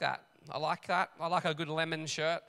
that. 0.00 0.22
I 0.50 0.58
like 0.58 0.86
that. 0.88 1.10
I 1.20 1.26
like 1.28 1.44
a 1.44 1.54
good 1.54 1.68
lemon 1.68 2.06
shirt. 2.06 2.42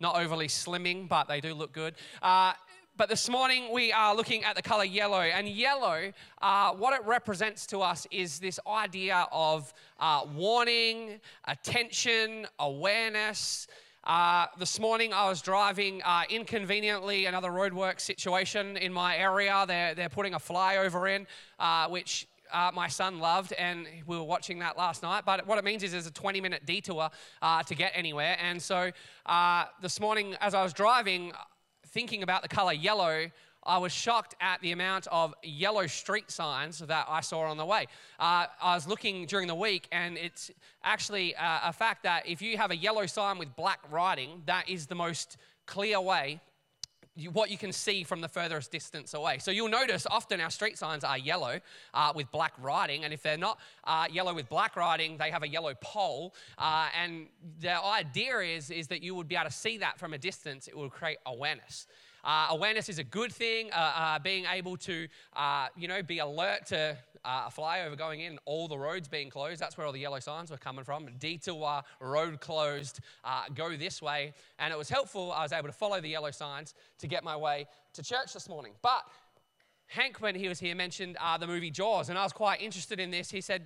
Not 0.00 0.16
overly 0.16 0.48
slimming, 0.48 1.08
but 1.08 1.28
they 1.28 1.40
do 1.40 1.54
look 1.54 1.72
good. 1.72 1.94
Uh, 2.22 2.54
but 2.96 3.08
this 3.08 3.28
morning 3.28 3.72
we 3.72 3.90
are 3.90 4.14
looking 4.14 4.44
at 4.44 4.54
the 4.54 4.62
color 4.62 4.84
yellow. 4.84 5.20
And 5.20 5.48
yellow, 5.48 6.12
uh, 6.42 6.72
what 6.72 6.92
it 6.92 7.06
represents 7.06 7.66
to 7.68 7.80
us 7.80 8.06
is 8.10 8.38
this 8.38 8.60
idea 8.66 9.26
of 9.32 9.72
uh, 9.98 10.24
warning, 10.34 11.20
attention, 11.46 12.46
awareness. 12.58 13.66
Uh, 14.04 14.46
this 14.58 14.78
morning 14.80 15.12
I 15.12 15.28
was 15.28 15.40
driving 15.40 16.02
uh, 16.02 16.24
inconveniently 16.28 17.26
another 17.26 17.50
roadwork 17.50 18.00
situation 18.00 18.76
in 18.76 18.92
my 18.92 19.16
area. 19.16 19.64
They're, 19.66 19.94
they're 19.94 20.08
putting 20.08 20.34
a 20.34 20.40
flyover 20.40 21.14
in, 21.14 21.26
uh, 21.58 21.88
which 21.88 22.26
uh, 22.52 22.70
my 22.74 22.88
son 22.88 23.18
loved, 23.18 23.52
and 23.54 23.86
we 24.06 24.16
were 24.16 24.24
watching 24.24 24.58
that 24.60 24.76
last 24.76 25.02
night. 25.02 25.24
But 25.24 25.46
what 25.46 25.58
it 25.58 25.64
means 25.64 25.82
is 25.82 25.92
there's 25.92 26.06
a 26.06 26.12
20 26.12 26.40
minute 26.40 26.66
detour 26.66 27.10
uh, 27.40 27.62
to 27.64 27.74
get 27.74 27.92
anywhere. 27.94 28.36
And 28.40 28.60
so 28.60 28.90
uh, 29.26 29.64
this 29.80 30.00
morning, 30.00 30.36
as 30.40 30.54
I 30.54 30.62
was 30.62 30.72
driving, 30.72 31.32
thinking 31.88 32.22
about 32.22 32.42
the 32.42 32.48
color 32.48 32.72
yellow, 32.72 33.30
I 33.64 33.78
was 33.78 33.92
shocked 33.92 34.34
at 34.40 34.60
the 34.60 34.72
amount 34.72 35.06
of 35.12 35.34
yellow 35.42 35.86
street 35.86 36.30
signs 36.30 36.80
that 36.80 37.06
I 37.08 37.20
saw 37.20 37.42
on 37.42 37.56
the 37.56 37.66
way. 37.66 37.86
Uh, 38.18 38.46
I 38.60 38.74
was 38.74 38.88
looking 38.88 39.26
during 39.26 39.46
the 39.46 39.54
week, 39.54 39.86
and 39.92 40.18
it's 40.18 40.50
actually 40.82 41.36
uh, 41.36 41.60
a 41.64 41.72
fact 41.72 42.02
that 42.02 42.26
if 42.26 42.42
you 42.42 42.56
have 42.56 42.72
a 42.72 42.76
yellow 42.76 43.06
sign 43.06 43.38
with 43.38 43.54
black 43.54 43.78
writing, 43.90 44.42
that 44.46 44.68
is 44.68 44.86
the 44.86 44.96
most 44.96 45.36
clear 45.66 46.00
way 46.00 46.40
what 47.32 47.50
you 47.50 47.58
can 47.58 47.72
see 47.72 48.04
from 48.04 48.20
the 48.20 48.28
furthest 48.28 48.72
distance 48.72 49.12
away. 49.12 49.38
So 49.38 49.50
you'll 49.50 49.68
notice 49.68 50.06
often 50.10 50.40
our 50.40 50.50
street 50.50 50.78
signs 50.78 51.04
are 51.04 51.18
yellow 51.18 51.60
uh, 51.92 52.12
with 52.14 52.30
black 52.30 52.54
writing, 52.58 53.04
and 53.04 53.12
if 53.12 53.22
they're 53.22 53.36
not 53.36 53.58
uh, 53.84 54.06
yellow 54.10 54.32
with 54.32 54.48
black 54.48 54.76
writing, 54.76 55.18
they 55.18 55.30
have 55.30 55.42
a 55.42 55.48
yellow 55.48 55.74
pole. 55.80 56.34
Uh, 56.56 56.88
and 57.00 57.26
the 57.60 57.82
idea 57.84 58.38
is, 58.38 58.70
is 58.70 58.88
that 58.88 59.02
you 59.02 59.14
would 59.14 59.28
be 59.28 59.36
able 59.36 59.50
to 59.50 59.54
see 59.54 59.78
that 59.78 59.98
from 59.98 60.14
a 60.14 60.18
distance, 60.18 60.68
it 60.68 60.76
will 60.76 60.90
create 60.90 61.18
awareness. 61.26 61.86
Uh, 62.24 62.46
awareness 62.50 62.88
is 62.88 62.98
a 62.98 63.04
good 63.04 63.32
thing. 63.32 63.70
Uh, 63.72 63.92
uh, 63.96 64.18
being 64.18 64.44
able 64.52 64.76
to, 64.76 65.08
uh, 65.34 65.66
you 65.76 65.88
know, 65.88 66.02
be 66.02 66.18
alert 66.18 66.66
to 66.66 66.96
uh, 67.24 67.44
a 67.46 67.50
flyover 67.50 67.96
going 67.96 68.20
in, 68.20 68.38
all 68.44 68.68
the 68.68 68.78
roads 68.78 69.08
being 69.08 69.30
closed. 69.30 69.60
That's 69.60 69.76
where 69.76 69.86
all 69.86 69.92
the 69.92 70.00
yellow 70.00 70.20
signs 70.20 70.50
were 70.50 70.56
coming 70.56 70.84
from. 70.84 71.08
Detour, 71.18 71.82
road 72.00 72.40
closed, 72.40 73.00
uh, 73.24 73.44
go 73.54 73.76
this 73.76 74.00
way. 74.00 74.34
And 74.58 74.72
it 74.72 74.76
was 74.76 74.88
helpful. 74.88 75.32
I 75.32 75.42
was 75.42 75.52
able 75.52 75.68
to 75.68 75.72
follow 75.72 76.00
the 76.00 76.08
yellow 76.08 76.30
signs 76.30 76.74
to 76.98 77.06
get 77.06 77.24
my 77.24 77.36
way 77.36 77.66
to 77.94 78.02
church 78.02 78.32
this 78.32 78.48
morning. 78.48 78.72
But 78.82 79.02
Hank, 79.86 80.20
when 80.20 80.34
he 80.34 80.48
was 80.48 80.58
here, 80.58 80.74
mentioned 80.74 81.16
the 81.40 81.46
movie 81.46 81.70
Jaws, 81.70 82.08
and 82.08 82.18
I 82.18 82.22
was 82.22 82.32
quite 82.32 82.62
interested 82.62 82.98
in 82.98 83.10
this. 83.10 83.30
He 83.30 83.40
said, 83.40 83.62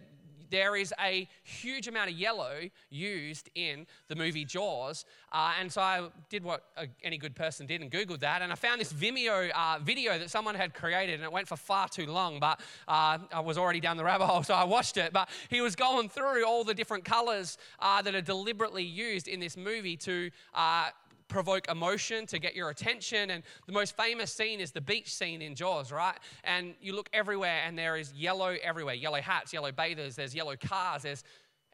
there 0.50 0.76
is 0.76 0.92
a 1.00 1.28
huge 1.42 1.88
amount 1.88 2.10
of 2.10 2.16
yellow 2.16 2.60
used 2.90 3.50
in 3.54 3.86
the 4.08 4.16
movie 4.16 4.44
Jaws. 4.44 5.04
Uh, 5.32 5.52
and 5.60 5.70
so 5.70 5.80
I 5.80 6.08
did 6.30 6.44
what 6.44 6.64
any 7.02 7.18
good 7.18 7.34
person 7.34 7.66
did 7.66 7.82
and 7.82 7.90
Googled 7.90 8.20
that. 8.20 8.42
And 8.42 8.52
I 8.52 8.54
found 8.54 8.80
this 8.80 8.92
Vimeo 8.92 9.50
uh, 9.50 9.78
video 9.82 10.18
that 10.18 10.30
someone 10.30 10.54
had 10.54 10.74
created, 10.74 11.14
and 11.14 11.24
it 11.24 11.32
went 11.32 11.48
for 11.48 11.56
far 11.56 11.88
too 11.88 12.06
long, 12.06 12.40
but 12.40 12.60
uh, 12.88 13.18
I 13.32 13.40
was 13.40 13.58
already 13.58 13.80
down 13.80 13.96
the 13.96 14.04
rabbit 14.04 14.26
hole, 14.26 14.42
so 14.44 14.54
I 14.54 14.64
watched 14.64 14.96
it. 14.96 15.12
But 15.12 15.28
he 15.48 15.60
was 15.60 15.76
going 15.76 16.08
through 16.08 16.46
all 16.46 16.64
the 16.64 16.74
different 16.74 17.04
colors 17.04 17.58
uh, 17.78 18.02
that 18.02 18.14
are 18.14 18.20
deliberately 18.20 18.84
used 18.84 19.28
in 19.28 19.40
this 19.40 19.56
movie 19.56 19.96
to 19.98 20.30
uh, 20.54 20.88
provoke 21.28 21.68
emotion, 21.68 22.26
to 22.26 22.38
get 22.38 22.54
your 22.54 22.70
attention. 22.70 23.30
And 23.30 23.42
the 23.66 23.72
most 23.72 23.96
famous 23.96 24.32
scene 24.32 24.60
is 24.60 24.72
the 24.72 24.80
beach 24.80 25.14
scene 25.14 25.42
in 25.42 25.54
Jaws, 25.54 25.92
right? 25.92 26.16
And 26.44 26.74
you 26.80 26.94
look 26.94 27.08
everywhere 27.12 27.62
and 27.66 27.78
there 27.78 27.96
is 27.96 28.12
yellow 28.12 28.56
everywhere 28.62 28.94
yellow 28.94 29.20
hats, 29.20 29.52
yellow 29.52 29.72
bathers, 29.72 30.16
there's 30.16 30.34
yellow 30.34 30.56
cars. 30.56 31.02
There's, 31.02 31.24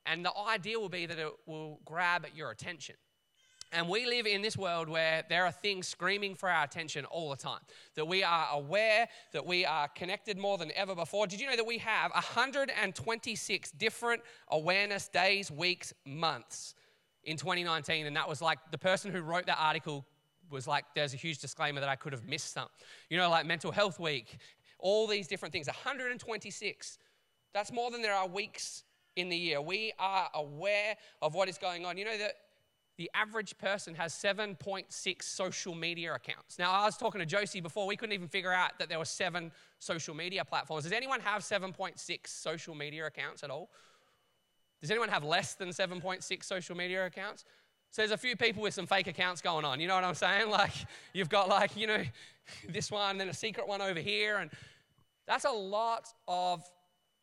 and 0.07 0.25
the 0.25 0.33
idea 0.37 0.79
will 0.79 0.89
be 0.89 1.07
that 1.07 1.19
it 1.19 1.33
will 1.47 1.81
grab 1.85 2.27
your 2.35 2.51
attention. 2.51 2.97
And 3.75 3.89
we 3.89 4.05
live 4.05 4.27
in 4.27 4.43
this 4.43 4.57
world 4.57 4.91
where 4.91 5.25
there 5.31 5.47
are 5.47 5.53
things 5.53 5.89
screaming 5.89 6.35
for 6.35 6.51
our 6.51 6.65
attention 6.65 7.07
all 7.07 7.31
the 7.31 7.37
time. 7.37 7.61
That 7.95 8.07
we 8.07 8.23
are 8.23 8.49
aware, 8.53 9.09
that 9.33 9.47
we 9.47 9.65
are 9.65 9.89
connected 9.89 10.37
more 10.37 10.59
than 10.59 10.71
ever 10.77 10.95
before. 10.95 11.27
Did 11.27 11.41
you 11.41 11.49
know 11.49 11.57
that 11.57 11.67
we 11.67 11.79
have 11.79 12.13
126 12.13 13.71
different 13.73 14.23
awareness 14.49 15.09
days, 15.09 15.51
weeks, 15.51 15.95
months 16.05 16.75
in 17.25 17.37
2019, 17.37 18.07
and 18.07 18.17
that 18.17 18.29
was 18.29 18.43
like 18.43 18.59
the 18.71 18.79
person 18.79 19.13
who 19.13 19.21
wrote 19.21 19.47
that 19.47 19.59
article 19.61 20.05
was 20.51 20.67
like, 20.67 20.85
there's 20.95 21.15
a 21.15 21.17
huge 21.17 21.39
disclaimer 21.39 21.81
that 21.81 21.89
I 21.89 21.97
could 21.97 22.13
have 22.13 22.27
missed 22.27 22.53
some. 22.53 22.69
You 23.09 23.17
know, 23.17 23.31
like 23.31 23.47
Mental 23.47 23.73
Health 23.73 23.99
Week, 23.99 24.39
all 24.79 25.07
these 25.07 25.27
different 25.27 25.53
things. 25.53 25.67
126. 25.67 26.99
That's 27.55 27.73
more 27.73 27.91
than 27.91 28.03
there 28.03 28.15
are 28.15 28.29
weeks 28.29 28.85
in 29.17 29.29
the 29.29 29.37
year. 29.37 29.61
We 29.61 29.93
are 29.99 30.29
aware 30.35 30.97
of 31.21 31.35
what 31.35 31.49
is 31.49 31.59
going 31.59 31.85
on. 31.85 31.97
You 31.97 32.05
know 32.05 32.19
that 32.19 32.35
the 32.99 33.11
average 33.15 33.57
person 33.59 33.95
has 33.95 34.13
7.6 34.13 35.23
social 35.23 35.75
media 35.75 36.15
accounts. 36.15 36.59
Now, 36.59 36.73
I 36.73 36.85
was 36.85 36.97
talking 36.97 37.21
to 37.21 37.27
Josie 37.27 37.61
before, 37.61 37.87
we 37.87 37.97
couldn't 37.97 38.13
even 38.13 38.29
figure 38.29 38.53
out 38.53 38.79
that 38.79 38.89
there 38.89 38.99
were 38.99 39.07
seven 39.07 39.51
social 39.79 40.15
media 40.15 40.45
platforms. 40.45 40.85
Does 40.85 40.93
anyone 40.93 41.21
have 41.21 41.43
7.6 41.43 41.99
social 42.27 42.75
media 42.75 43.07
accounts 43.07 43.43
at 43.43 43.51
all? 43.51 43.71
Does 44.83 44.91
anyone 44.91 45.09
have 45.09 45.23
less 45.23 45.55
than 45.55 45.69
7.6 45.69 46.45
social 46.45 46.77
media 46.77 47.07
accounts? 47.07 47.45
So 47.93 48.03
there's 48.03 48.11
a 48.11 48.17
few 48.17 48.37
people 48.37 48.63
with 48.63 48.75
some 48.75 48.87
fake 48.87 49.07
accounts 49.07 49.41
going 49.41 49.65
on. 49.65 49.79
You 49.79 49.87
know 49.87 49.95
what 49.95 50.05
I'm 50.05 50.15
saying? 50.15 50.51
Like 50.51 50.73
you've 51.13 51.29
got 51.29 51.49
like, 51.49 51.77
you 51.77 51.87
know, 51.87 52.03
this 52.69 52.91
one, 52.91 53.17
then 53.17 53.29
a 53.29 53.35
secret 53.35 53.69
one 53.69 53.81
over 53.81 54.01
here. 54.01 54.39
And 54.39 54.51
that's 55.27 55.45
a 55.45 55.51
lot 55.51 56.09
of 56.27 56.65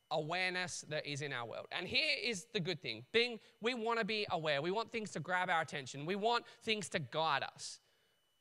awareness 0.10 0.86
that 0.88 1.06
is 1.06 1.22
in 1.22 1.34
our 1.34 1.46
world. 1.46 1.68
And 1.72 1.86
here 1.86 2.16
is 2.24 2.48
the 2.54 2.62
good 2.62 2.82
thing. 2.82 3.04
Being 3.12 3.40
we 3.62 3.74
want 3.74 4.00
to 4.00 4.06
be 4.06 4.26
aware. 4.32 4.62
We 4.62 4.72
want 4.72 4.92
things 4.92 5.12
to 5.12 5.20
grab 5.20 5.50
our 5.50 5.62
attention. 5.62 6.06
We 6.06 6.16
want 6.16 6.46
things 6.64 6.88
to 6.90 7.00
guide 7.00 7.44
us. 7.44 7.82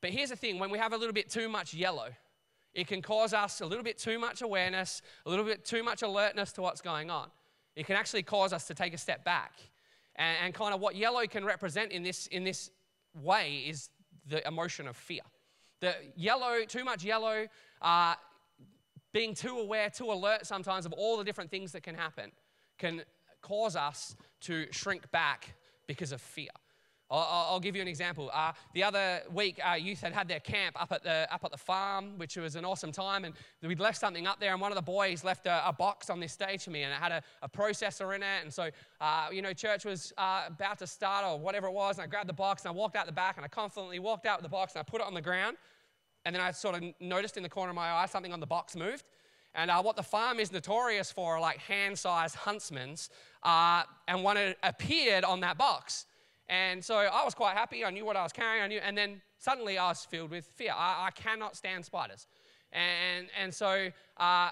But 0.01 0.11
here's 0.11 0.29
the 0.29 0.37
thing, 0.37 0.59
when 0.59 0.69
we 0.69 0.77
have 0.77 0.93
a 0.93 0.97
little 0.97 1.13
bit 1.13 1.29
too 1.29 1.49
much 1.49 1.73
yellow, 1.73 2.07
it 2.73 2.87
can 2.87 3.01
cause 3.01 3.33
us 3.33 3.59
a 3.59 3.65
little 3.65 3.83
bit 3.83 3.97
too 3.97 4.17
much 4.17 4.41
awareness, 4.41 5.01
a 5.25 5.29
little 5.29 5.43
bit 5.43 5.65
too 5.65 5.83
much 5.83 6.03
alertness 6.03 6.53
to 6.53 6.61
what's 6.61 6.79
going 6.79 7.09
on 7.09 7.29
it 7.75 7.85
can 7.85 7.95
actually 7.95 8.23
cause 8.23 8.53
us 8.53 8.67
to 8.67 8.73
take 8.73 8.93
a 8.93 8.97
step 8.97 9.23
back. 9.23 9.53
And, 10.15 10.37
and 10.43 10.53
kind 10.53 10.73
of 10.73 10.81
what 10.81 10.95
yellow 10.95 11.25
can 11.27 11.45
represent 11.45 11.91
in 11.91 12.03
this, 12.03 12.27
in 12.27 12.43
this 12.43 12.71
way 13.13 13.63
is 13.67 13.89
the 14.27 14.45
emotion 14.47 14.87
of 14.87 14.97
fear. 14.97 15.21
The 15.79 15.93
yellow, 16.15 16.65
too 16.67 16.83
much 16.83 17.03
yellow, 17.03 17.47
uh, 17.81 18.15
being 19.13 19.33
too 19.33 19.57
aware, 19.59 19.89
too 19.89 20.11
alert 20.11 20.45
sometimes 20.45 20.85
of 20.85 20.93
all 20.93 21.17
the 21.17 21.23
different 21.23 21.49
things 21.49 21.71
that 21.71 21.83
can 21.83 21.95
happen, 21.95 22.31
can 22.77 23.03
cause 23.41 23.75
us 23.75 24.15
to 24.41 24.67
shrink 24.71 25.09
back 25.11 25.55
because 25.87 26.11
of 26.11 26.21
fear. 26.21 26.49
I'll, 27.11 27.47
I'll 27.51 27.59
give 27.59 27.75
you 27.75 27.81
an 27.81 27.87
example. 27.87 28.29
Uh, 28.33 28.51
the 28.73 28.83
other 28.83 29.21
week, 29.31 29.59
uh, 29.67 29.73
youth 29.73 30.01
had 30.01 30.13
had 30.13 30.27
their 30.27 30.39
camp 30.39 30.79
up 30.81 30.91
at, 30.91 31.03
the, 31.03 31.27
up 31.33 31.43
at 31.43 31.51
the 31.51 31.57
farm, 31.57 32.17
which 32.17 32.37
was 32.37 32.55
an 32.55 32.65
awesome 32.65 32.91
time. 32.91 33.25
And 33.25 33.33
we'd 33.63 33.79
left 33.79 33.97
something 33.97 34.27
up 34.27 34.39
there, 34.39 34.51
and 34.51 34.61
one 34.61 34.71
of 34.71 34.75
the 34.75 34.81
boys 34.81 35.23
left 35.23 35.47
a, 35.47 35.67
a 35.67 35.73
box 35.73 36.09
on 36.09 36.19
this 36.19 36.33
stage 36.33 36.63
for 36.63 36.69
me, 36.69 36.83
and 36.83 36.93
it 36.93 36.97
had 36.97 37.11
a, 37.11 37.23
a 37.41 37.49
processor 37.49 38.15
in 38.15 38.21
it. 38.21 38.43
And 38.43 38.53
so, 38.53 38.69
uh, 39.01 39.27
you 39.31 39.41
know, 39.41 39.53
church 39.53 39.85
was 39.85 40.13
uh, 40.17 40.43
about 40.47 40.77
to 40.79 40.87
start 40.87 41.25
or 41.25 41.39
whatever 41.39 41.67
it 41.67 41.73
was, 41.73 41.97
and 41.97 42.03
I 42.03 42.07
grabbed 42.07 42.29
the 42.29 42.33
box, 42.33 42.63
and 42.63 42.69
I 42.69 42.73
walked 42.73 42.95
out 42.95 43.05
the 43.05 43.11
back, 43.11 43.37
and 43.37 43.45
I 43.45 43.47
confidently 43.47 43.99
walked 43.99 44.25
out 44.25 44.39
with 44.39 44.43
the 44.43 44.49
box, 44.49 44.73
and 44.75 44.81
I 44.81 44.83
put 44.83 45.01
it 45.01 45.07
on 45.07 45.13
the 45.13 45.21
ground. 45.21 45.57
And 46.25 46.35
then 46.35 46.41
I 46.41 46.51
sort 46.51 46.75
of 46.75 46.83
noticed 46.99 47.37
in 47.37 47.43
the 47.43 47.49
corner 47.49 47.69
of 47.69 47.75
my 47.75 47.89
eye 47.91 48.05
something 48.05 48.33
on 48.33 48.39
the 48.39 48.45
box 48.45 48.75
moved. 48.75 49.05
And 49.55 49.71
uh, 49.71 49.81
what 49.81 49.95
the 49.95 50.03
farm 50.03 50.39
is 50.39 50.51
notorious 50.51 51.11
for 51.11 51.37
are 51.37 51.41
like 51.41 51.57
hand 51.57 51.97
sized 51.97 52.35
huntsmen. 52.35 52.95
Uh, 53.41 53.83
and 54.07 54.23
one 54.23 54.37
appeared 54.61 55.23
on 55.23 55.39
that 55.39 55.57
box. 55.57 56.05
And 56.49 56.83
so 56.83 56.95
I 56.95 57.23
was 57.23 57.35
quite 57.35 57.55
happy. 57.55 57.85
I 57.85 57.91
knew 57.91 58.05
what 58.05 58.17
I 58.17 58.23
was 58.23 58.33
carrying. 58.33 58.63
I 58.63 58.67
knew, 58.67 58.79
and 58.79 58.97
then 58.97 59.21
suddenly 59.37 59.77
I 59.77 59.89
was 59.89 60.03
filled 60.05 60.31
with 60.31 60.45
fear. 60.55 60.73
I, 60.75 61.07
I 61.07 61.11
cannot 61.11 61.55
stand 61.55 61.85
spiders. 61.85 62.27
And, 62.71 63.27
and 63.39 63.53
so 63.53 63.89
uh, 64.17 64.49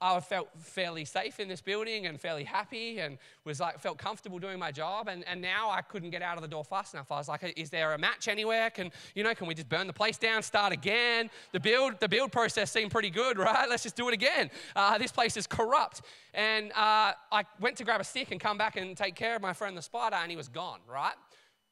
I 0.00 0.20
felt 0.20 0.48
fairly 0.58 1.04
safe 1.04 1.38
in 1.38 1.48
this 1.48 1.60
building 1.60 2.06
and 2.06 2.18
fairly 2.18 2.44
happy 2.44 2.98
and 3.00 3.18
was 3.44 3.60
like, 3.60 3.78
felt 3.78 3.98
comfortable 3.98 4.38
doing 4.38 4.58
my 4.58 4.72
job. 4.72 5.08
And, 5.08 5.22
and 5.28 5.42
now 5.42 5.70
I 5.70 5.82
couldn't 5.82 6.10
get 6.10 6.22
out 6.22 6.36
of 6.36 6.42
the 6.42 6.48
door 6.48 6.64
fast 6.64 6.94
enough. 6.94 7.12
I 7.12 7.16
was 7.16 7.28
like, 7.28 7.52
is 7.58 7.68
there 7.68 7.92
a 7.92 7.98
match 7.98 8.26
anywhere? 8.26 8.70
Can, 8.70 8.90
you 9.14 9.22
know, 9.22 9.34
can 9.34 9.46
we 9.46 9.54
just 9.54 9.68
burn 9.68 9.86
the 9.86 9.92
place 9.92 10.16
down, 10.16 10.42
start 10.42 10.72
again? 10.72 11.28
The 11.52 11.60
build, 11.60 12.00
the 12.00 12.08
build 12.08 12.32
process 12.32 12.70
seemed 12.70 12.90
pretty 12.90 13.10
good, 13.10 13.38
right? 13.38 13.68
Let's 13.68 13.82
just 13.82 13.96
do 13.96 14.08
it 14.08 14.14
again. 14.14 14.50
Uh, 14.74 14.96
this 14.96 15.12
place 15.12 15.36
is 15.36 15.46
corrupt. 15.46 16.00
And 16.32 16.72
uh, 16.72 17.12
I 17.30 17.44
went 17.60 17.76
to 17.78 17.84
grab 17.84 18.00
a 18.00 18.04
stick 18.04 18.30
and 18.30 18.40
come 18.40 18.56
back 18.56 18.76
and 18.76 18.96
take 18.96 19.14
care 19.14 19.36
of 19.36 19.42
my 19.42 19.52
friend 19.52 19.76
the 19.76 19.82
spider, 19.82 20.16
and 20.16 20.30
he 20.30 20.36
was 20.36 20.48
gone, 20.48 20.80
right? 20.90 21.14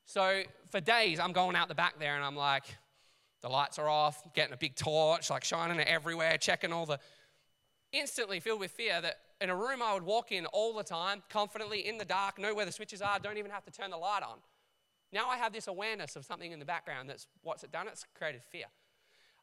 So 0.06 0.42
for 0.70 0.80
days, 0.80 1.18
I'm 1.18 1.32
going 1.32 1.56
out 1.56 1.68
the 1.68 1.74
back 1.74 1.98
there 1.98 2.14
and 2.14 2.24
I'm 2.24 2.36
like, 2.36 2.62
the 3.42 3.48
lights 3.48 3.78
are 3.78 3.88
off, 3.88 4.22
getting 4.34 4.54
a 4.54 4.56
big 4.56 4.76
torch, 4.76 5.30
like 5.30 5.44
shining 5.44 5.78
it 5.80 5.88
everywhere, 5.88 6.38
checking 6.38 6.72
all 6.72 6.86
the. 6.86 6.98
Instantly 7.92 8.40
filled 8.40 8.60
with 8.60 8.70
fear 8.70 9.00
that 9.00 9.18
in 9.40 9.50
a 9.50 9.56
room 9.56 9.82
I 9.82 9.94
would 9.94 10.02
walk 10.02 10.32
in 10.32 10.46
all 10.46 10.74
the 10.74 10.84
time, 10.84 11.22
confidently 11.28 11.86
in 11.86 11.98
the 11.98 12.04
dark, 12.04 12.38
know 12.38 12.54
where 12.54 12.64
the 12.64 12.72
switches 12.72 13.02
are, 13.02 13.18
don't 13.18 13.36
even 13.36 13.50
have 13.50 13.64
to 13.64 13.70
turn 13.70 13.90
the 13.90 13.96
light 13.96 14.22
on. 14.22 14.38
Now 15.12 15.28
I 15.28 15.36
have 15.36 15.52
this 15.52 15.66
awareness 15.66 16.16
of 16.16 16.24
something 16.24 16.52
in 16.52 16.58
the 16.58 16.64
background 16.64 17.08
that's 17.08 17.26
what's 17.42 17.64
it 17.64 17.72
done? 17.72 17.88
It's 17.88 18.04
created 18.16 18.42
fear. 18.50 18.66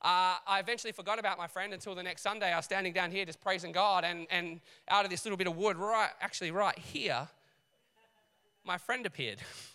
Uh, 0.02 0.36
I 0.46 0.60
eventually 0.60 0.92
forgot 0.92 1.20
about 1.20 1.38
my 1.38 1.48
friend 1.48 1.74
until 1.74 1.96
the 1.96 2.04
next 2.04 2.22
Sunday. 2.22 2.52
I 2.52 2.58
was 2.58 2.66
standing 2.66 2.94
down 2.94 3.12
here 3.12 3.26
just 3.26 3.42
praising 3.42 3.72
God, 3.72 4.04
and, 4.04 4.28
and 4.30 4.60
out 4.90 5.06
of 5.06 5.12
this 5.12 5.26
little 5.26 5.38
bit 5.38 5.48
of 5.48 5.56
wood, 5.56 5.78
right, 5.78 6.10
actually 6.20 6.52
right 6.52 6.78
here, 6.78 7.28
my 8.66 8.78
friend 8.78 9.06
appeared. 9.06 9.40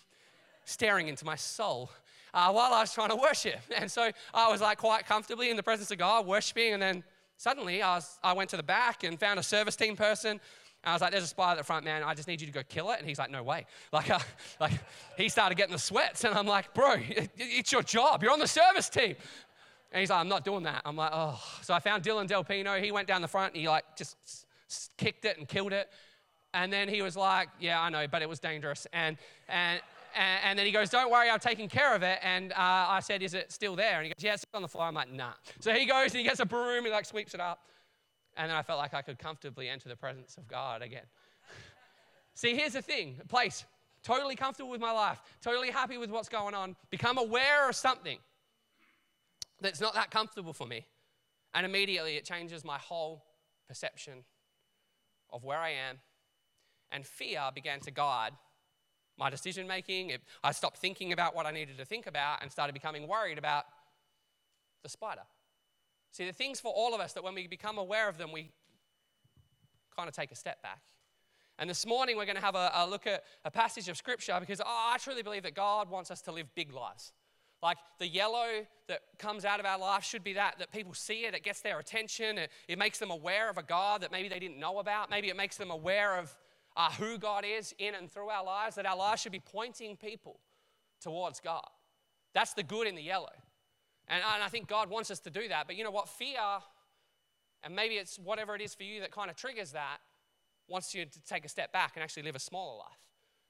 staring 0.69 1.07
into 1.07 1.25
my 1.25 1.35
soul 1.35 1.89
uh, 2.33 2.51
while 2.51 2.73
I 2.73 2.81
was 2.81 2.93
trying 2.93 3.09
to 3.09 3.15
worship. 3.15 3.59
And 3.75 3.91
so 3.91 4.11
I 4.33 4.51
was 4.51 4.61
like 4.61 4.77
quite 4.77 5.05
comfortably 5.05 5.49
in 5.49 5.57
the 5.57 5.63
presence 5.63 5.91
of 5.91 5.97
God, 5.97 6.25
worshiping. 6.25 6.73
And 6.73 6.81
then 6.81 7.03
suddenly 7.37 7.81
I, 7.81 7.95
was, 7.95 8.19
I 8.23 8.33
went 8.33 8.49
to 8.51 8.57
the 8.57 8.63
back 8.63 9.03
and 9.03 9.19
found 9.19 9.39
a 9.39 9.43
service 9.43 9.75
team 9.75 9.95
person. 9.95 10.39
I 10.83 10.93
was 10.93 11.01
like, 11.01 11.11
there's 11.11 11.23
a 11.25 11.27
spider 11.27 11.51
at 11.51 11.57
the 11.57 11.63
front, 11.63 11.83
man. 11.83 12.03
I 12.03 12.13
just 12.13 12.27
need 12.27 12.39
you 12.39 12.47
to 12.47 12.53
go 12.53 12.61
kill 12.63 12.91
it. 12.91 12.99
And 12.99 13.07
he's 13.07 13.19
like, 13.19 13.31
no 13.31 13.43
way. 13.43 13.65
Like, 13.91 14.09
uh, 14.09 14.19
like 14.59 14.73
he 15.17 15.27
started 15.27 15.55
getting 15.55 15.73
the 15.73 15.79
sweats. 15.79 16.23
And 16.23 16.35
I'm 16.35 16.47
like, 16.47 16.73
bro, 16.73 16.95
it's 17.37 17.71
your 17.71 17.83
job. 17.83 18.23
You're 18.23 18.31
on 18.31 18.39
the 18.39 18.47
service 18.47 18.89
team. 18.89 19.15
And 19.91 19.99
he's 19.99 20.09
like, 20.09 20.19
I'm 20.19 20.29
not 20.29 20.45
doing 20.45 20.63
that. 20.63 20.81
I'm 20.85 20.95
like, 20.95 21.11
oh. 21.13 21.41
So 21.63 21.73
I 21.73 21.79
found 21.79 22.03
Dylan 22.03 22.27
Delpino. 22.27 22.81
He 22.81 22.91
went 22.91 23.07
down 23.07 23.21
the 23.21 23.27
front 23.27 23.53
and 23.53 23.61
he 23.61 23.67
like 23.67 23.83
just 23.97 24.15
kicked 24.97 25.25
it 25.25 25.37
and 25.37 25.47
killed 25.47 25.73
it. 25.73 25.89
And 26.53 26.71
then 26.71 26.87
he 26.87 27.01
was 27.01 27.15
like, 27.15 27.49
yeah, 27.59 27.81
I 27.81 27.89
know, 27.89 28.07
but 28.07 28.21
it 28.21 28.29
was 28.29 28.39
dangerous. 28.39 28.87
And, 28.93 29.17
and, 29.47 29.81
and, 30.15 30.39
and 30.43 30.59
then 30.59 30.65
he 30.65 30.71
goes, 30.71 30.89
don't 30.89 31.11
worry, 31.11 31.29
I'm 31.29 31.39
taking 31.39 31.69
care 31.69 31.95
of 31.95 32.03
it. 32.03 32.19
And 32.21 32.51
uh, 32.53 32.55
I 32.57 32.99
said, 33.01 33.21
is 33.21 33.33
it 33.33 33.51
still 33.51 33.75
there? 33.75 33.97
And 33.97 34.05
he 34.05 34.09
goes, 34.09 34.23
yeah, 34.23 34.33
it's 34.33 34.45
on 34.53 34.61
the 34.61 34.67
floor. 34.67 34.85
I'm 34.85 34.93
like, 34.93 35.11
nah. 35.11 35.33
So 35.59 35.73
he 35.73 35.85
goes 35.85 36.11
and 36.11 36.15
he 36.15 36.23
gets 36.23 36.39
a 36.39 36.45
broom, 36.45 36.85
he 36.85 36.91
like 36.91 37.05
sweeps 37.05 37.33
it 37.33 37.39
up. 37.39 37.61
And 38.37 38.49
then 38.49 38.57
I 38.57 38.61
felt 38.61 38.79
like 38.79 38.93
I 38.93 39.01
could 39.01 39.19
comfortably 39.19 39.67
enter 39.67 39.89
the 39.89 39.95
presence 39.95 40.37
of 40.37 40.47
God 40.47 40.81
again. 40.81 41.05
See, 42.35 42.55
here's 42.55 42.73
the 42.73 42.81
thing 42.81 43.17
place, 43.27 43.65
totally 44.03 44.35
comfortable 44.35 44.69
with 44.69 44.81
my 44.81 44.91
life, 44.91 45.21
totally 45.41 45.71
happy 45.71 45.97
with 45.97 46.09
what's 46.09 46.29
going 46.29 46.55
on, 46.55 46.75
become 46.89 47.17
aware 47.17 47.69
of 47.69 47.75
something 47.75 48.19
that's 49.61 49.81
not 49.81 49.93
that 49.93 50.11
comfortable 50.11 50.53
for 50.53 50.67
me. 50.67 50.85
And 51.53 51.65
immediately 51.65 52.15
it 52.15 52.25
changes 52.25 52.63
my 52.63 52.77
whole 52.77 53.25
perception 53.67 54.23
of 55.31 55.43
where 55.43 55.57
I 55.57 55.71
am. 55.71 55.99
And 56.91 57.05
fear 57.05 57.41
began 57.53 57.79
to 57.81 57.91
guide 57.91 58.31
my 59.19 59.29
decision 59.29 59.67
making. 59.67 60.13
I 60.43 60.51
stopped 60.53 60.77
thinking 60.77 61.11
about 61.11 61.35
what 61.35 61.45
I 61.45 61.51
needed 61.51 61.77
to 61.77 61.85
think 61.85 62.07
about 62.07 62.41
and 62.41 62.51
started 62.51 62.73
becoming 62.73 63.07
worried 63.07 63.37
about 63.37 63.65
the 64.81 64.89
spider. 64.89 65.21
See, 66.11 66.25
the 66.25 66.33
things 66.33 66.59
for 66.59 66.71
all 66.73 66.95
of 66.95 67.01
us 67.01 67.13
that 67.13 67.23
when 67.23 67.35
we 67.35 67.45
become 67.45 67.77
aware 67.77 68.09
of 68.09 68.17
them, 68.17 68.31
we 68.31 68.51
kind 69.95 70.07
of 70.07 70.15
take 70.15 70.31
a 70.31 70.35
step 70.35 70.63
back. 70.63 70.81
And 71.59 71.69
this 71.69 71.85
morning, 71.85 72.15
we're 72.15 72.25
going 72.25 72.37
to 72.37 72.41
have 72.41 72.55
a, 72.55 72.71
a 72.73 72.87
look 72.87 73.05
at 73.05 73.23
a 73.43 73.51
passage 73.51 73.89
of 73.89 73.97
scripture 73.97 74.37
because 74.39 74.61
oh, 74.61 74.65
I 74.65 74.97
truly 74.97 75.21
believe 75.21 75.43
that 75.43 75.55
God 75.55 75.89
wants 75.89 76.09
us 76.09 76.21
to 76.21 76.31
live 76.31 76.47
big 76.55 76.71
lives. 76.71 77.11
Like 77.61 77.77
the 77.99 78.07
yellow 78.07 78.65
that 78.87 79.01
comes 79.17 79.43
out 79.43 79.59
of 79.59 79.65
our 79.65 79.77
life 79.77 80.05
should 80.05 80.23
be 80.23 80.33
that, 80.33 80.55
that 80.59 80.71
people 80.71 80.93
see 80.93 81.25
it, 81.25 81.33
it 81.33 81.43
gets 81.43 81.59
their 81.59 81.77
attention, 81.77 82.37
it, 82.37 82.51
it 82.69 82.79
makes 82.79 82.99
them 82.99 83.11
aware 83.11 83.49
of 83.49 83.57
a 83.57 83.63
God 83.63 84.01
that 84.01 84.13
maybe 84.13 84.29
they 84.29 84.39
didn't 84.39 84.57
know 84.57 84.79
about. 84.79 85.09
Maybe 85.09 85.27
it 85.27 85.35
makes 85.35 85.57
them 85.57 85.69
aware 85.69 86.17
of 86.17 86.33
uh, 86.79 86.89
who 86.91 87.17
God 87.17 87.43
is 87.45 87.75
in 87.77 87.93
and 87.93 88.09
through 88.09 88.29
our 88.29 88.45
lives, 88.45 88.77
that 88.77 88.85
our 88.85 88.95
lives 88.95 89.21
should 89.21 89.33
be 89.33 89.41
pointing 89.41 89.97
people 89.97 90.39
towards 91.01 91.41
God. 91.41 91.67
That's 92.33 92.53
the 92.53 92.63
good 92.63 92.87
in 92.87 92.95
the 92.95 93.01
yellow. 93.01 93.33
And, 94.07 94.23
and 94.33 94.41
I 94.41 94.47
think 94.47 94.69
God 94.69 94.89
wants 94.89 95.11
us 95.11 95.19
to 95.19 95.29
do 95.29 95.49
that. 95.49 95.67
But 95.67 95.75
you 95.75 95.83
know 95.83 95.91
what? 95.91 96.07
Fear, 96.07 96.39
and 97.63 97.75
maybe 97.75 97.95
it's 97.95 98.17
whatever 98.17 98.55
it 98.55 98.61
is 98.61 98.73
for 98.75 98.83
you 98.83 99.01
that 99.01 99.11
kind 99.11 99.29
of 99.29 99.35
triggers 99.35 99.73
that, 99.73 99.97
wants 100.69 100.95
you 100.95 101.03
to 101.03 101.21
take 101.23 101.43
a 101.43 101.49
step 101.49 101.73
back 101.73 101.91
and 101.95 102.03
actually 102.03 102.23
live 102.23 102.37
a 102.37 102.39
smaller 102.39 102.77
life. 102.77 103.01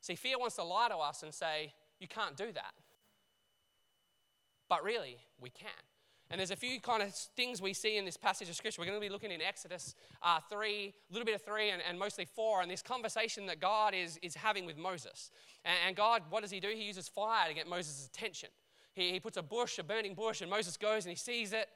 See, 0.02 0.16
fear 0.16 0.40
wants 0.40 0.56
to 0.56 0.64
lie 0.64 0.88
to 0.90 0.98
us 0.98 1.22
and 1.22 1.32
say, 1.32 1.74
you 2.00 2.08
can't 2.08 2.36
do 2.36 2.52
that. 2.54 2.74
But 4.68 4.84
really, 4.84 5.18
we 5.40 5.52
can. 5.52 5.70
And 6.32 6.38
there's 6.38 6.52
a 6.52 6.56
few 6.56 6.80
kind 6.80 7.02
of 7.02 7.14
things 7.14 7.60
we 7.60 7.74
see 7.74 7.98
in 7.98 8.06
this 8.06 8.16
passage 8.16 8.50
of 8.50 8.56
Scripture. 8.56 8.82
We're 8.82 8.86
going 8.86 9.00
to 9.00 9.06
be 9.06 9.12
looking 9.12 9.32
in 9.32 9.42
Exodus 9.42 9.96
uh, 10.22 10.40
3, 10.48 10.94
a 11.10 11.14
little 11.14 11.26
bit 11.26 11.34
of 11.34 11.42
3, 11.42 11.72
and, 11.72 11.82
and, 11.88 11.98
mostly 11.98 12.26
4, 12.26 12.62
and 12.62 12.70
this 12.70 12.84
conversation 12.84 13.48
that 13.48 13.60
God 13.60 13.96
is, 13.96 14.20
is 14.22 14.36
having 14.36 14.66
with 14.66 14.78
Moses. 14.78 15.32
And, 15.66 15.76
and 15.88 15.96
God, 15.96 16.22
what 16.30 16.44
does 16.44 16.52
he 16.52 16.60
do? 16.60 16.68
He 16.68 16.84
uses 16.84 17.08
fire 17.08 17.48
to 17.48 17.56
get 17.56 17.68
Moses' 17.68 18.08
attention. 18.14 18.50
He, 18.94 19.12
he 19.12 19.20
puts 19.20 19.38
a 19.38 19.42
bush, 19.42 19.80
a 19.80 19.84
burning 19.84 20.14
bush, 20.14 20.42
and 20.42 20.52
Moses 20.52 20.78
goes 20.78 21.06
and 21.06 21.10
he 21.10 21.16
sees 21.16 21.52
it. 21.52 21.68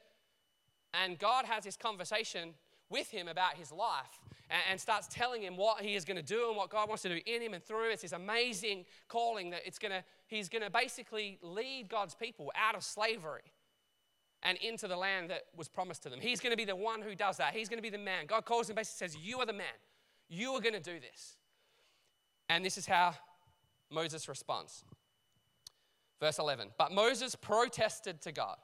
And 0.93 1.17
God 1.17 1.45
has 1.45 1.63
this 1.63 1.75
conversation 1.75 2.53
with 2.89 3.09
him 3.09 3.27
about 3.27 3.55
his 3.55 3.71
life 3.71 4.19
and, 4.51 4.61
and 4.69 4.79
starts 4.79 5.07
telling 5.09 5.41
him 5.41 5.57
what 5.57 5.81
he 5.81 5.95
is 5.95 6.05
going 6.05 6.17
to 6.17 6.23
do 6.23 6.49
and 6.49 6.57
what 6.57 6.69
God 6.69 6.87
wants 6.87 7.01
to 7.03 7.09
do 7.09 7.19
in 7.25 7.41
him 7.41 7.55
and 7.55 7.63
through. 7.63 7.85
Him. 7.85 7.91
It's 7.93 8.03
this 8.03 8.11
amazing 8.11 8.85
calling 9.07 9.49
that 9.49 9.61
it's 9.65 9.79
going 9.79 9.93
to, 9.93 10.03
he's 10.27 10.47
going 10.47 10.61
to 10.61 10.69
basically 10.69 11.39
lead 11.41 11.89
God's 11.89 12.13
people 12.13 12.51
out 12.55 12.75
of 12.75 12.83
slavery 12.83 13.41
and 14.43 14.57
into 14.59 14.87
the 14.87 14.95
land 14.95 15.29
that 15.29 15.43
was 15.55 15.67
promised 15.67 16.03
to 16.03 16.09
them. 16.09 16.19
He's 16.19 16.39
going 16.39 16.51
to 16.51 16.57
be 16.57 16.65
the 16.65 16.75
one 16.75 17.01
who 17.01 17.15
does 17.15 17.37
that. 17.37 17.53
He's 17.53 17.69
going 17.69 17.77
to 17.77 17.83
be 17.83 17.89
the 17.89 17.97
man. 17.97 18.25
God 18.27 18.45
calls 18.45 18.69
him 18.69 18.75
basically 18.75 19.07
says, 19.07 19.17
You 19.17 19.39
are 19.39 19.45
the 19.45 19.53
man. 19.53 19.65
You 20.29 20.51
are 20.51 20.61
going 20.61 20.73
to 20.73 20.79
do 20.79 20.99
this. 20.99 21.37
And 22.49 22.63
this 22.63 22.77
is 22.77 22.85
how 22.85 23.15
Moses 23.89 24.27
responds. 24.27 24.83
Verse 26.19 26.39
11 26.39 26.69
But 26.77 26.91
Moses 26.91 27.35
protested 27.35 28.21
to 28.21 28.31
God, 28.31 28.57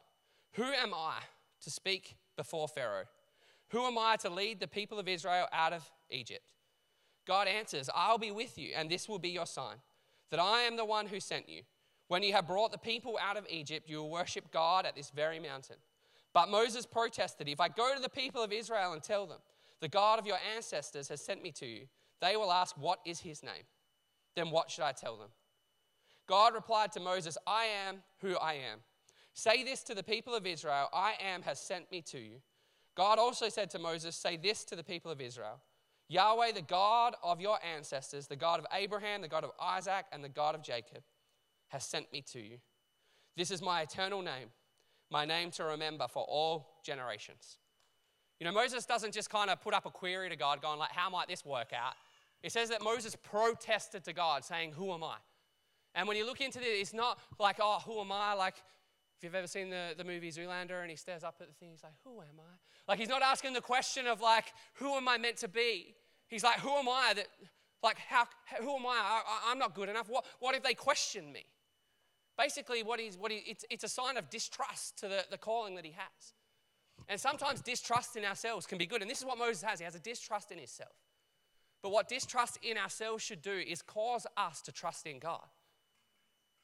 Who 0.53 0.63
am 0.63 0.93
I 0.93 1.15
to 1.61 1.69
speak 1.69 2.15
before 2.35 2.67
Pharaoh? 2.67 3.05
Who 3.69 3.85
am 3.85 3.97
I 3.97 4.15
to 4.17 4.29
lead 4.29 4.59
the 4.59 4.67
people 4.67 4.99
of 4.99 5.07
Israel 5.07 5.47
out 5.53 5.73
of 5.73 5.89
Egypt? 6.09 6.43
God 7.27 7.47
answers, 7.47 7.89
I'll 7.93 8.17
be 8.17 8.31
with 8.31 8.57
you, 8.57 8.71
and 8.75 8.89
this 8.89 9.07
will 9.07 9.19
be 9.19 9.29
your 9.29 9.45
sign 9.45 9.75
that 10.31 10.39
I 10.39 10.61
am 10.61 10.75
the 10.75 10.85
one 10.85 11.07
who 11.07 11.19
sent 11.19 11.47
you. 11.49 11.61
When 12.09 12.23
you 12.23 12.33
have 12.33 12.47
brought 12.47 12.71
the 12.71 12.77
people 12.77 13.17
out 13.21 13.37
of 13.37 13.45
Egypt, 13.49 13.87
you 13.87 13.97
will 13.97 14.09
worship 14.09 14.51
God 14.51 14.85
at 14.85 14.95
this 14.95 15.11
very 15.11 15.39
mountain. 15.39 15.77
But 16.33 16.49
Moses 16.49 16.85
protested, 16.85 17.47
If 17.47 17.61
I 17.61 17.69
go 17.69 17.95
to 17.95 18.01
the 18.01 18.09
people 18.09 18.43
of 18.43 18.51
Israel 18.51 18.93
and 18.93 19.01
tell 19.01 19.25
them, 19.25 19.37
The 19.79 19.87
God 19.87 20.19
of 20.19 20.25
your 20.25 20.39
ancestors 20.55 21.07
has 21.09 21.21
sent 21.21 21.41
me 21.41 21.51
to 21.53 21.65
you, 21.67 21.87
they 22.19 22.35
will 22.35 22.51
ask, 22.51 22.75
What 22.77 22.99
is 23.05 23.19
his 23.19 23.43
name? 23.43 23.63
Then 24.35 24.49
what 24.49 24.71
should 24.71 24.83
I 24.83 24.91
tell 24.91 25.17
them? 25.17 25.29
God 26.27 26.53
replied 26.53 26.91
to 26.93 26.99
Moses, 26.99 27.37
I 27.47 27.65
am 27.87 27.97
who 28.21 28.37
I 28.37 28.53
am. 28.53 28.79
Say 29.33 29.63
this 29.63 29.83
to 29.83 29.95
the 29.95 30.03
people 30.03 30.33
of 30.33 30.45
Israel 30.47 30.89
I 30.91 31.13
am 31.21 31.43
has 31.43 31.59
sent 31.59 31.91
me 31.91 32.01
to 32.03 32.19
you. 32.19 32.41
God 32.95 33.19
also 33.19 33.49
said 33.49 33.69
to 33.71 33.79
Moses, 33.79 34.15
Say 34.15 34.35
this 34.35 34.63
to 34.65 34.75
the 34.75 34.83
people 34.83 35.11
of 35.11 35.21
Israel 35.21 35.61
Yahweh, 36.07 36.53
the 36.53 36.61
God 36.61 37.15
of 37.23 37.39
your 37.39 37.59
ancestors, 37.63 38.25
the 38.25 38.35
God 38.35 38.59
of 38.59 38.65
Abraham, 38.73 39.21
the 39.21 39.27
God 39.27 39.43
of 39.43 39.51
Isaac, 39.61 40.05
and 40.11 40.23
the 40.23 40.29
God 40.29 40.55
of 40.55 40.63
Jacob, 40.63 41.03
has 41.69 41.83
sent 41.83 42.11
me 42.11 42.21
to 42.33 42.39
you. 42.39 42.57
This 43.35 43.51
is 43.51 43.61
my 43.61 43.81
eternal 43.81 44.21
name, 44.21 44.49
my 45.09 45.25
name 45.25 45.51
to 45.51 45.63
remember 45.63 46.07
for 46.07 46.23
all 46.23 46.81
generations. 46.85 47.57
You 48.39 48.45
know, 48.45 48.51
Moses 48.51 48.85
doesn't 48.85 49.13
just 49.13 49.29
kind 49.29 49.49
of 49.49 49.61
put 49.61 49.73
up 49.73 49.85
a 49.85 49.91
query 49.91 50.29
to 50.29 50.35
God, 50.35 50.61
going 50.61 50.79
like, 50.79 50.91
"How 50.91 51.09
might 51.09 51.27
this 51.27 51.45
work 51.45 51.73
out?" 51.73 51.95
It 52.43 52.51
says 52.51 52.69
that 52.69 52.81
Moses 52.81 53.15
protested 53.15 54.03
to 54.05 54.13
God, 54.13 54.45
saying, 54.45 54.73
"Who 54.73 54.93
am 54.93 55.03
I?" 55.03 55.17
And 55.95 56.07
when 56.07 56.17
you 56.17 56.25
look 56.25 56.41
into 56.41 56.59
this, 56.59 56.79
it's 56.79 56.93
not 56.93 57.19
like, 57.39 57.57
"Oh, 57.59 57.79
who 57.85 57.99
am 57.99 58.11
I?" 58.11 58.33
Like, 58.33 58.55
if 59.19 59.25
you've 59.25 59.35
ever 59.35 59.47
seen 59.47 59.69
the, 59.69 59.93
the 59.97 60.05
movie 60.05 60.31
Zoolander 60.31 60.79
and 60.79 60.89
he 60.89 60.95
stares 60.95 61.25
up 61.25 61.35
at 61.41 61.47
the 61.47 61.53
thing, 61.53 61.71
he's 61.71 61.83
like, 61.83 61.91
Who 62.05 62.21
am 62.21 62.39
I? 62.39 62.55
Like, 62.87 62.99
he's 62.99 63.09
not 63.09 63.21
asking 63.21 63.51
the 63.51 63.59
question 63.59 64.07
of, 64.07 64.21
like, 64.21 64.53
Who 64.75 64.93
am 64.93 65.09
I 65.09 65.17
meant 65.17 65.35
to 65.37 65.49
be? 65.49 65.93
He's 66.29 66.41
like, 66.41 66.59
Who 66.61 66.69
am 66.69 66.87
I 66.87 67.11
that, 67.17 67.27
like, 67.83 67.97
how, 67.97 68.25
who 68.61 68.77
am 68.77 68.85
I? 68.85 69.21
I 69.47 69.51
am 69.51 69.59
not 69.59 69.75
good 69.75 69.89
enough. 69.89 70.07
What, 70.07 70.25
what 70.39 70.55
if 70.55 70.63
they 70.63 70.73
question 70.73 71.33
me? 71.33 71.43
Basically, 72.39 72.83
what 72.83 73.01
he's, 73.01 73.17
what 73.17 73.31
he, 73.31 73.43
it's, 73.45 73.65
it's 73.69 73.83
a 73.83 73.89
sign 73.89 74.15
of 74.15 74.29
distrust 74.29 74.97
to 74.99 75.09
the, 75.09 75.25
the 75.29 75.37
calling 75.37 75.75
that 75.75 75.83
he 75.83 75.91
has. 75.91 76.33
And 77.09 77.19
sometimes 77.19 77.59
distrust 77.61 78.15
in 78.15 78.23
ourselves 78.23 78.65
can 78.65 78.77
be 78.77 78.85
good. 78.85 79.01
And 79.01 79.11
this 79.11 79.19
is 79.19 79.25
what 79.25 79.37
Moses 79.37 79.61
has 79.63 79.79
he 79.79 79.85
has 79.85 79.95
a 79.95 79.99
distrust 79.99 80.49
in 80.51 80.57
himself. 80.57 80.93
But 81.83 81.91
what 81.91 82.07
distrust 82.07 82.57
in 82.61 82.77
ourselves 82.77 83.23
should 83.23 83.41
do 83.41 83.51
is 83.51 83.81
cause 83.81 84.25
us 84.37 84.61
to 84.61 84.71
trust 84.71 85.05
in 85.05 85.19
God. 85.19 85.45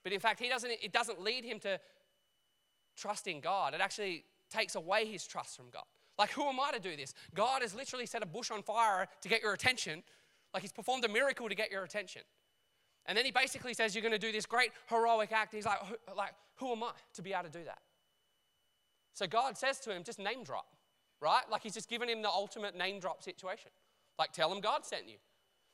But 0.04 0.14
in 0.14 0.20
fact, 0.22 0.40
he 0.40 0.48
doesn't, 0.48 0.72
it 0.82 0.94
doesn't 0.94 1.22
lead 1.22 1.44
him 1.44 1.60
to 1.62 1.78
trust 2.96 3.28
in 3.28 3.42
God. 3.42 3.74
It 3.74 3.82
actually 3.82 4.24
takes 4.50 4.76
away 4.76 5.06
his 5.06 5.28
trust 5.28 5.58
from 5.58 5.70
God. 5.72 5.84
Like, 6.18 6.32
who 6.32 6.48
am 6.48 6.58
I 6.58 6.72
to 6.72 6.80
do 6.80 6.96
this? 6.96 7.14
God 7.34 7.64
has 7.64 7.76
literally 7.76 8.06
set 8.06 8.24
a 8.24 8.26
bush 8.26 8.50
on 8.50 8.64
fire 8.64 9.10
to 9.22 9.28
get 9.28 9.42
your 9.42 9.52
attention. 9.52 10.04
Like, 10.54 10.62
he's 10.62 10.72
performed 10.72 11.04
a 11.04 11.10
miracle 11.10 11.50
to 11.50 11.56
get 11.56 11.70
your 11.70 11.84
attention. 11.84 12.22
And 13.08 13.18
then 13.18 13.26
he 13.26 13.32
basically 13.32 13.74
says, 13.74 13.94
You're 13.94 14.02
going 14.02 14.12
to 14.12 14.20
do 14.20 14.32
this 14.32 14.46
great 14.46 14.72
heroic 14.90 15.32
act. 15.32 15.54
He's 15.54 15.66
like, 15.66 15.80
who, 15.80 15.96
like, 16.16 16.34
who 16.56 16.72
am 16.72 16.84
I 16.84 16.92
to 17.14 17.22
be 17.22 17.34
able 17.34 17.44
to 17.44 17.50
do 17.50 17.64
that? 17.66 17.80
So 19.14 19.28
God 19.28 19.58
says 19.58 19.80
to 19.82 19.92
him, 19.92 20.04
Just 20.04 20.20
name 20.20 20.44
drop, 20.44 20.68
right? 21.22 21.44
Like, 21.50 21.64
he's 21.64 21.74
just 21.74 21.90
given 21.90 22.10
him 22.10 22.22
the 22.22 22.30
ultimate 22.30 22.76
name 22.76 23.00
drop 23.00 23.24
situation. 23.24 23.72
Like, 24.18 24.32
tell 24.32 24.52
him 24.52 24.62
God 24.62 24.86
sent 24.86 25.08
you. 25.08 25.18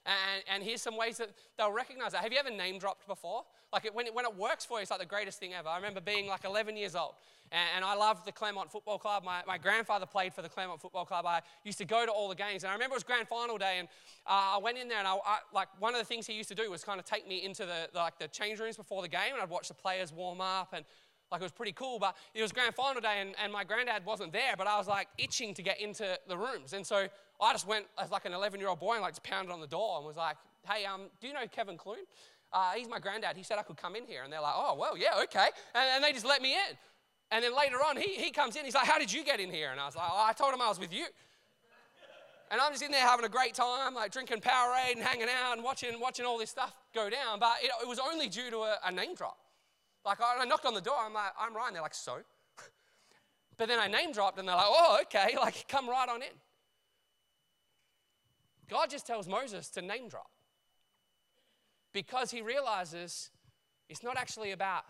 And, 0.05 0.43
and 0.51 0.63
here's 0.63 0.81
some 0.81 0.98
ways 0.98 1.17
that 1.17 1.29
they'll 1.58 1.72
recognize 1.72 2.13
that. 2.13 2.24
Have 2.24 2.34
you 2.34 2.39
ever 2.39 2.50
name 2.50 2.79
dropped 2.79 3.08
before? 3.08 3.43
Like 3.72 3.86
it, 3.86 3.93
when, 3.93 4.08
it, 4.08 4.13
when 4.13 4.25
it 4.25 4.36
works 4.36 4.65
for 4.65 4.79
you, 4.79 4.81
it's 4.81 4.91
like 4.91 5.00
the 5.00 5.05
greatest 5.05 5.39
thing 5.39 5.53
ever. 5.53 5.70
I 5.70 5.77
remember 5.77 6.01
being 6.01 6.27
like 6.27 6.43
11 6.43 6.75
years 6.75 6.96
old 6.96 7.13
and, 7.51 7.67
and 7.75 7.86
I 7.86 7.96
loved 7.96 8.25
the 8.25 8.31
Claremont 8.31 8.72
Football 8.72 8.98
Club. 8.98 9.24
My, 9.24 9.43
my 9.48 9.58
grandfather 9.58 10.05
played 10.05 10.34
for 10.34 10.41
the 10.41 10.50
Claremont 10.50 10.81
Football 10.81 11.05
Club. 11.05 11.25
I 11.25 11.41
used 11.63 11.77
to 11.77 11.86
go 11.86 12.05
to 12.05 12.12
all 12.12 12.27
the 12.27 12.36
games. 12.36 12.63
And 12.63 12.72
I 12.72 12.74
remember 12.74 12.93
it 12.93 12.98
was 12.98 13.03
grand 13.03 13.27
final 13.27 13.58
day 13.58 13.77
and 13.79 13.88
uh, 14.25 14.55
I 14.55 14.60
went 14.62 14.77
in 14.77 14.88
there 14.88 15.00
and 15.00 15.08
I, 15.08 15.13
I, 15.13 15.38
like 15.53 15.67
one 15.79 15.93
of 15.93 16.00
the 16.00 16.05
things 16.05 16.27
he 16.27 16.34
used 16.34 16.50
to 16.50 16.55
do 16.55 16.70
was 16.70 16.84
kind 16.84 17.00
of 17.00 17.05
take 17.05 17.27
me 17.27 17.46
into 17.46 17.65
the, 17.65 17.89
the, 17.93 18.00
like 18.00 18.17
the 18.17 18.27
change 18.27 18.60
rooms 18.60 18.77
before 18.77 19.01
the 19.01 19.08
game 19.08 19.34
and 19.34 19.41
I'd 19.41 19.50
watch 19.50 19.67
the 19.67 19.74
players 19.74 20.12
warm 20.12 20.41
up 20.41 20.74
and 20.74 20.84
like 21.31 21.41
it 21.41 21.45
was 21.45 21.51
pretty 21.51 21.71
cool, 21.71 22.00
but 22.00 22.15
it 22.33 22.41
was 22.41 22.51
grand 22.51 22.75
final 22.75 23.01
day 23.01 23.19
and, 23.19 23.35
and 23.41 23.51
my 23.53 23.63
granddad 23.63 24.05
wasn't 24.05 24.33
there, 24.33 24.55
but 24.57 24.67
I 24.67 24.77
was 24.77 24.88
like 24.88 25.07
itching 25.17 25.53
to 25.53 25.61
get 25.61 25.79
into 25.79 26.17
the 26.27 26.38
rooms. 26.38 26.73
And 26.73 26.85
so 26.85 27.07
I 27.41 27.51
just 27.53 27.67
went 27.67 27.85
as 27.97 28.11
like 28.11 28.25
an 28.25 28.33
11 28.33 28.59
year 28.59 28.69
old 28.69 28.79
boy 28.79 28.93
and 28.93 29.01
like 29.01 29.13
just 29.13 29.23
pounded 29.23 29.51
on 29.51 29.61
the 29.61 29.67
door 29.67 29.97
and 29.97 30.05
was 30.05 30.17
like, 30.17 30.35
hey, 30.67 30.85
um, 30.85 31.03
do 31.19 31.27
you 31.27 31.33
know 31.33 31.47
Kevin 31.51 31.77
Clune? 31.77 32.05
uh, 32.53 32.71
he's 32.71 32.89
my 32.89 33.00
granddad. 33.00 33.38
He 33.38 33.43
said 33.43 33.57
I 33.57 33.63
could 33.63 33.77
come 33.77 33.95
in 33.95 34.05
here. 34.05 34.23
And 34.23 34.31
they're 34.31 34.41
like, 34.41 34.53
oh, 34.55 34.75
well, 34.77 34.97
yeah, 34.97 35.21
okay. 35.23 35.47
And, 35.73 35.83
and 35.95 36.03
they 36.03 36.11
just 36.11 36.25
let 36.25 36.41
me 36.41 36.53
in. 36.53 36.77
And 37.31 37.43
then 37.43 37.55
later 37.55 37.77
on, 37.77 37.95
he, 37.95 38.15
he 38.15 38.31
comes 38.31 38.55
in. 38.55 38.65
He's 38.65 38.75
like, 38.75 38.88
how 38.88 39.00
did 39.00 39.11
you 39.11 39.23
get 39.23 39.39
in 39.39 39.50
here? 39.50 39.69
And 39.71 39.79
I 39.79 39.85
was 39.85 39.95
like, 39.95 40.07
oh, 40.09 40.25
I 40.27 40.33
told 40.33 40.53
him 40.53 40.61
I 40.61 40.67
was 40.67 40.79
with 40.79 40.93
you. 40.93 41.05
And 42.51 42.59
I'm 42.59 42.73
just 42.73 42.83
in 42.83 42.91
there 42.91 43.01
having 43.01 43.25
a 43.25 43.29
great 43.29 43.53
time, 43.53 43.93
like 43.93 44.11
drinking 44.11 44.41
Powerade 44.41 44.95
and 44.95 45.01
hanging 45.01 45.27
out 45.29 45.53
and 45.53 45.63
watching, 45.63 45.97
watching 46.01 46.25
all 46.25 46.38
this 46.38 46.50
stuff 46.50 46.75
go 46.93 47.09
down. 47.09 47.39
But 47.39 47.53
it, 47.63 47.71
it 47.81 47.88
was 47.88 48.00
only 48.00 48.27
due 48.27 48.50
to 48.50 48.57
a, 48.57 48.77
a 48.85 48.91
name 48.91 49.15
drop. 49.15 49.38
Like 50.05 50.20
I, 50.22 50.43
knocked 50.46 50.65
on 50.65 50.74
the 50.74 50.81
door. 50.81 50.96
I'm 51.00 51.13
like, 51.13 51.31
I'm 51.39 51.55
Ryan. 51.55 51.74
They're 51.74 51.81
like, 51.81 51.93
so? 51.93 52.17
but 53.58 53.67
then 53.67 53.79
I 53.79 53.88
name 53.88 54.12
dropped 54.12 54.39
and 54.39 54.48
they're 54.48 54.55
like, 54.55 54.65
oh, 54.67 55.00
okay. 55.03 55.36
Like, 55.39 55.67
come 55.67 55.89
right 55.89 56.10
on 56.10 56.22
in. 56.22 56.29
God 58.70 58.89
just 58.89 59.05
tells 59.05 59.27
Moses 59.27 59.70
to 59.72 59.81
name 59.81 60.08
drop 60.08 60.31
because 61.93 62.31
he 62.31 62.41
realizes 62.41 63.29
it's 63.89 64.01
not 64.01 64.17
actually 64.17 64.51
about 64.51 64.86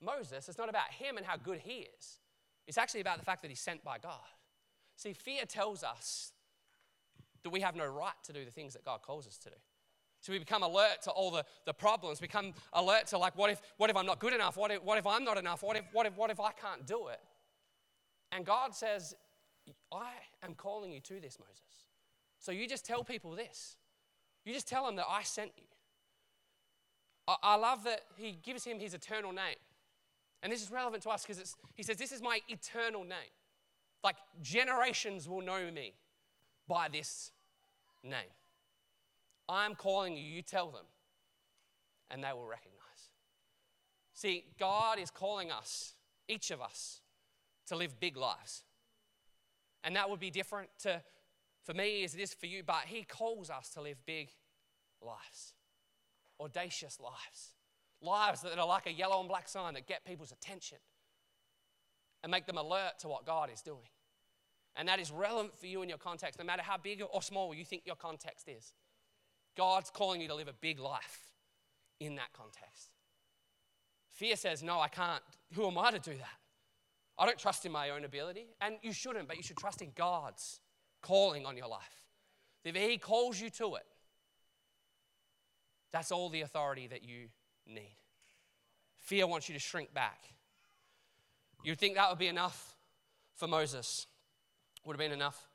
Moses, 0.00 0.48
it's 0.48 0.58
not 0.58 0.68
about 0.68 0.90
him 0.90 1.16
and 1.16 1.26
how 1.26 1.36
good 1.36 1.58
he 1.58 1.86
is. 1.98 2.18
It's 2.66 2.78
actually 2.78 3.00
about 3.00 3.18
the 3.18 3.24
fact 3.24 3.42
that 3.42 3.48
he's 3.48 3.60
sent 3.60 3.84
by 3.84 3.98
God. 3.98 4.20
See, 4.96 5.12
fear 5.12 5.44
tells 5.44 5.82
us 5.82 6.32
that 7.42 7.50
we 7.50 7.60
have 7.60 7.76
no 7.76 7.86
right 7.86 8.14
to 8.24 8.32
do 8.32 8.44
the 8.44 8.50
things 8.50 8.72
that 8.72 8.84
God 8.84 9.02
calls 9.02 9.26
us 9.26 9.36
to 9.38 9.50
do. 9.50 9.56
So 10.24 10.32
we 10.32 10.38
become 10.38 10.62
alert 10.62 11.02
to 11.02 11.10
all 11.10 11.30
the, 11.30 11.44
the 11.66 11.74
problems, 11.74 12.18
become 12.18 12.54
alert 12.72 13.08
to 13.08 13.18
like, 13.18 13.36
what 13.36 13.50
if, 13.50 13.60
what 13.76 13.90
if 13.90 13.96
I'm 13.96 14.06
not 14.06 14.20
good 14.20 14.32
enough? 14.32 14.56
What 14.56 14.70
if, 14.70 14.82
what 14.82 14.96
if 14.96 15.06
I'm 15.06 15.22
not 15.22 15.36
enough? 15.36 15.62
What 15.62 15.76
if, 15.76 15.84
what, 15.92 16.06
if, 16.06 16.16
what 16.16 16.30
if 16.30 16.40
I 16.40 16.50
can't 16.52 16.86
do 16.86 17.08
it? 17.08 17.20
And 18.32 18.46
God 18.46 18.74
says, 18.74 19.14
I 19.92 20.12
am 20.42 20.54
calling 20.54 20.92
you 20.92 21.00
to 21.00 21.20
this, 21.20 21.36
Moses. 21.38 21.90
So 22.38 22.52
you 22.52 22.66
just 22.66 22.86
tell 22.86 23.04
people 23.04 23.32
this. 23.32 23.76
You 24.46 24.54
just 24.54 24.66
tell 24.66 24.86
them 24.86 24.96
that 24.96 25.04
I 25.10 25.24
sent 25.24 25.50
you. 25.58 25.64
I, 27.28 27.36
I 27.42 27.56
love 27.56 27.84
that 27.84 28.00
he 28.16 28.38
gives 28.42 28.64
him 28.64 28.78
his 28.78 28.94
eternal 28.94 29.30
name. 29.30 29.56
And 30.42 30.50
this 30.50 30.62
is 30.62 30.70
relevant 30.70 31.02
to 31.02 31.10
us 31.10 31.26
because 31.26 31.54
he 31.74 31.82
says, 31.82 31.98
This 31.98 32.12
is 32.12 32.22
my 32.22 32.40
eternal 32.48 33.02
name. 33.02 33.34
Like 34.02 34.16
generations 34.40 35.28
will 35.28 35.42
know 35.42 35.70
me 35.70 35.92
by 36.66 36.88
this 36.90 37.30
name. 38.02 38.32
I'm 39.48 39.74
calling 39.74 40.16
you, 40.16 40.22
you 40.22 40.42
tell 40.42 40.70
them, 40.70 40.84
and 42.10 42.22
they 42.22 42.32
will 42.32 42.46
recognize. 42.46 42.74
See, 44.14 44.44
God 44.58 44.98
is 44.98 45.10
calling 45.10 45.50
us, 45.50 45.94
each 46.28 46.50
of 46.50 46.60
us, 46.60 47.00
to 47.66 47.76
live 47.76 47.98
big 47.98 48.16
lives. 48.16 48.62
And 49.82 49.96
that 49.96 50.08
would 50.08 50.20
be 50.20 50.30
different 50.30 50.70
to, 50.82 51.02
for 51.64 51.74
me 51.74 52.04
as 52.04 52.14
it 52.14 52.20
is 52.20 52.32
for 52.32 52.46
you, 52.46 52.62
but 52.62 52.84
He 52.86 53.02
calls 53.02 53.50
us 53.50 53.68
to 53.70 53.82
live 53.82 53.96
big 54.06 54.30
lives, 55.02 55.52
audacious 56.40 56.98
lives, 57.00 57.54
lives 58.00 58.42
that 58.42 58.58
are 58.58 58.66
like 58.66 58.86
a 58.86 58.92
yellow 58.92 59.20
and 59.20 59.28
black 59.28 59.48
sign 59.48 59.74
that 59.74 59.86
get 59.86 60.04
people's 60.04 60.32
attention 60.32 60.78
and 62.22 62.30
make 62.30 62.46
them 62.46 62.56
alert 62.56 62.98
to 63.00 63.08
what 63.08 63.26
God 63.26 63.50
is 63.52 63.60
doing. 63.60 63.90
And 64.76 64.88
that 64.88 64.98
is 64.98 65.10
relevant 65.10 65.58
for 65.58 65.66
you 65.66 65.82
in 65.82 65.88
your 65.88 65.98
context, 65.98 66.38
no 66.38 66.44
matter 66.44 66.62
how 66.62 66.76
big 66.76 67.02
or 67.12 67.22
small 67.22 67.54
you 67.54 67.64
think 67.64 67.82
your 67.84 67.96
context 67.96 68.48
is. 68.48 68.72
God's 69.56 69.90
calling 69.90 70.20
you 70.20 70.28
to 70.28 70.34
live 70.34 70.48
a 70.48 70.54
big 70.60 70.80
life 70.80 71.20
in 72.00 72.16
that 72.16 72.32
context. 72.32 72.90
Fear 74.10 74.36
says, 74.36 74.62
No, 74.62 74.80
I 74.80 74.88
can't. 74.88 75.22
Who 75.54 75.66
am 75.66 75.78
I 75.78 75.90
to 75.90 75.98
do 75.98 76.16
that? 76.16 76.38
I 77.16 77.26
don't 77.26 77.38
trust 77.38 77.64
in 77.64 77.72
my 77.72 77.90
own 77.90 78.04
ability. 78.04 78.46
And 78.60 78.76
you 78.82 78.92
shouldn't, 78.92 79.28
but 79.28 79.36
you 79.36 79.42
should 79.42 79.56
trust 79.56 79.82
in 79.82 79.92
God's 79.94 80.60
calling 81.02 81.46
on 81.46 81.56
your 81.56 81.68
life. 81.68 82.02
If 82.64 82.74
He 82.74 82.98
calls 82.98 83.40
you 83.40 83.50
to 83.50 83.76
it, 83.76 83.86
that's 85.92 86.10
all 86.10 86.28
the 86.28 86.40
authority 86.40 86.88
that 86.88 87.04
you 87.04 87.28
need. 87.66 87.96
Fear 88.96 89.26
wants 89.26 89.48
you 89.48 89.54
to 89.54 89.60
shrink 89.60 89.94
back. 89.94 90.18
You'd 91.62 91.78
think 91.78 91.94
that 91.94 92.08
would 92.08 92.18
be 92.18 92.26
enough 92.26 92.74
for 93.36 93.46
Moses. 93.46 94.06
Would 94.84 94.94
have 94.94 94.98
been 94.98 95.12
enough 95.12 95.48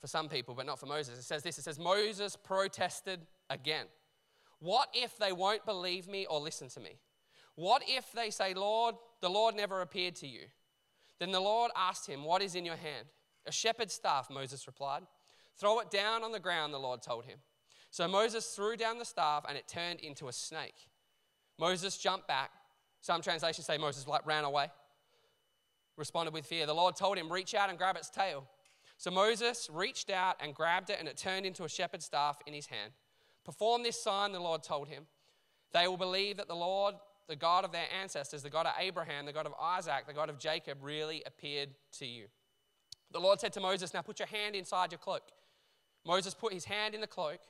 for 0.00 0.06
some 0.06 0.28
people, 0.28 0.54
but 0.54 0.66
not 0.66 0.78
for 0.78 0.86
Moses. 0.86 1.18
It 1.18 1.24
says 1.24 1.42
this 1.42 1.58
it 1.58 1.62
says, 1.62 1.78
Moses 1.78 2.36
protested 2.36 3.20
again. 3.48 3.86
What 4.58 4.88
if 4.92 5.16
they 5.18 5.32
won't 5.32 5.64
believe 5.64 6.08
me 6.08 6.26
or 6.26 6.40
listen 6.40 6.68
to 6.70 6.80
me? 6.80 6.98
What 7.54 7.82
if 7.86 8.12
they 8.12 8.30
say, 8.30 8.54
Lord, 8.54 8.94
the 9.20 9.28
Lord 9.28 9.54
never 9.54 9.80
appeared 9.80 10.16
to 10.16 10.26
you? 10.26 10.42
Then 11.18 11.32
the 11.32 11.40
Lord 11.40 11.70
asked 11.76 12.06
him, 12.06 12.24
What 12.24 12.42
is 12.42 12.54
in 12.54 12.64
your 12.64 12.76
hand? 12.76 13.06
A 13.46 13.52
shepherd's 13.52 13.94
staff, 13.94 14.28
Moses 14.30 14.66
replied. 14.66 15.02
Throw 15.58 15.80
it 15.80 15.90
down 15.90 16.24
on 16.24 16.32
the 16.32 16.40
ground, 16.40 16.72
the 16.72 16.78
Lord 16.78 17.02
told 17.02 17.26
him. 17.26 17.38
So 17.90 18.06
Moses 18.06 18.46
threw 18.46 18.76
down 18.76 18.98
the 18.98 19.04
staff 19.04 19.44
and 19.48 19.58
it 19.58 19.68
turned 19.68 20.00
into 20.00 20.28
a 20.28 20.32
snake. 20.32 20.88
Moses 21.58 21.98
jumped 21.98 22.26
back. 22.26 22.50
Some 23.02 23.20
translations 23.20 23.66
say 23.66 23.76
Moses 23.76 24.06
like 24.06 24.26
ran 24.26 24.44
away, 24.44 24.70
responded 25.96 26.32
with 26.32 26.46
fear. 26.46 26.66
The 26.66 26.74
Lord 26.74 26.96
told 26.96 27.18
him, 27.18 27.30
Reach 27.30 27.54
out 27.54 27.68
and 27.68 27.78
grab 27.78 27.96
its 27.96 28.10
tail. 28.10 28.46
So 29.00 29.10
Moses 29.10 29.70
reached 29.72 30.10
out 30.10 30.36
and 30.40 30.54
grabbed 30.54 30.90
it, 30.90 30.98
and 30.98 31.08
it 31.08 31.16
turned 31.16 31.46
into 31.46 31.64
a 31.64 31.70
shepherd's 31.70 32.04
staff 32.04 32.36
in 32.46 32.52
his 32.52 32.66
hand. 32.66 32.92
Perform 33.46 33.82
this 33.82 33.98
sign, 33.98 34.32
the 34.32 34.40
Lord 34.40 34.62
told 34.62 34.88
him. 34.88 35.04
They 35.72 35.88
will 35.88 35.96
believe 35.96 36.36
that 36.36 36.48
the 36.48 36.54
Lord, 36.54 36.96
the 37.26 37.34
God 37.34 37.64
of 37.64 37.72
their 37.72 37.86
ancestors, 37.98 38.42
the 38.42 38.50
God 38.50 38.66
of 38.66 38.74
Abraham, 38.78 39.24
the 39.24 39.32
God 39.32 39.46
of 39.46 39.54
Isaac, 39.58 40.06
the 40.06 40.12
God 40.12 40.28
of 40.28 40.38
Jacob, 40.38 40.80
really 40.82 41.22
appeared 41.24 41.70
to 41.92 42.04
you. 42.04 42.26
The 43.10 43.20
Lord 43.20 43.40
said 43.40 43.54
to 43.54 43.60
Moses, 43.60 43.94
Now 43.94 44.02
put 44.02 44.18
your 44.18 44.28
hand 44.28 44.54
inside 44.54 44.92
your 44.92 44.98
cloak. 44.98 45.22
Moses 46.04 46.34
put 46.34 46.52
his 46.52 46.66
hand 46.66 46.94
in 46.94 47.00
the 47.00 47.06
cloak, 47.06 47.40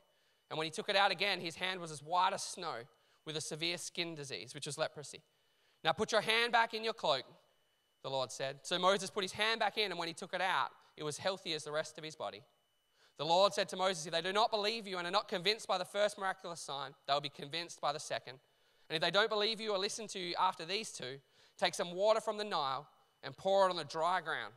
and 0.50 0.56
when 0.56 0.66
he 0.66 0.70
took 0.70 0.88
it 0.88 0.94
out 0.94 1.10
again, 1.10 1.40
his 1.40 1.56
hand 1.56 1.80
was 1.80 1.90
as 1.90 2.00
white 2.00 2.32
as 2.32 2.44
snow 2.44 2.76
with 3.26 3.36
a 3.36 3.40
severe 3.40 3.76
skin 3.76 4.14
disease, 4.14 4.54
which 4.54 4.66
was 4.66 4.78
leprosy. 4.78 5.24
Now 5.82 5.90
put 5.90 6.12
your 6.12 6.20
hand 6.20 6.52
back 6.52 6.74
in 6.74 6.84
your 6.84 6.92
cloak, 6.92 7.24
the 8.04 8.08
Lord 8.08 8.30
said. 8.30 8.60
So 8.62 8.78
Moses 8.78 9.10
put 9.10 9.24
his 9.24 9.32
hand 9.32 9.58
back 9.58 9.78
in, 9.78 9.90
and 9.90 9.98
when 9.98 10.06
he 10.06 10.14
took 10.14 10.32
it 10.32 10.40
out, 10.40 10.70
it 11.00 11.02
was 11.02 11.16
healthy 11.16 11.54
as 11.54 11.64
the 11.64 11.72
rest 11.72 11.96
of 11.96 12.04
his 12.04 12.14
body. 12.14 12.42
The 13.16 13.24
Lord 13.24 13.54
said 13.54 13.70
to 13.70 13.76
Moses, 13.76 14.04
If 14.04 14.12
they 14.12 14.20
do 14.20 14.34
not 14.34 14.50
believe 14.50 14.86
you 14.86 14.98
and 14.98 15.06
are 15.08 15.10
not 15.10 15.28
convinced 15.28 15.66
by 15.66 15.78
the 15.78 15.84
first 15.84 16.18
miraculous 16.18 16.60
sign, 16.60 16.90
they 17.06 17.14
will 17.14 17.22
be 17.22 17.30
convinced 17.30 17.80
by 17.80 17.92
the 17.92 17.98
second. 17.98 18.38
And 18.88 18.96
if 18.96 19.00
they 19.00 19.10
don't 19.10 19.30
believe 19.30 19.62
you 19.62 19.72
or 19.72 19.78
listen 19.78 20.06
to 20.08 20.18
you 20.18 20.34
after 20.38 20.66
these 20.66 20.92
two, 20.92 21.16
take 21.58 21.74
some 21.74 21.94
water 21.94 22.20
from 22.20 22.36
the 22.36 22.44
Nile 22.44 22.86
and 23.22 23.34
pour 23.34 23.66
it 23.66 23.70
on 23.70 23.76
the 23.76 23.84
dry 23.84 24.20
ground. 24.20 24.52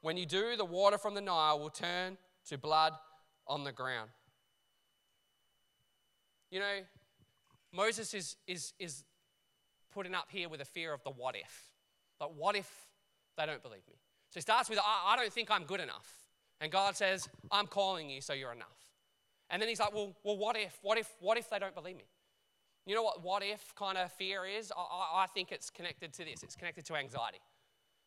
When 0.00 0.16
you 0.16 0.24
do, 0.24 0.56
the 0.56 0.64
water 0.64 0.96
from 0.96 1.14
the 1.14 1.20
Nile 1.20 1.58
will 1.58 1.70
turn 1.70 2.16
to 2.48 2.56
blood 2.56 2.94
on 3.46 3.64
the 3.64 3.72
ground. 3.72 4.08
You 6.50 6.60
know, 6.60 6.78
Moses 7.72 8.14
is, 8.14 8.36
is, 8.46 8.72
is 8.78 9.04
putting 9.92 10.14
up 10.14 10.28
here 10.30 10.48
with 10.48 10.62
a 10.62 10.64
fear 10.64 10.94
of 10.94 11.04
the 11.04 11.10
what 11.10 11.36
if. 11.36 11.70
Like, 12.18 12.30
what 12.34 12.56
if 12.56 12.70
they 13.36 13.44
don't 13.44 13.62
believe 13.62 13.86
me? 13.88 13.99
So 14.30 14.34
he 14.34 14.40
starts 14.40 14.70
with, 14.70 14.78
I, 14.78 15.12
I 15.12 15.16
don't 15.16 15.32
think 15.32 15.50
I'm 15.50 15.64
good 15.64 15.80
enough. 15.80 16.08
And 16.60 16.70
God 16.70 16.96
says, 16.96 17.28
I'm 17.50 17.66
calling 17.66 18.08
you, 18.08 18.20
so 18.20 18.32
you're 18.32 18.52
enough. 18.52 18.88
And 19.50 19.60
then 19.60 19.68
he's 19.68 19.80
like, 19.80 19.94
well, 19.94 20.14
well 20.22 20.36
what 20.36 20.56
if? 20.56 20.78
What 20.82 20.98
if, 20.98 21.10
what 21.20 21.36
if 21.36 21.50
they 21.50 21.58
don't 21.58 21.74
believe 21.74 21.96
me? 21.96 22.04
You 22.86 22.94
know 22.94 23.02
what 23.02 23.22
what 23.22 23.42
if 23.42 23.74
kind 23.74 23.98
of 23.98 24.10
fear 24.12 24.44
is? 24.44 24.72
I, 24.76 25.22
I 25.22 25.26
think 25.34 25.52
it's 25.52 25.70
connected 25.70 26.12
to 26.14 26.24
this. 26.24 26.42
It's 26.42 26.56
connected 26.56 26.84
to 26.86 26.96
anxiety. 26.96 27.40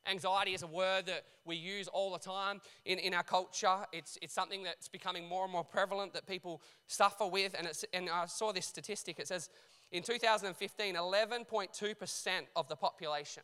Anxiety 0.06 0.54
is 0.54 0.64
a 0.64 0.68
word 0.68 1.06
that 1.06 1.24
we 1.46 1.56
use 1.56 1.88
all 1.88 2.12
the 2.12 2.20
time 2.20 2.60
in, 2.86 3.00
in 3.00 3.14
our 3.14 3.24
culture. 3.24 3.86
It's, 3.94 4.18
it's 4.22 4.34
something 4.34 4.64
that's 4.64 4.90
becoming 4.90 5.28
more 5.30 5.44
and 5.44 5.54
more 5.54 5.64
prevalent 5.64 6.14
that 6.14 6.28
people 6.28 6.62
suffer 6.88 7.26
with. 7.26 7.56
And, 7.58 7.68
it's, 7.68 7.86
and 7.94 8.10
I 8.10 8.26
saw 8.26 8.52
this 8.52 8.66
statistic. 8.66 9.20
It 9.20 9.28
says 9.28 9.50
in 9.94 10.04
2015, 10.04 10.96
11.2% 10.96 12.30
of 12.58 12.68
the 12.68 12.76
population 12.76 13.44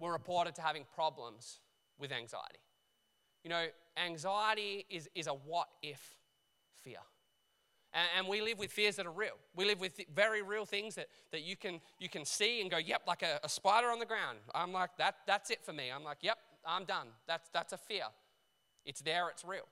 were 0.00 0.12
reported 0.12 0.54
to 0.56 0.62
having 0.62 0.84
problems 0.94 1.60
with 1.98 2.10
anxiety. 2.10 2.58
You 3.44 3.50
know, 3.50 3.66
anxiety 3.96 4.86
is, 4.90 5.08
is 5.14 5.26
a 5.26 5.32
what 5.32 5.68
if 5.82 6.16
fear. 6.82 6.98
And, 7.92 8.08
and, 8.18 8.28
we 8.28 8.40
live 8.40 8.58
with 8.58 8.70
fears 8.70 8.96
that 8.96 9.06
are 9.06 9.12
real. 9.12 9.36
We 9.56 9.64
live 9.64 9.80
with 9.80 10.00
very 10.14 10.42
real 10.42 10.64
things 10.64 10.94
that, 10.94 11.08
that 11.32 11.42
you, 11.42 11.56
can, 11.56 11.80
you 11.98 12.08
can 12.08 12.24
see 12.24 12.60
and 12.60 12.70
go, 12.70 12.78
yep, 12.78 13.02
like 13.06 13.22
a, 13.22 13.40
a 13.42 13.48
spider 13.48 13.88
on 13.88 13.98
the 13.98 14.06
ground. 14.06 14.38
I'm 14.54 14.72
like, 14.72 14.90
that, 14.98 15.16
that's 15.26 15.50
it 15.50 15.58
for 15.64 15.72
me. 15.72 15.90
I'm 15.94 16.04
like, 16.04 16.18
yep, 16.22 16.38
I'm 16.64 16.84
done. 16.84 17.08
That's, 17.26 17.48
that's 17.52 17.72
a 17.72 17.78
fear. 17.78 18.04
It's 18.84 19.00
there, 19.00 19.28
it's 19.28 19.44
real. 19.44 19.66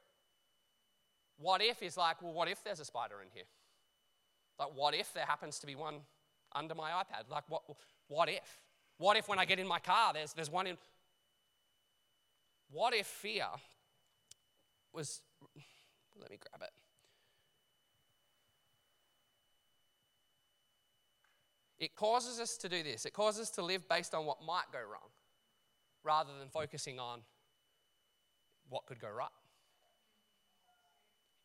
What 1.39 1.63
if 1.63 1.83
is 1.83 1.97
like, 1.97 2.21
well, 2.21 2.33
what 2.33 2.49
if 2.49 2.65
there's 2.65 2.81
a 2.81 2.85
spider 2.85 3.23
in 3.23 3.29
here? 3.33 3.45
Like, 4.59 4.71
what 4.75 4.95
if 4.95 5.13
there 5.15 5.25
happens 5.25 5.61
to 5.61 5.67
be 5.67 5.77
one 5.77 6.01
under 6.53 6.75
my 6.75 6.91
iPad? 6.91 7.31
Like, 7.31 7.45
what, 7.49 7.63
what 8.09 8.29
if? 8.29 8.63
What 8.99 9.17
if 9.17 9.29
when 9.29 9.39
I 9.39 9.45
get 9.45 9.59
in 9.59 9.67
my 9.67 9.79
car, 9.79 10.13
there's, 10.13 10.33
there's 10.33 10.51
one 10.51 10.67
in. 10.67 10.77
What 12.71 12.95
if 12.95 13.07
fear 13.07 13.47
was. 14.93 15.23
Let 16.21 16.31
me 16.31 16.39
grab 16.51 16.63
it. 16.63 16.73
It 21.79 21.95
causes 21.95 22.41
us 22.41 22.57
to 22.59 22.69
do 22.69 22.83
this. 22.83 23.07
It 23.07 23.13
causes 23.13 23.43
us 23.43 23.51
to 23.51 23.63
live 23.63 23.89
based 23.89 24.13
on 24.15 24.27
what 24.27 24.39
might 24.45 24.65
go 24.73 24.81
wrong 24.81 25.11
rather 26.03 26.31
than 26.39 26.49
focusing 26.49 26.99
on 26.99 27.21
what 28.69 28.87
could 28.87 28.99
go 28.99 29.09
right. 29.09 29.29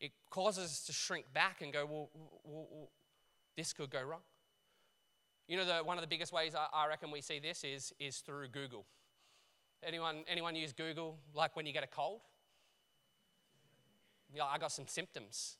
it 0.00 0.12
causes 0.30 0.64
us 0.64 0.86
to 0.86 0.92
shrink 0.92 1.24
back 1.32 1.62
and 1.62 1.72
go, 1.72 1.86
well, 1.86 2.10
well, 2.44 2.68
well 2.70 2.88
this 3.56 3.72
could 3.72 3.90
go 3.90 4.02
wrong. 4.02 4.20
You 5.46 5.58
know, 5.58 5.64
the, 5.64 5.84
one 5.84 5.98
of 5.98 6.02
the 6.02 6.08
biggest 6.08 6.32
ways 6.32 6.54
I, 6.54 6.66
I 6.72 6.88
reckon 6.88 7.10
we 7.10 7.20
see 7.20 7.38
this 7.38 7.64
is, 7.64 7.92
is 7.98 8.18
through 8.18 8.48
Google. 8.48 8.86
Anyone, 9.86 10.24
anyone 10.26 10.56
use 10.56 10.72
Google 10.72 11.18
like 11.34 11.54
when 11.54 11.66
you 11.66 11.72
get 11.72 11.84
a 11.84 11.88
cold? 11.88 12.20
Yeah, 14.32 14.44
I 14.44 14.58
got 14.58 14.72
some 14.72 14.86
symptoms. 14.88 15.56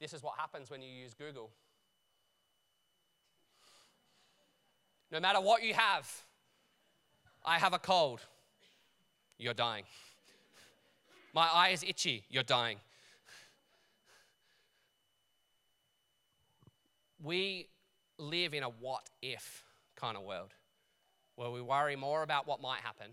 This 0.00 0.12
is 0.12 0.22
what 0.22 0.34
happens 0.38 0.70
when 0.70 0.82
you 0.82 0.88
use 0.88 1.14
Google. 1.14 1.50
No 5.10 5.18
matter 5.18 5.40
what 5.40 5.62
you 5.62 5.72
have, 5.72 6.24
I 7.44 7.58
have 7.58 7.72
a 7.72 7.78
cold, 7.78 8.20
you're 9.38 9.54
dying. 9.54 9.84
My 11.32 11.48
eye 11.52 11.70
is 11.70 11.82
itchy, 11.82 12.24
you're 12.28 12.42
dying. 12.42 12.78
We 17.22 17.68
live 18.18 18.54
in 18.54 18.62
a 18.62 18.68
what 18.68 19.08
if 19.22 19.64
kind 19.96 20.16
of 20.16 20.24
world 20.24 20.52
where 21.38 21.50
we 21.50 21.62
worry 21.62 21.94
more 21.94 22.24
about 22.24 22.48
what 22.48 22.60
might 22.60 22.80
happen. 22.80 23.12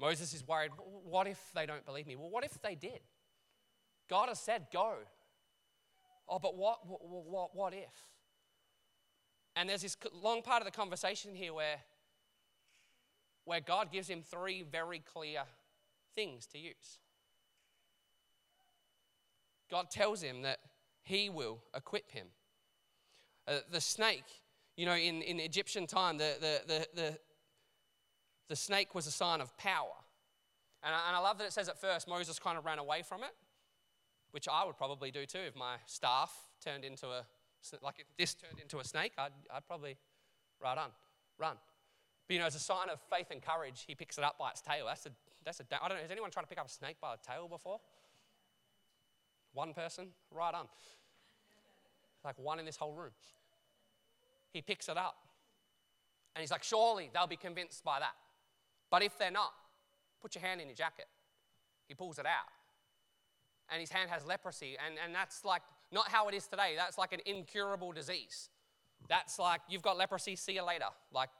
Moses 0.00 0.32
is 0.32 0.46
worried, 0.46 0.70
what 1.04 1.26
if 1.26 1.38
they 1.54 1.66
don't 1.66 1.84
believe 1.84 2.06
me? 2.06 2.16
Well, 2.16 2.30
what 2.30 2.44
if 2.44 2.62
they 2.62 2.74
did? 2.74 3.00
God 4.08 4.30
has 4.30 4.40
said, 4.40 4.68
go. 4.72 4.94
Oh, 6.26 6.38
but 6.38 6.56
what, 6.56 6.78
what, 6.86 7.00
what, 7.04 7.50
what 7.54 7.74
if? 7.74 7.92
And 9.54 9.68
there's 9.68 9.82
this 9.82 9.98
long 10.14 10.40
part 10.40 10.62
of 10.62 10.64
the 10.64 10.72
conversation 10.72 11.34
here 11.34 11.52
where, 11.52 11.76
where 13.44 13.60
God 13.60 13.92
gives 13.92 14.08
him 14.08 14.22
three 14.22 14.62
very 14.62 15.00
clear 15.00 15.42
things 16.14 16.46
to 16.46 16.58
use. 16.58 17.00
God 19.70 19.90
tells 19.90 20.22
him 20.22 20.40
that 20.42 20.60
he 21.02 21.28
will 21.28 21.58
equip 21.76 22.10
him. 22.10 22.28
Uh, 23.50 23.54
the 23.72 23.80
snake, 23.80 24.24
you 24.76 24.86
know, 24.86 24.94
in, 24.94 25.22
in 25.22 25.40
Egyptian 25.40 25.84
time, 25.84 26.18
the, 26.18 26.36
the, 26.40 26.60
the, 26.68 26.86
the, 26.94 27.18
the 28.48 28.54
snake 28.54 28.94
was 28.94 29.08
a 29.08 29.10
sign 29.10 29.40
of 29.40 29.56
power. 29.56 29.96
And 30.84 30.94
I, 30.94 31.08
and 31.08 31.16
I 31.16 31.18
love 31.18 31.38
that 31.38 31.48
it 31.48 31.52
says 31.52 31.68
at 31.68 31.80
first 31.80 32.06
Moses 32.06 32.38
kind 32.38 32.56
of 32.56 32.64
ran 32.64 32.78
away 32.78 33.02
from 33.02 33.24
it, 33.24 33.34
which 34.30 34.46
I 34.46 34.64
would 34.64 34.76
probably 34.76 35.10
do 35.10 35.26
too 35.26 35.40
if 35.40 35.56
my 35.56 35.76
staff 35.86 36.32
turned 36.64 36.84
into 36.84 37.08
a, 37.08 37.24
like 37.82 37.96
if 37.98 38.06
this 38.16 38.34
turned 38.34 38.60
into 38.60 38.78
a 38.78 38.84
snake, 38.84 39.12
I'd, 39.18 39.32
I'd 39.52 39.66
probably, 39.66 39.96
right 40.62 40.78
on, 40.78 40.90
run. 41.36 41.56
But 42.28 42.34
you 42.34 42.38
know, 42.38 42.46
as 42.46 42.54
a 42.54 42.60
sign 42.60 42.88
of 42.88 43.00
faith 43.12 43.32
and 43.32 43.42
courage, 43.42 43.82
he 43.84 43.96
picks 43.96 44.16
it 44.16 44.22
up 44.22 44.38
by 44.38 44.50
its 44.50 44.60
tail. 44.60 44.86
That's 44.86 45.06
a, 45.06 45.10
that's 45.44 45.58
a, 45.58 45.64
I 45.82 45.88
don't 45.88 45.96
know, 45.96 46.02
has 46.02 46.12
anyone 46.12 46.30
tried 46.30 46.42
to 46.42 46.48
pick 46.48 46.58
up 46.58 46.66
a 46.66 46.70
snake 46.70 46.98
by 47.00 47.16
the 47.16 47.32
tail 47.32 47.48
before? 47.48 47.80
One 49.54 49.74
person? 49.74 50.10
Right 50.30 50.54
on. 50.54 50.68
Like 52.24 52.38
one 52.38 52.60
in 52.60 52.64
this 52.64 52.76
whole 52.76 52.92
room 52.92 53.10
he 54.52 54.62
picks 54.62 54.88
it 54.88 54.96
up. 54.96 55.16
And 56.34 56.40
he's 56.40 56.50
like, 56.50 56.62
Surely 56.62 57.10
they'll 57.12 57.26
be 57.26 57.36
convinced 57.36 57.84
by 57.84 57.98
that. 58.00 58.14
But 58.90 59.02
if 59.02 59.16
they're 59.18 59.30
not, 59.30 59.52
put 60.20 60.34
your 60.34 60.42
hand 60.42 60.60
in 60.60 60.68
your 60.68 60.76
jacket. 60.76 61.06
He 61.88 61.94
pulls 61.94 62.18
it 62.18 62.26
out. 62.26 62.48
And 63.70 63.80
his 63.80 63.90
hand 63.90 64.10
has 64.10 64.26
leprosy. 64.26 64.76
And, 64.84 64.96
and 65.04 65.14
that's 65.14 65.44
like 65.44 65.62
not 65.92 66.08
how 66.08 66.28
it 66.28 66.34
is 66.34 66.46
today. 66.46 66.74
That's 66.76 66.98
like 66.98 67.12
an 67.12 67.20
incurable 67.26 67.92
disease. 67.92 68.48
That's 69.08 69.38
like, 69.38 69.60
you've 69.68 69.82
got 69.82 69.96
leprosy, 69.96 70.36
see 70.36 70.52
you 70.52 70.64
later. 70.64 70.86
Like, 71.12 71.30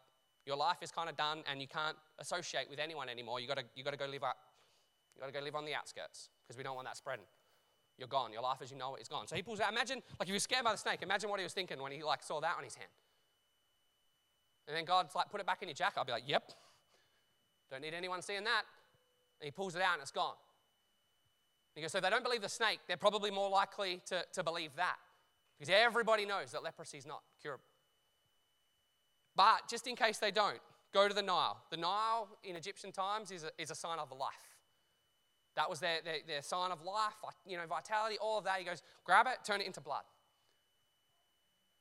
your 0.47 0.57
life 0.57 0.79
is 0.83 0.90
kind 0.90 1.09
of 1.09 1.17
done 1.17 1.43
and 1.50 1.61
you 1.61 1.69
can't 1.69 1.97
associate 2.19 2.67
with 2.71 2.79
anyone 2.79 3.09
anymore. 3.09 3.40
You've 3.40 3.49
got 3.49 3.59
to, 3.59 3.64
you 3.75 3.85
got 3.85 3.90
to 3.90 3.99
go 3.99 4.07
live 4.07 4.25
up. 4.25 4.37
You've 5.14 5.21
got 5.21 5.26
to 5.26 5.38
go 5.38 5.45
live 5.45 5.55
on 5.55 5.64
the 5.64 5.75
outskirts 5.75 6.31
because 6.47 6.57
we 6.57 6.64
don't 6.64 6.75
want 6.75 6.87
that 6.87 6.97
spreading. 6.97 7.26
You're 8.00 8.09
gone. 8.09 8.33
Your 8.33 8.40
life 8.40 8.62
as 8.62 8.71
you 8.71 8.78
know 8.78 8.95
it 8.95 9.02
is 9.02 9.09
gone. 9.09 9.28
So 9.28 9.37
he 9.37 9.42
pulls 9.42 9.61
out. 9.61 9.71
Imagine, 9.71 10.02
like, 10.19 10.23
if 10.23 10.28
you 10.28 10.35
were 10.35 10.40
scared 10.40 10.64
by 10.64 10.73
the 10.73 10.78
snake, 10.78 11.02
imagine 11.02 11.28
what 11.28 11.38
he 11.38 11.45
was 11.45 11.52
thinking 11.52 11.80
when 11.80 11.92
he, 11.92 12.02
like, 12.02 12.23
saw 12.23 12.40
that 12.40 12.54
on 12.57 12.64
his 12.64 12.75
hand. 12.75 12.88
And 14.66 14.75
then 14.75 14.87
God's 14.87 15.14
like, 15.14 15.30
put 15.30 15.38
it 15.38 15.47
back 15.47 15.61
in 15.61 15.69
your 15.69 15.75
jacket. 15.75 15.98
I'll 15.98 16.07
be 16.07 16.12
like, 16.12 16.22
yep. 16.27 16.51
Don't 17.70 17.83
need 17.83 17.92
anyone 17.92 18.22
seeing 18.22 18.44
that. 18.44 18.62
And 19.40 19.44
he 19.44 19.51
pulls 19.51 19.77
it 19.77 19.83
out 19.83 19.92
and 19.92 20.03
it's 20.03 20.11
gone. 20.11 20.35
He 21.74 21.83
goes, 21.83 21.92
so 21.92 21.98
if 21.98 22.05
they 22.05 22.11
don't 22.11 22.24
believe 22.24 22.40
the 22.40 22.48
snake, 22.48 22.81
they're 22.88 22.96
probably 22.96 23.31
more 23.31 23.51
likely 23.51 24.01
to, 24.07 24.24
to 24.33 24.42
believe 24.42 24.74
that. 24.77 24.96
Because 25.59 25.74
everybody 25.77 26.24
knows 26.24 26.53
that 26.53 26.62
leprosy 26.64 26.96
is 26.96 27.07
not 27.07 27.20
curable. 27.42 27.64
But 29.37 29.68
just 29.68 29.87
in 29.87 29.94
case 29.94 30.16
they 30.16 30.31
don't, 30.31 30.61
go 30.94 31.07
to 31.07 31.14
the 31.14 31.22
Nile. 31.22 31.59
The 31.70 31.77
Nile 31.77 32.29
in 32.42 32.57
Egyptian 32.57 32.92
times 32.92 33.31
is 33.31 33.44
a, 33.44 33.51
is 33.59 33.70
a 33.70 33.74
sign 33.74 33.98
of 33.98 34.11
life. 34.11 34.49
That 35.61 35.68
was 35.68 35.79
their, 35.79 35.99
their, 36.03 36.16
their 36.27 36.40
sign 36.40 36.73
of 36.73 36.83
life, 36.83 37.12
you 37.46 37.59
know, 37.59 37.66
vitality, 37.66 38.16
all 38.18 38.38
of 38.38 38.44
that. 38.44 38.59
He 38.59 38.64
goes, 38.64 38.83
grab 39.05 39.27
it, 39.27 39.44
turn 39.44 39.61
it 39.61 39.66
into 39.66 39.83
blood. 39.83 40.05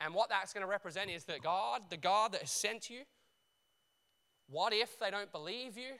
And 0.01 0.13
what 0.13 0.27
that's 0.27 0.51
going 0.51 0.65
to 0.65 0.69
represent 0.69 1.09
is 1.09 1.23
that 1.25 1.41
God, 1.41 1.83
the 1.89 1.95
God 1.95 2.33
that 2.33 2.41
has 2.41 2.51
sent 2.51 2.89
you, 2.89 3.03
what 4.49 4.73
if 4.73 4.99
they 4.99 5.09
don't 5.09 5.31
believe 5.31 5.77
you? 5.77 5.91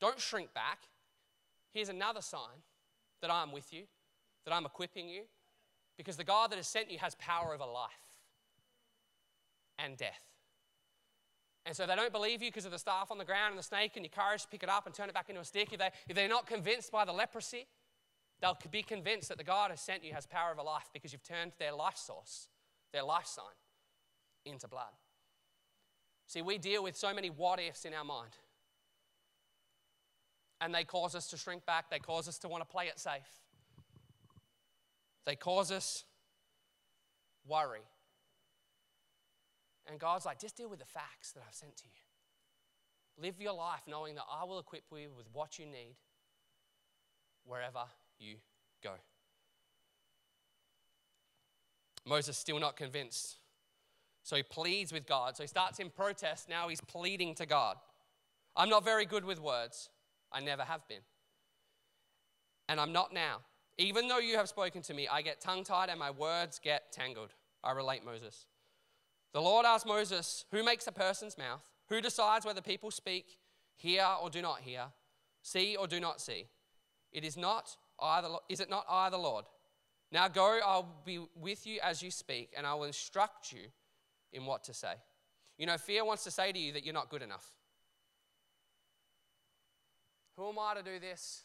Don't 0.00 0.18
shrink 0.18 0.52
back. 0.52 0.80
Here's 1.72 1.90
another 1.90 2.20
sign 2.20 2.64
that 3.22 3.30
I'm 3.30 3.52
with 3.52 3.72
you, 3.72 3.84
that 4.44 4.52
I'm 4.52 4.66
equipping 4.66 5.08
you, 5.08 5.22
because 5.96 6.16
the 6.16 6.24
God 6.24 6.50
that 6.50 6.56
has 6.56 6.66
sent 6.66 6.90
you 6.90 6.98
has 6.98 7.14
power 7.20 7.54
over 7.54 7.70
life 7.72 7.92
and 9.78 9.96
death. 9.96 10.22
And 11.66 11.76
so 11.76 11.84
they 11.84 11.96
don't 11.96 12.12
believe 12.12 12.42
you 12.42 12.48
because 12.48 12.64
of 12.64 12.70
the 12.70 12.78
staff 12.78 13.10
on 13.10 13.18
the 13.18 13.24
ground 13.24 13.50
and 13.50 13.58
the 13.58 13.62
snake 13.62 13.96
and 13.96 14.04
your 14.04 14.10
courage 14.10 14.42
to 14.42 14.48
pick 14.48 14.62
it 14.62 14.68
up 14.68 14.86
and 14.86 14.94
turn 14.94 15.08
it 15.08 15.14
back 15.14 15.28
into 15.28 15.40
a 15.40 15.44
stick. 15.44 15.72
If, 15.72 15.80
they, 15.80 15.90
if 16.08 16.14
they're 16.14 16.28
not 16.28 16.46
convinced 16.46 16.92
by 16.92 17.04
the 17.04 17.12
leprosy, 17.12 17.66
they'll 18.40 18.56
be 18.70 18.84
convinced 18.84 19.28
that 19.28 19.36
the 19.36 19.44
God 19.44 19.72
has 19.72 19.80
sent 19.80 20.04
you 20.04 20.14
has 20.14 20.26
power 20.26 20.52
over 20.52 20.62
life 20.62 20.88
because 20.94 21.12
you've 21.12 21.24
turned 21.24 21.52
their 21.58 21.72
life 21.74 21.96
source 21.96 22.48
their 22.92 23.02
life 23.02 23.26
sign, 23.26 23.44
into 24.46 24.66
blood. 24.68 24.94
See, 26.26 26.40
we 26.40 26.56
deal 26.56 26.82
with 26.82 26.96
so 26.96 27.12
many 27.12 27.28
what 27.28 27.60
ifs 27.60 27.84
in 27.84 27.92
our 27.92 28.04
mind. 28.04 28.30
And 30.60 30.74
they 30.74 30.84
cause 30.84 31.14
us 31.14 31.28
to 31.28 31.36
shrink 31.36 31.66
back, 31.66 31.90
they 31.90 31.98
cause 31.98 32.26
us 32.26 32.38
to 32.38 32.48
want 32.48 32.62
to 32.62 32.66
play 32.66 32.86
it 32.86 32.98
safe. 32.98 33.42
They 35.26 35.36
cause 35.36 35.70
us 35.70 36.04
worry. 37.46 37.82
And 39.88 39.98
God's 39.98 40.26
like, 40.26 40.40
just 40.40 40.56
deal 40.56 40.68
with 40.68 40.80
the 40.80 40.86
facts 40.86 41.32
that 41.32 41.42
I've 41.46 41.54
sent 41.54 41.76
to 41.76 41.84
you. 41.84 43.22
Live 43.22 43.40
your 43.40 43.54
life 43.54 43.82
knowing 43.86 44.14
that 44.16 44.24
I 44.30 44.44
will 44.44 44.58
equip 44.58 44.84
you 44.92 45.08
with 45.16 45.26
what 45.32 45.58
you 45.58 45.66
need 45.66 45.96
wherever 47.44 47.84
you 48.18 48.36
go. 48.82 48.92
Moses 52.04 52.36
is 52.36 52.40
still 52.40 52.58
not 52.58 52.76
convinced. 52.76 53.36
So 54.22 54.36
he 54.36 54.42
pleads 54.42 54.92
with 54.92 55.06
God. 55.06 55.36
So 55.36 55.44
he 55.44 55.48
starts 55.48 55.78
in 55.78 55.90
protest. 55.90 56.48
Now 56.48 56.68
he's 56.68 56.80
pleading 56.80 57.34
to 57.36 57.46
God. 57.46 57.76
I'm 58.56 58.68
not 58.68 58.84
very 58.84 59.06
good 59.06 59.24
with 59.24 59.40
words. 59.40 59.88
I 60.32 60.40
never 60.40 60.62
have 60.62 60.86
been. 60.88 61.02
And 62.68 62.80
I'm 62.80 62.92
not 62.92 63.12
now. 63.12 63.38
Even 63.78 64.08
though 64.08 64.18
you 64.18 64.36
have 64.36 64.48
spoken 64.48 64.82
to 64.82 64.94
me, 64.94 65.06
I 65.06 65.22
get 65.22 65.40
tongue 65.40 65.62
tied 65.62 65.90
and 65.90 65.98
my 65.98 66.10
words 66.10 66.58
get 66.62 66.92
tangled. 66.92 67.34
I 67.62 67.72
relate 67.72 68.04
Moses. 68.04 68.46
The 69.36 69.42
Lord 69.42 69.66
asked 69.66 69.84
Moses, 69.84 70.46
Who 70.50 70.64
makes 70.64 70.86
a 70.86 70.92
person's 70.92 71.36
mouth? 71.36 71.60
Who 71.90 72.00
decides 72.00 72.46
whether 72.46 72.62
people 72.62 72.90
speak, 72.90 73.36
hear 73.74 74.02
or 74.22 74.30
do 74.30 74.40
not 74.40 74.62
hear, 74.62 74.84
see 75.42 75.76
or 75.76 75.86
do 75.86 76.00
not 76.00 76.22
see? 76.22 76.46
It 77.12 77.22
is 77.22 77.36
not 77.36 77.76
either, 78.00 78.28
is 78.48 78.60
it 78.60 78.70
not 78.70 78.86
I, 78.88 79.10
the 79.10 79.18
Lord? 79.18 79.44
Now 80.10 80.28
go, 80.28 80.58
I'll 80.64 81.02
be 81.04 81.20
with 81.34 81.66
you 81.66 81.80
as 81.82 82.02
you 82.02 82.10
speak, 82.10 82.54
and 82.56 82.66
I 82.66 82.72
will 82.72 82.84
instruct 82.84 83.52
you 83.52 83.64
in 84.32 84.46
what 84.46 84.64
to 84.64 84.72
say. 84.72 84.94
You 85.58 85.66
know, 85.66 85.76
fear 85.76 86.02
wants 86.02 86.24
to 86.24 86.30
say 86.30 86.50
to 86.50 86.58
you 86.58 86.72
that 86.72 86.86
you're 86.86 86.94
not 86.94 87.10
good 87.10 87.22
enough. 87.22 87.46
Who 90.38 90.48
am 90.48 90.58
I 90.58 90.76
to 90.76 90.82
do 90.82 90.98
this? 90.98 91.42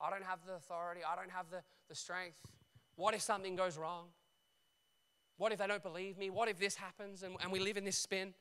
I 0.00 0.10
don't 0.10 0.22
have 0.24 0.46
the 0.46 0.54
authority, 0.54 1.00
I 1.04 1.16
don't 1.16 1.32
have 1.32 1.50
the, 1.50 1.64
the 1.88 1.96
strength. 1.96 2.38
What 2.94 3.14
if 3.14 3.20
something 3.20 3.56
goes 3.56 3.76
wrong? 3.76 4.10
What 5.40 5.52
if 5.52 5.58
they 5.58 5.66
don't 5.66 5.82
believe 5.82 6.18
me? 6.18 6.28
What 6.28 6.50
if 6.50 6.58
this 6.58 6.74
happens 6.76 7.22
and, 7.22 7.34
and 7.42 7.50
we 7.50 7.60
live 7.60 7.78
in 7.78 7.84
this 7.86 7.96
spin? 7.96 8.34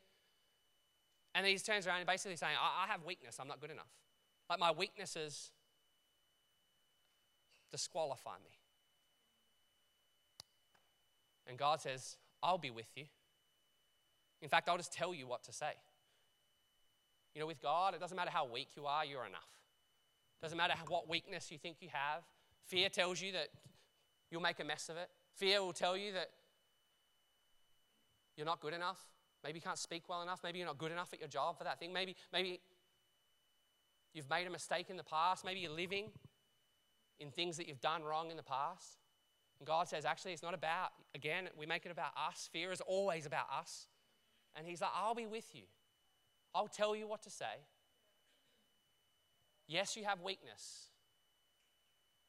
And 1.33 1.45
he 1.45 1.57
turns 1.57 1.87
around 1.87 1.99
and 1.99 2.05
basically 2.05 2.35
saying, 2.35 2.57
I, 2.61 2.83
I 2.83 2.91
have 2.91 3.05
weakness, 3.05 3.37
I'm 3.39 3.47
not 3.47 3.61
good 3.61 3.71
enough. 3.71 3.87
Like 4.49 4.59
my 4.59 4.71
weaknesses 4.71 5.51
disqualify 7.71 8.35
me. 8.43 8.51
And 11.47 11.57
God 11.57 11.79
says, 11.79 12.17
I'll 12.43 12.57
be 12.57 12.69
with 12.69 12.89
you. 12.97 13.05
In 14.41 14.49
fact, 14.49 14.67
I'll 14.67 14.75
just 14.75 14.91
tell 14.91 15.13
you 15.13 15.25
what 15.25 15.45
to 15.45 15.53
say. 15.53 15.71
You 17.33 17.39
know, 17.39 17.47
with 17.47 17.61
God, 17.61 17.93
it 17.93 18.01
doesn't 18.01 18.17
matter 18.17 18.31
how 18.31 18.45
weak 18.45 18.71
you 18.75 18.87
are, 18.87 19.05
you're 19.05 19.25
enough. 19.25 19.47
It 20.41 20.43
doesn't 20.43 20.57
matter 20.57 20.73
what 20.89 21.07
weakness 21.07 21.49
you 21.49 21.59
think 21.59 21.77
you 21.79 21.87
have. 21.93 22.23
Fear 22.65 22.89
tells 22.89 23.21
you 23.21 23.31
that 23.31 23.47
you'll 24.29 24.41
make 24.41 24.59
a 24.59 24.65
mess 24.65 24.89
of 24.89 24.97
it. 24.97 25.09
Fear 25.37 25.61
will 25.63 25.71
tell 25.71 25.95
you 25.95 26.11
that 26.11 26.31
you're 28.39 28.45
not 28.45 28.61
good 28.61 28.73
enough. 28.73 29.01
Maybe 29.43 29.57
you 29.57 29.61
can't 29.61 29.77
speak 29.77 30.07
well 30.07 30.21
enough. 30.21 30.39
Maybe 30.45 30.59
you're 30.59 30.67
not 30.67 30.77
good 30.77 30.93
enough 30.93 31.11
at 31.11 31.19
your 31.19 31.27
job 31.27 31.57
for 31.57 31.65
that 31.65 31.77
thing. 31.77 31.91
Maybe, 31.91 32.15
maybe 32.31 32.61
you've 34.13 34.29
made 34.29 34.47
a 34.47 34.49
mistake 34.49 34.89
in 34.89 34.95
the 34.95 35.03
past. 35.03 35.43
Maybe 35.43 35.59
you're 35.59 35.71
living 35.71 36.05
in 37.19 37.31
things 37.31 37.57
that 37.57 37.67
you've 37.67 37.81
done 37.81 38.01
wrong 38.01 38.31
in 38.31 38.37
the 38.37 38.43
past. 38.43 38.97
And 39.59 39.67
God 39.67 39.89
says, 39.89 40.05
actually, 40.05 40.31
it's 40.31 40.41
not 40.41 40.53
about, 40.53 40.91
again, 41.13 41.49
we 41.57 41.65
make 41.65 41.85
it 41.85 41.91
about 41.91 42.11
us. 42.15 42.49
Fear 42.53 42.71
is 42.71 42.79
always 42.79 43.25
about 43.25 43.47
us. 43.53 43.87
And 44.55 44.65
He's 44.65 44.79
like, 44.79 44.91
I'll 44.95 45.15
be 45.15 45.25
with 45.25 45.53
you. 45.53 45.63
I'll 46.55 46.69
tell 46.69 46.95
you 46.95 47.09
what 47.09 47.21
to 47.23 47.29
say. 47.29 47.65
Yes, 49.67 49.97
you 49.97 50.05
have 50.05 50.21
weakness, 50.21 50.87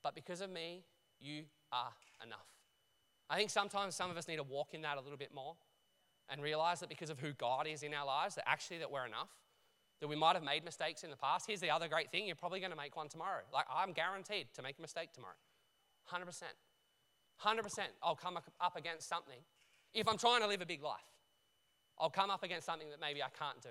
but 0.03 0.17
because 0.17 0.41
of 0.41 0.51
me, 0.51 0.83
you 1.21 1.45
are 1.73 1.93
enough. 2.23 2.49
I 3.31 3.37
think 3.37 3.49
sometimes 3.49 3.95
some 3.95 4.11
of 4.11 4.17
us 4.17 4.27
need 4.27 4.37
to 4.37 4.43
walk 4.43 4.75
in 4.75 4.83
that 4.83 4.99
a 4.99 5.01
little 5.01 5.17
bit 5.17 5.33
more 5.33 5.55
and 6.31 6.43
realize 6.43 6.81
that 6.81 6.89
because 6.89 7.11
of 7.11 7.19
who 7.19 7.33
God 7.33 7.67
is 7.67 7.83
in 7.83 7.93
our 7.93 8.07
lives, 8.07 8.37
that 8.37 8.49
actually 8.49 8.79
that 8.79 8.91
we're 8.91 9.07
enough. 9.07 9.31
That 10.01 10.09
we 10.09 10.17
might 10.17 10.35
have 10.35 10.43
made 10.43 10.65
mistakes 10.65 11.03
in 11.03 11.11
the 11.11 11.17
past. 11.17 11.47
Here's 11.47 11.61
the 11.61 11.71
other 11.71 11.87
great 11.87 12.11
thing, 12.11 12.27
you're 12.27 12.37
probably 12.37 12.61
going 12.61 12.71
to 12.71 12.77
make 12.77 12.97
one 12.97 13.09
tomorrow. 13.09 13.43
Like 13.53 13.67
I'm 13.71 13.93
guaranteed 13.93 14.47
to 14.55 14.63
make 14.63 14.79
a 14.79 14.81
mistake 14.81 15.13
tomorrow. 15.13 15.35
100%. 16.11 16.25
100% 17.45 17.61
I'll 18.03 18.17
come 18.17 18.39
up 18.61 18.77
against 18.77 19.09
something. 19.09 19.39
If 19.93 20.09
I'm 20.09 20.17
trying 20.17 20.41
to 20.41 20.47
live 20.47 20.63
a 20.63 20.67
big 20.67 20.83
life, 20.83 21.01
I'll 21.99 22.11
come 22.11 22.31
up 22.31 22.43
against 22.43 22.67
something 22.67 22.89
that 22.91 23.01
maybe 23.01 23.23
I 23.23 23.29
can't 23.39 23.61
do, 23.61 23.69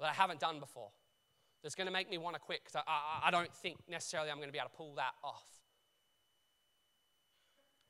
that 0.00 0.06
I 0.06 0.12
haven't 0.12 0.40
done 0.40 0.58
before, 0.58 0.90
that's 1.62 1.74
going 1.74 1.86
to 1.86 1.92
make 1.92 2.10
me 2.10 2.18
want 2.18 2.34
to 2.34 2.40
quit 2.40 2.60
because 2.64 2.76
I, 2.76 2.90
I, 2.90 3.28
I 3.28 3.30
don't 3.30 3.54
think 3.54 3.78
necessarily 3.88 4.30
I'm 4.30 4.38
going 4.38 4.48
to 4.48 4.52
be 4.52 4.58
able 4.58 4.70
to 4.70 4.76
pull 4.76 4.94
that 4.96 5.12
off. 5.22 5.46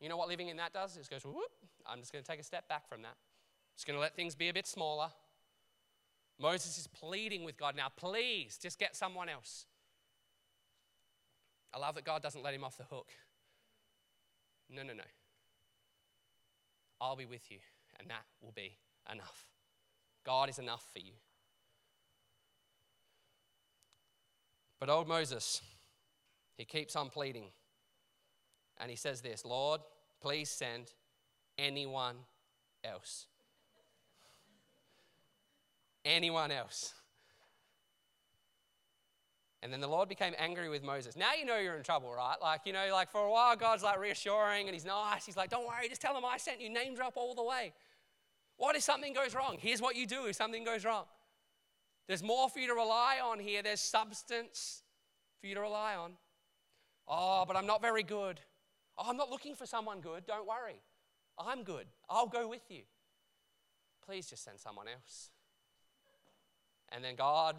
You 0.01 0.09
know 0.09 0.17
what 0.17 0.29
living 0.29 0.49
in 0.49 0.57
that 0.57 0.73
does? 0.73 0.97
It 0.97 1.09
goes, 1.09 1.25
whoop, 1.25 1.53
I'm 1.87 2.01
just 2.01 2.13
going 2.13 2.25
to 2.25 2.31
take 2.31 2.41
a 2.41 2.45
step 2.45 2.69
back 2.69 2.89
from 2.89 3.03
that. 3.03 3.17
Just 3.81 3.87
going 3.87 3.97
to 3.97 4.01
let 4.03 4.15
things 4.15 4.35
be 4.35 4.51
a 4.51 4.53
bit 4.53 4.67
smaller. 4.67 5.09
Moses 6.39 6.77
is 6.77 6.87
pleading 6.87 7.45
with 7.45 7.57
God 7.57 7.75
now, 7.75 7.87
please 7.97 8.59
just 8.59 8.79
get 8.79 8.95
someone 8.95 9.31
else. 9.31 9.65
I 11.73 11.79
love 11.79 11.95
that 11.95 12.05
God 12.05 12.21
doesn't 12.21 12.43
let 12.43 12.53
him 12.53 12.63
off 12.63 12.77
the 12.77 12.85
hook. 12.85 13.09
No, 14.69 14.83
no, 14.83 14.93
no. 14.93 15.05
I'll 17.01 17.17
be 17.17 17.25
with 17.25 17.51
you, 17.51 17.57
and 17.99 18.11
that 18.11 18.25
will 18.43 18.53
be 18.53 18.77
enough. 19.11 19.47
God 20.27 20.51
is 20.51 20.59
enough 20.59 20.87
for 20.93 20.99
you. 20.99 21.15
But 24.79 24.91
old 24.91 25.09
Moses, 25.09 25.63
he 26.55 26.67
keeps 26.67 26.97
on 26.97 27.09
pleading. 27.09 27.47
And 28.77 28.91
he 28.91 28.97
says 28.99 29.23
this 29.23 29.43
Lord, 29.43 29.81
please 30.21 30.51
send 30.51 30.93
anyone 31.57 32.17
else. 32.85 33.27
Anyone 36.05 36.51
else. 36.51 36.95
And 39.63 39.71
then 39.73 39.81
the 39.81 39.89
Lord 39.89 40.09
became 40.09 40.33
angry 40.39 40.71
with 40.71 40.83
Moses. 40.83 41.17
Now 41.17 41.35
you 41.39 41.45
know 41.45 41.59
you're 41.59 41.77
in 41.77 41.83
trouble, 41.83 42.13
right? 42.15 42.37
Like, 42.41 42.63
you 42.65 42.73
know, 42.73 42.89
like 42.93 43.11
for 43.11 43.21
a 43.21 43.31
while, 43.31 43.55
God's 43.57 43.83
like 43.83 43.99
reassuring 43.99 44.67
and 44.67 44.75
he's 44.75 44.87
nice. 44.87 45.27
He's 45.27 45.37
like, 45.37 45.51
don't 45.51 45.67
worry, 45.67 45.89
just 45.89 46.01
tell 46.01 46.15
them 46.15 46.25
I 46.25 46.39
sent 46.39 46.61
you, 46.61 46.71
name 46.71 46.95
drop 46.95 47.17
all 47.17 47.35
the 47.35 47.45
way. 47.45 47.75
What 48.57 48.75
if 48.75 48.83
something 48.83 49.13
goes 49.13 49.35
wrong? 49.35 49.57
Here's 49.59 49.83
what 49.83 49.97
you 49.97 50.07
do 50.07 50.27
if 50.27 50.37
something 50.37 50.65
goes 50.65 50.85
wrong. 50.85 51.05
There's 52.09 52.23
more 52.23 52.49
for 52.49 52.59
you 52.59 52.69
to 52.69 52.75
rely 52.75 53.19
on 53.23 53.39
here, 53.39 53.63
there's 53.63 53.81
substance 53.81 54.83
for 55.41 55.47
you 55.47 55.55
to 55.55 55.61
rely 55.61 55.95
on. 55.95 56.13
Oh, 57.07 57.45
but 57.47 57.57
I'm 57.57 57.67
not 57.67 57.83
very 57.83 58.03
good. 58.03 58.41
Oh, 58.97 59.05
I'm 59.09 59.17
not 59.17 59.31
looking 59.31 59.55
for 59.55 59.67
someone 59.67 60.01
good. 60.01 60.27
Don't 60.27 60.47
worry. 60.47 60.83
I'm 61.39 61.65
good. 61.65 61.87
I'll 62.09 62.27
go 62.27 62.49
with 62.49 62.63
you. 62.71 62.83
Please 64.05 64.27
just 64.27 64.45
send 64.45 64.59
someone 64.59 64.87
else. 64.89 65.31
And 66.93 67.05
then 67.05 67.17
God 67.17 67.57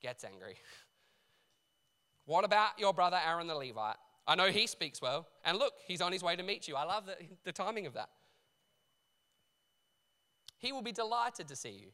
gets 0.00 0.24
angry. 0.24 0.56
What 2.24 2.44
about 2.44 2.78
your 2.78 2.94
brother 2.94 3.18
Aaron 3.26 3.48
the 3.48 3.54
Levite? 3.56 3.96
I 4.28 4.36
know 4.36 4.46
he 4.46 4.68
speaks 4.68 5.02
well. 5.02 5.26
And 5.44 5.58
look, 5.58 5.72
he's 5.86 6.00
on 6.00 6.12
his 6.12 6.22
way 6.22 6.36
to 6.36 6.42
meet 6.42 6.68
you. 6.68 6.76
I 6.76 6.84
love 6.84 7.04
the, 7.04 7.16
the 7.44 7.50
timing 7.50 7.84
of 7.86 7.94
that. 7.94 8.10
He 10.58 10.70
will 10.70 10.82
be 10.82 10.92
delighted 10.92 11.48
to 11.48 11.56
see 11.56 11.70
you. 11.70 11.88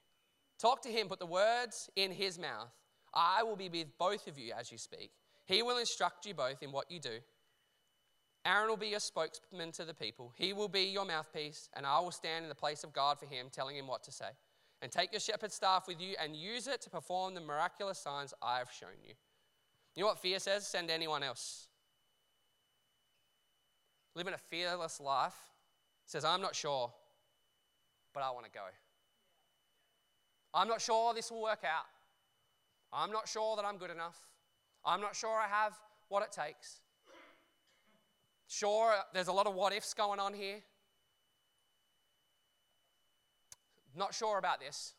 Talk 0.59 0.83
to 0.83 0.91
him, 0.91 1.09
put 1.09 1.19
the 1.19 1.27
words 1.27 1.89
in 1.97 2.13
his 2.13 2.39
mouth. 2.39 2.71
I 3.15 3.43
will 3.43 3.57
be 3.57 3.71
with 3.71 3.87
both 3.99 4.27
of 4.27 4.39
you 4.39 4.53
as 4.59 4.71
you 4.71 4.77
speak. 4.77 5.11
He 5.47 5.63
will 5.63 5.79
instruct 5.79 6.27
you 6.27 6.35
both 6.35 6.63
in 6.63 6.73
what 6.73 6.91
you 6.91 7.01
do. 7.01 7.19
Aaron 8.45 8.69
will 8.69 8.77
be 8.77 8.89
your 8.89 9.01
spokesman 9.01 9.73
to 9.73 9.85
the 9.85 9.95
people. 9.95 10.33
He 10.37 10.53
will 10.53 10.69
be 10.69 10.83
your 10.83 11.07
mouthpiece, 11.07 11.69
and 11.75 11.87
I 11.87 12.01
will 12.01 12.11
stand 12.11 12.45
in 12.45 12.49
the 12.49 12.55
place 12.55 12.85
of 12.85 12.93
God 12.93 13.19
for 13.19 13.27
him, 13.27 13.47
telling 13.51 13.77
him 13.77 13.87
what 13.87 14.03
to 14.05 14.13
say. 14.13 14.31
And 14.81 14.93
take 14.93 15.13
your 15.13 15.21
shepherd's 15.21 15.55
staff 15.55 15.89
with 15.89 16.01
you 16.01 16.15
and 16.23 16.37
use 16.37 16.69
it 16.69 16.81
to 16.83 16.91
perform 16.91 17.35
the 17.35 17.41
miraculous 17.41 17.99
signs 17.99 18.33
I 18.41 18.59
have 18.59 18.71
shown 18.71 18.97
you. 19.05 19.15
You 19.97 20.03
know 20.03 20.09
what 20.09 20.21
fear 20.21 20.39
says? 20.39 20.67
Send 20.67 20.91
anyone 20.91 21.23
else. 21.23 21.67
Living 24.15 24.35
a 24.35 24.39
fearless 24.39 25.01
life 25.01 25.35
says, 26.07 26.25
I'm 26.25 26.41
not 26.41 26.55
sure, 26.55 26.93
but 28.15 28.23
I 28.23 28.31
want 28.31 28.47
to 28.47 28.53
go. 28.53 28.65
I'm 30.55 30.69
not 30.69 30.81
sure 30.81 31.13
this 31.13 31.31
will 31.31 31.43
work 31.43 31.65
out. 31.65 31.87
I'm 32.93 33.11
not 33.11 33.29
sure 33.29 33.57
that 33.57 33.65
I'm 33.65 33.79
good 33.79 33.91
enough. 33.91 34.17
I'm 34.85 35.01
not 35.01 35.15
sure 35.15 35.31
I 35.31 35.49
have 35.49 35.79
what 36.09 36.23
it 36.23 36.33
takes. 36.33 36.81
Sure, 38.47 38.95
there's 39.13 39.29
a 39.29 39.33
lot 39.33 39.47
of 39.47 39.55
what 39.55 39.75
ifs 39.75 39.93
going 39.93 40.19
on 40.19 40.33
here. 40.33 40.57
Not 43.97 44.15
sure 44.15 44.39
about 44.39 44.61
this. 44.61 44.95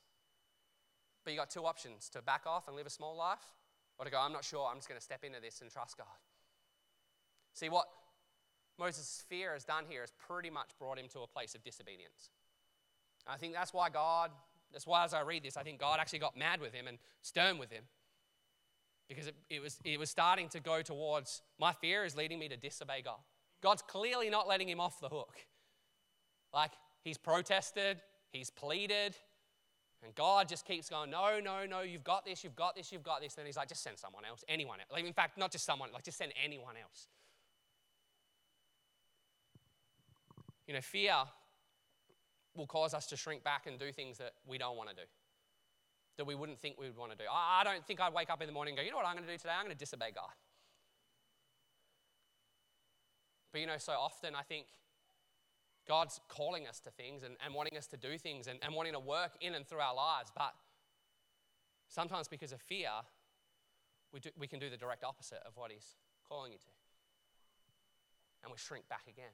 But 1.23 1.32
you 1.32 1.39
got 1.39 1.49
two 1.49 1.65
options 1.65 2.10
to 2.10 2.21
back 2.21 2.43
off 2.45 2.67
and 2.67 2.75
live 2.75 2.88
a 2.88 2.89
small 2.89 3.15
life, 3.15 3.43
or 3.97 4.06
to 4.06 4.12
go, 4.12 4.19
I'm 4.19 4.32
not 4.32 4.43
sure, 4.45 4.67
I'm 4.69 4.78
just 4.78 4.88
going 4.88 4.99
to 4.99 5.04
step 5.04 5.23
into 5.23 5.39
this 5.41 5.62
and 5.62 5.69
trust 5.69 5.97
God. 5.97 6.08
See, 7.54 7.69
what 7.69 7.88
Moses' 8.80 9.25
fear 9.28 9.54
has 9.54 9.65
done 9.65 9.84
here 9.88 10.02
has 10.02 10.12
pretty 10.28 10.49
much 10.49 10.69
brought 10.80 10.97
him 10.97 11.08
to 11.10 11.19
a 11.19 11.28
place 11.28 11.56
of 11.56 11.63
disobedience. 11.63 12.32
I 13.28 13.36
think 13.36 13.54
that's 13.54 13.73
why 13.73 13.89
God, 13.89 14.32
that's 14.71 14.88
why 14.88 15.04
as 15.04 15.13
I 15.13 15.21
read 15.21 15.43
this, 15.43 15.58
I 15.58 15.63
think 15.63 15.80
God 15.80 15.99
actually 15.99 16.19
got 16.19 16.38
mad 16.38 16.62
with 16.62 16.73
him 16.73 16.88
and 16.88 16.97
stern 17.21 17.58
with 17.58 17.71
him. 17.71 17.84
Because 19.10 19.28
it, 19.28 19.36
it, 19.49 19.62
was, 19.62 19.78
it 19.84 19.99
was 19.99 20.10
starting 20.10 20.47
to 20.49 20.60
go 20.60 20.82
towards 20.82 21.41
my 21.60 21.73
fear 21.73 22.06
is 22.06 22.15
leading 22.15 22.39
me 22.39 22.47
to 22.47 22.56
disobey 22.56 23.02
God. 23.04 23.19
God's 23.62 23.82
clearly 23.82 24.30
not 24.30 24.47
letting 24.47 24.69
him 24.69 24.80
off 24.80 25.02
the 25.02 25.10
hook. 25.10 25.36
Like, 26.54 26.71
he's 27.04 27.17
protested, 27.17 27.97
he's 28.31 28.49
pleaded, 28.49 29.15
and 30.03 30.15
God 30.15 30.47
just 30.47 30.65
keeps 30.65 30.89
going, 30.89 31.09
No, 31.09 31.39
no, 31.43 31.65
no, 31.65 31.81
you've 31.81 32.03
got 32.03 32.25
this, 32.25 32.43
you've 32.43 32.55
got 32.55 32.75
this, 32.75 32.91
you've 32.91 33.03
got 33.03 33.21
this. 33.21 33.37
And 33.37 33.45
he's 33.45 33.57
like, 33.57 33.67
Just 33.67 33.83
send 33.83 33.97
someone 33.97 34.23
else, 34.25 34.43
anyone 34.47 34.79
else. 34.79 34.89
Like, 34.91 35.05
in 35.05 35.13
fact, 35.13 35.37
not 35.37 35.51
just 35.51 35.65
someone, 35.65 35.89
like, 35.93 36.03
just 36.03 36.17
send 36.17 36.31
anyone 36.43 36.75
else. 36.81 37.07
You 40.67 40.73
know, 40.73 40.81
fear 40.81 41.15
will 42.55 42.67
cause 42.67 42.93
us 42.93 43.07
to 43.07 43.17
shrink 43.17 43.43
back 43.43 43.65
and 43.65 43.79
do 43.79 43.91
things 43.91 44.17
that 44.19 44.33
we 44.45 44.57
don't 44.57 44.77
want 44.77 44.89
to 44.89 44.95
do, 44.95 45.01
that 46.17 46.25
we 46.25 46.35
wouldn't 46.35 46.59
think 46.59 46.79
we 46.79 46.87
would 46.87 46.97
want 46.97 47.11
to 47.11 47.17
do. 47.17 47.25
I 47.31 47.63
don't 47.63 47.85
think 47.85 47.99
I'd 47.99 48.13
wake 48.13 48.29
up 48.29 48.41
in 48.41 48.47
the 48.47 48.53
morning 48.53 48.73
and 48.73 48.77
go, 48.77 48.83
You 48.83 48.91
know 48.91 48.97
what 48.97 49.05
I'm 49.05 49.15
going 49.15 49.25
to 49.25 49.31
do 49.31 49.37
today? 49.37 49.53
I'm 49.57 49.65
going 49.65 49.75
to 49.75 49.79
disobey 49.79 50.11
God. 50.15 50.31
But 53.51 53.61
you 53.61 53.67
know, 53.67 53.77
so 53.77 53.93
often 53.93 54.35
I 54.35 54.43
think 54.43 54.67
God's 55.89 56.21
calling 56.30 56.67
us 56.67 56.80
to 56.82 56.91
things 56.91 57.23
and, 57.23 57.36
and 57.43 57.54
wanting 57.54 57.75
us 57.75 57.88
to 57.88 57.97
do 57.97 58.15
things 58.19 58.45
and, 58.45 58.60
and 58.62 58.75
wanting 58.75 58.93
to 58.93 58.99
work 58.99 59.32
in 59.41 59.56
and 59.56 59.67
through 59.67 59.80
our 59.80 59.95
lives. 59.95 60.32
But 60.38 60.54
sometimes 61.88 62.28
because 62.28 62.52
of 62.52 62.62
fear, 62.62 62.91
we, 64.13 64.19
do, 64.19 64.30
we 64.38 64.45
can 64.45 64.60
do 64.60 64.69
the 64.69 64.78
direct 64.78 65.04
opposite 65.04 65.39
of 65.47 65.54
what 65.56 65.71
He's 65.71 65.95
calling 66.30 66.52
you 66.52 66.60
to. 66.60 66.71
And 68.43 68.52
we 68.52 68.58
shrink 68.60 68.88
back 68.88 69.02
again. 69.10 69.34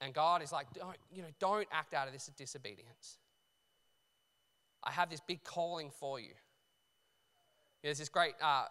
And 0.00 0.14
God 0.14 0.42
is 0.42 0.52
like, 0.52 0.68
don't, 0.72 0.96
you 1.12 1.22
know, 1.22 1.28
don't 1.40 1.66
act 1.72 1.94
out 1.94 2.06
of 2.06 2.12
this 2.12 2.30
disobedience. 2.36 3.18
I 4.84 4.92
have 4.92 5.10
this 5.10 5.20
big 5.20 5.42
calling 5.42 5.90
for 5.90 6.20
you. 6.20 6.32
There's 7.82 7.98
this 7.98 8.08
great 8.08 8.34
uh, 8.40 8.66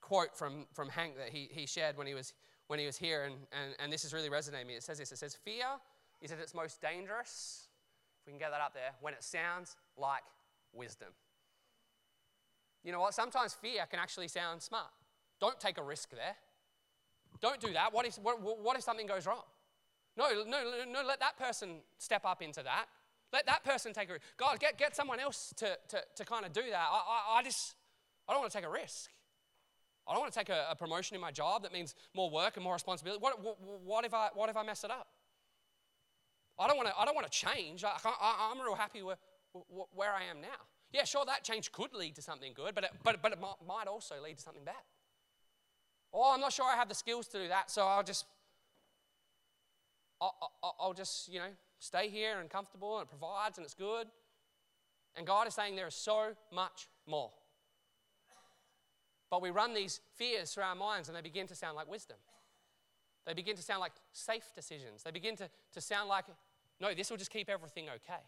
quote 0.00 0.36
from, 0.36 0.66
from 0.74 0.88
Hank 0.88 1.16
that 1.16 1.30
he, 1.30 1.48
he 1.50 1.66
shared 1.66 1.96
when 1.96 2.06
he 2.08 2.14
was, 2.14 2.34
when 2.68 2.78
he 2.78 2.86
was 2.86 2.96
here, 2.96 3.24
and, 3.24 3.34
and, 3.52 3.74
and 3.78 3.92
this 3.92 4.04
is 4.04 4.12
really 4.12 4.28
resonated 4.28 4.66
me. 4.66 4.74
It 4.74 4.82
says 4.82 4.98
this 4.98 5.12
it 5.12 5.18
says, 5.18 5.34
Fear 5.34 5.66
is 6.20 6.32
at 6.32 6.38
its 6.38 6.54
most 6.54 6.80
dangerous, 6.80 7.68
if 8.20 8.26
we 8.26 8.32
can 8.32 8.38
get 8.38 8.50
that 8.50 8.60
up 8.60 8.74
there, 8.74 8.90
when 9.00 9.14
it 9.14 9.22
sounds 9.22 9.76
like 9.96 10.22
wisdom. 10.72 11.08
You 12.84 12.92
know 12.92 13.00
what? 13.00 13.14
Sometimes 13.14 13.52
fear 13.52 13.84
can 13.90 13.98
actually 13.98 14.28
sound 14.28 14.62
smart. 14.62 14.90
Don't 15.40 15.58
take 15.58 15.78
a 15.78 15.82
risk 15.82 16.10
there. 16.10 16.36
Don't 17.40 17.60
do 17.60 17.72
that. 17.72 17.92
What 17.92 18.06
if, 18.06 18.16
what, 18.16 18.40
what 18.40 18.76
if 18.76 18.84
something 18.84 19.06
goes 19.06 19.26
wrong? 19.26 19.42
No, 20.16 20.44
no, 20.46 20.84
no, 20.88 21.02
let 21.06 21.20
that 21.20 21.36
person 21.36 21.80
step 21.98 22.24
up 22.24 22.40
into 22.40 22.62
that. 22.62 22.86
Let 23.32 23.44
that 23.46 23.64
person 23.64 23.92
take 23.92 24.08
a 24.08 24.14
risk. 24.14 24.24
God, 24.36 24.60
get, 24.60 24.78
get 24.78 24.96
someone 24.96 25.20
else 25.20 25.52
to, 25.56 25.76
to, 25.88 26.00
to 26.14 26.24
kind 26.24 26.46
of 26.46 26.52
do 26.52 26.62
that. 26.70 26.88
I, 26.90 27.34
I, 27.34 27.38
I 27.38 27.42
just, 27.42 27.74
I 28.28 28.32
don't 28.32 28.40
want 28.40 28.52
to 28.52 28.58
take 28.58 28.66
a 28.66 28.70
risk. 28.70 29.10
I 30.08 30.12
don't 30.12 30.20
want 30.20 30.32
to 30.32 30.38
take 30.38 30.48
a, 30.48 30.66
a, 30.70 30.76
promotion 30.76 31.16
in 31.16 31.20
my 31.20 31.32
job 31.32 31.62
that 31.64 31.72
means 31.72 31.94
more 32.14 32.30
work 32.30 32.56
and 32.56 32.62
more 32.62 32.74
responsibility. 32.74 33.20
What, 33.20 33.42
what, 33.42 33.56
what, 33.60 34.04
if, 34.04 34.14
I, 34.14 34.28
what 34.34 34.48
if 34.48 34.56
I 34.56 34.62
mess 34.62 34.84
it 34.84 34.90
up? 34.90 35.08
I 36.58 36.68
don't 36.68 36.76
want 36.76 36.88
to, 36.88 36.94
I 36.98 37.04
don't 37.04 37.14
want 37.14 37.30
to 37.30 37.32
change. 37.32 37.82
I, 37.82 37.96
I, 38.04 38.52
am 38.52 38.60
real 38.60 38.76
happy 38.76 39.02
with, 39.02 39.18
where 39.94 40.12
I 40.12 40.24
am 40.30 40.40
now. 40.40 40.68
Yeah, 40.92 41.04
sure, 41.04 41.24
that 41.26 41.42
change 41.42 41.72
could 41.72 41.92
lead 41.92 42.14
to 42.14 42.22
something 42.22 42.52
good, 42.54 42.74
but 42.74 42.84
it, 42.84 42.90
but, 43.02 43.20
but 43.20 43.32
it 43.32 43.38
might 43.66 43.88
also 43.88 44.14
lead 44.22 44.36
to 44.36 44.42
something 44.42 44.64
bad. 44.64 44.74
Oh, 46.14 46.32
I'm 46.32 46.40
not 46.40 46.52
sure 46.52 46.64
I 46.64 46.76
have 46.76 46.88
the 46.88 46.94
skills 46.94 47.26
to 47.28 47.42
do 47.42 47.48
that, 47.48 47.70
so 47.70 47.84
I'll 47.84 48.04
just, 48.04 48.26
I'll, 50.20 50.34
I'll 50.80 50.94
just, 50.94 51.30
you 51.30 51.40
know, 51.40 51.50
stay 51.78 52.08
here 52.08 52.38
and 52.40 52.48
comfortable 52.48 52.98
and 52.98 53.06
it 53.06 53.10
provides 53.10 53.58
and 53.58 53.64
it's 53.64 53.74
good. 53.74 54.06
And 55.16 55.26
God 55.26 55.48
is 55.48 55.54
saying 55.54 55.76
there 55.76 55.86
is 55.86 55.94
so 55.94 56.32
much 56.52 56.88
more. 57.06 57.30
But 59.30 59.42
we 59.42 59.50
run 59.50 59.74
these 59.74 60.00
fears 60.14 60.52
through 60.52 60.62
our 60.62 60.74
minds 60.74 61.08
and 61.08 61.16
they 61.16 61.22
begin 61.22 61.46
to 61.48 61.54
sound 61.54 61.76
like 61.76 61.90
wisdom. 61.90 62.16
They 63.26 63.34
begin 63.34 63.56
to 63.56 63.62
sound 63.62 63.80
like 63.80 63.92
safe 64.12 64.52
decisions. 64.54 65.02
They 65.02 65.10
begin 65.10 65.36
to, 65.36 65.48
to 65.72 65.80
sound 65.80 66.08
like, 66.08 66.26
no, 66.80 66.94
this 66.94 67.10
will 67.10 67.16
just 67.16 67.32
keep 67.32 67.50
everything 67.50 67.86
okay. 67.88 68.22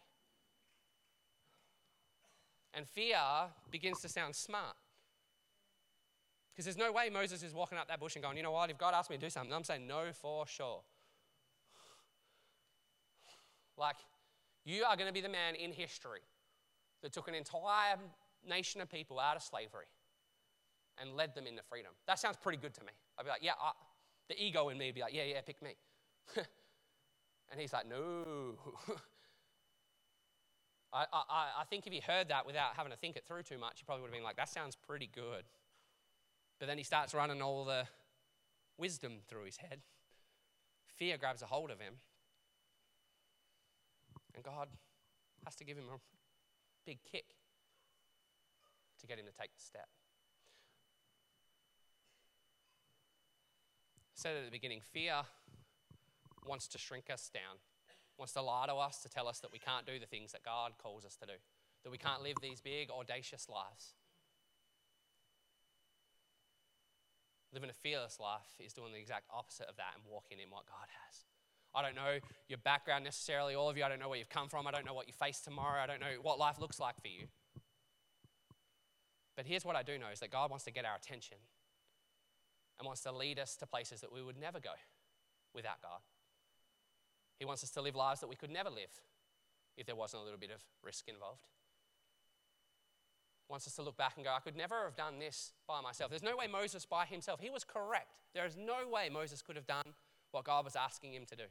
And 2.73 2.87
fear 2.87 3.17
begins 3.71 4.01
to 4.01 4.09
sound 4.09 4.35
smart. 4.35 4.75
Because 6.51 6.65
there's 6.65 6.77
no 6.77 6.91
way 6.91 7.09
Moses 7.09 7.41
is 7.41 7.53
walking 7.53 7.77
up 7.77 7.87
that 7.87 8.01
bush 8.01 8.15
and 8.15 8.23
going, 8.23 8.35
you 8.35 8.43
know 8.43 8.51
what, 8.51 8.69
if 8.69 8.77
God 8.77 8.93
asked 8.93 9.09
me 9.09 9.15
to 9.15 9.21
do 9.21 9.29
something, 9.29 9.53
I'm 9.53 9.63
saying 9.63 9.87
no 9.87 10.11
for 10.11 10.45
sure. 10.45 10.81
Like, 13.77 13.95
you 14.65 14.83
are 14.83 14.97
going 14.97 15.07
to 15.07 15.13
be 15.13 15.21
the 15.21 15.29
man 15.29 15.55
in 15.55 15.71
history 15.71 16.19
that 17.01 17.13
took 17.13 17.29
an 17.29 17.35
entire 17.35 17.95
nation 18.47 18.81
of 18.81 18.89
people 18.91 19.19
out 19.19 19.37
of 19.37 19.41
slavery 19.41 19.85
and 20.99 21.15
led 21.15 21.35
them 21.35 21.47
into 21.47 21.61
freedom. 21.63 21.91
That 22.07 22.19
sounds 22.19 22.37
pretty 22.37 22.57
good 22.57 22.73
to 22.75 22.81
me. 22.81 22.91
I'd 23.17 23.23
be 23.23 23.29
like, 23.29 23.43
yeah, 23.43 23.53
I, 23.61 23.71
the 24.27 24.41
ego 24.41 24.69
in 24.69 24.77
me 24.77 24.87
would 24.87 24.95
be 24.95 25.01
like, 25.01 25.13
yeah, 25.13 25.23
yeah, 25.23 25.41
pick 25.41 25.61
me. 25.61 25.75
and 26.35 27.59
he's 27.59 27.73
like, 27.73 27.87
no. 27.87 28.55
I, 30.93 31.05
I, 31.13 31.47
I 31.59 31.63
think 31.69 31.85
if 31.85 31.93
he 31.93 31.99
heard 31.99 32.29
that 32.29 32.45
without 32.47 32.75
having 32.75 32.91
to 32.91 32.97
think 32.97 33.15
it 33.15 33.23
through 33.27 33.43
too 33.43 33.57
much, 33.59 33.79
he 33.79 33.85
probably 33.85 34.01
would 34.01 34.07
have 34.09 34.15
been 34.15 34.23
like, 34.23 34.37
that 34.37 34.49
sounds 34.49 34.75
pretty 34.75 35.09
good. 35.13 35.43
But 36.59 36.67
then 36.67 36.77
he 36.77 36.83
starts 36.83 37.13
running 37.13 37.41
all 37.41 37.63
the 37.63 37.85
wisdom 38.77 39.19
through 39.27 39.45
his 39.45 39.57
head. 39.57 39.81
Fear 40.97 41.17
grabs 41.17 41.41
a 41.41 41.45
hold 41.45 41.69
of 41.71 41.79
him. 41.79 41.95
And 44.33 44.43
God 44.43 44.67
has 45.45 45.55
to 45.55 45.63
give 45.63 45.77
him 45.77 45.85
a 45.93 45.97
big 46.85 46.99
kick 47.09 47.25
to 48.99 49.07
get 49.07 49.19
him 49.19 49.25
to 49.25 49.31
take 49.31 49.53
the 49.55 49.61
step. 49.61 49.87
Said 54.19 54.35
at 54.35 54.43
the 54.43 54.51
beginning, 54.51 54.81
fear 54.91 55.23
wants 56.45 56.67
to 56.67 56.77
shrink 56.77 57.09
us 57.09 57.31
down, 57.33 57.55
wants 58.17 58.33
to 58.33 58.41
lie 58.41 58.65
to 58.67 58.75
us, 58.75 59.01
to 59.03 59.09
tell 59.09 59.27
us 59.27 59.39
that 59.39 59.51
we 59.51 59.59
can't 59.59 59.85
do 59.85 59.97
the 59.97 60.05
things 60.05 60.33
that 60.33 60.43
God 60.43 60.73
calls 60.81 61.05
us 61.05 61.15
to 61.17 61.25
do, 61.25 61.39
that 61.83 61.89
we 61.89 61.97
can't 61.97 62.21
live 62.21 62.35
these 62.41 62.59
big, 62.59 62.91
audacious 62.91 63.47
lives. 63.47 63.95
Living 67.53 67.69
a 67.69 67.73
fearless 67.73 68.19
life 68.19 68.59
is 68.59 68.73
doing 68.73 68.91
the 68.91 68.99
exact 68.99 69.25
opposite 69.33 69.67
of 69.69 69.77
that 69.77 69.95
and 69.95 70.03
walking 70.05 70.37
in 70.43 70.49
what 70.49 70.67
God 70.67 70.85
has. 71.07 71.23
I 71.73 71.81
don't 71.81 71.95
know 71.95 72.19
your 72.47 72.59
background 72.59 73.05
necessarily, 73.05 73.55
all 73.55 73.69
of 73.69 73.77
you. 73.77 73.83
I 73.83 73.89
don't 73.89 73.99
know 73.99 74.09
where 74.09 74.19
you've 74.19 74.29
come 74.29 74.49
from. 74.49 74.67
I 74.67 74.71
don't 74.71 74.85
know 74.85 74.93
what 74.93 75.07
you 75.07 75.13
face 75.13 75.39
tomorrow. 75.39 75.81
I 75.81 75.87
don't 75.87 76.01
know 76.01 76.19
what 76.21 76.37
life 76.37 76.59
looks 76.59 76.79
like 76.79 76.99
for 77.01 77.07
you. 77.07 77.27
But 79.37 79.45
here's 79.45 79.63
what 79.63 79.75
I 79.75 79.83
do 79.83 79.97
know 79.97 80.09
is 80.11 80.19
that 80.19 80.31
God 80.31 80.49
wants 80.49 80.65
to 80.65 80.71
get 80.71 80.83
our 80.83 80.95
attention 80.95 81.37
and 82.79 82.85
wants 82.85 83.01
to 83.01 83.11
lead 83.11 83.39
us 83.39 83.55
to 83.57 83.67
places 83.67 84.01
that 84.01 84.11
we 84.11 84.23
would 84.23 84.39
never 84.39 84.59
go 84.59 84.71
without 85.53 85.81
God. 85.81 85.99
He 87.37 87.45
wants 87.45 87.63
us 87.63 87.71
to 87.71 87.81
live 87.81 87.95
lives 87.95 88.19
that 88.21 88.27
we 88.27 88.35
could 88.35 88.51
never 88.51 88.69
live 88.69 88.91
if 89.77 89.85
there 89.85 89.95
wasn't 89.95 90.21
a 90.21 90.25
little 90.25 90.39
bit 90.39 90.51
of 90.51 90.61
risk 90.83 91.07
involved. 91.07 91.47
Wants 93.49 93.65
us 93.65 93.75
to 93.75 93.81
look 93.81 93.97
back 93.97 94.13
and 94.15 94.25
go, 94.25 94.31
I 94.31 94.39
could 94.39 94.55
never 94.55 94.83
have 94.83 94.95
done 94.95 95.19
this 95.19 95.53
by 95.67 95.81
myself. 95.81 96.09
There's 96.09 96.23
no 96.23 96.37
way 96.37 96.47
Moses 96.47 96.85
by 96.85 97.05
himself, 97.05 97.39
he 97.39 97.49
was 97.49 97.63
correct. 97.63 98.13
There 98.33 98.45
is 98.45 98.57
no 98.57 98.87
way 98.87 99.09
Moses 99.09 99.41
could 99.41 99.55
have 99.55 99.65
done 99.65 99.95
what 100.31 100.43
God 100.43 100.65
was 100.65 100.75
asking 100.75 101.13
him 101.13 101.25
to 101.25 101.35
do. 101.35 101.43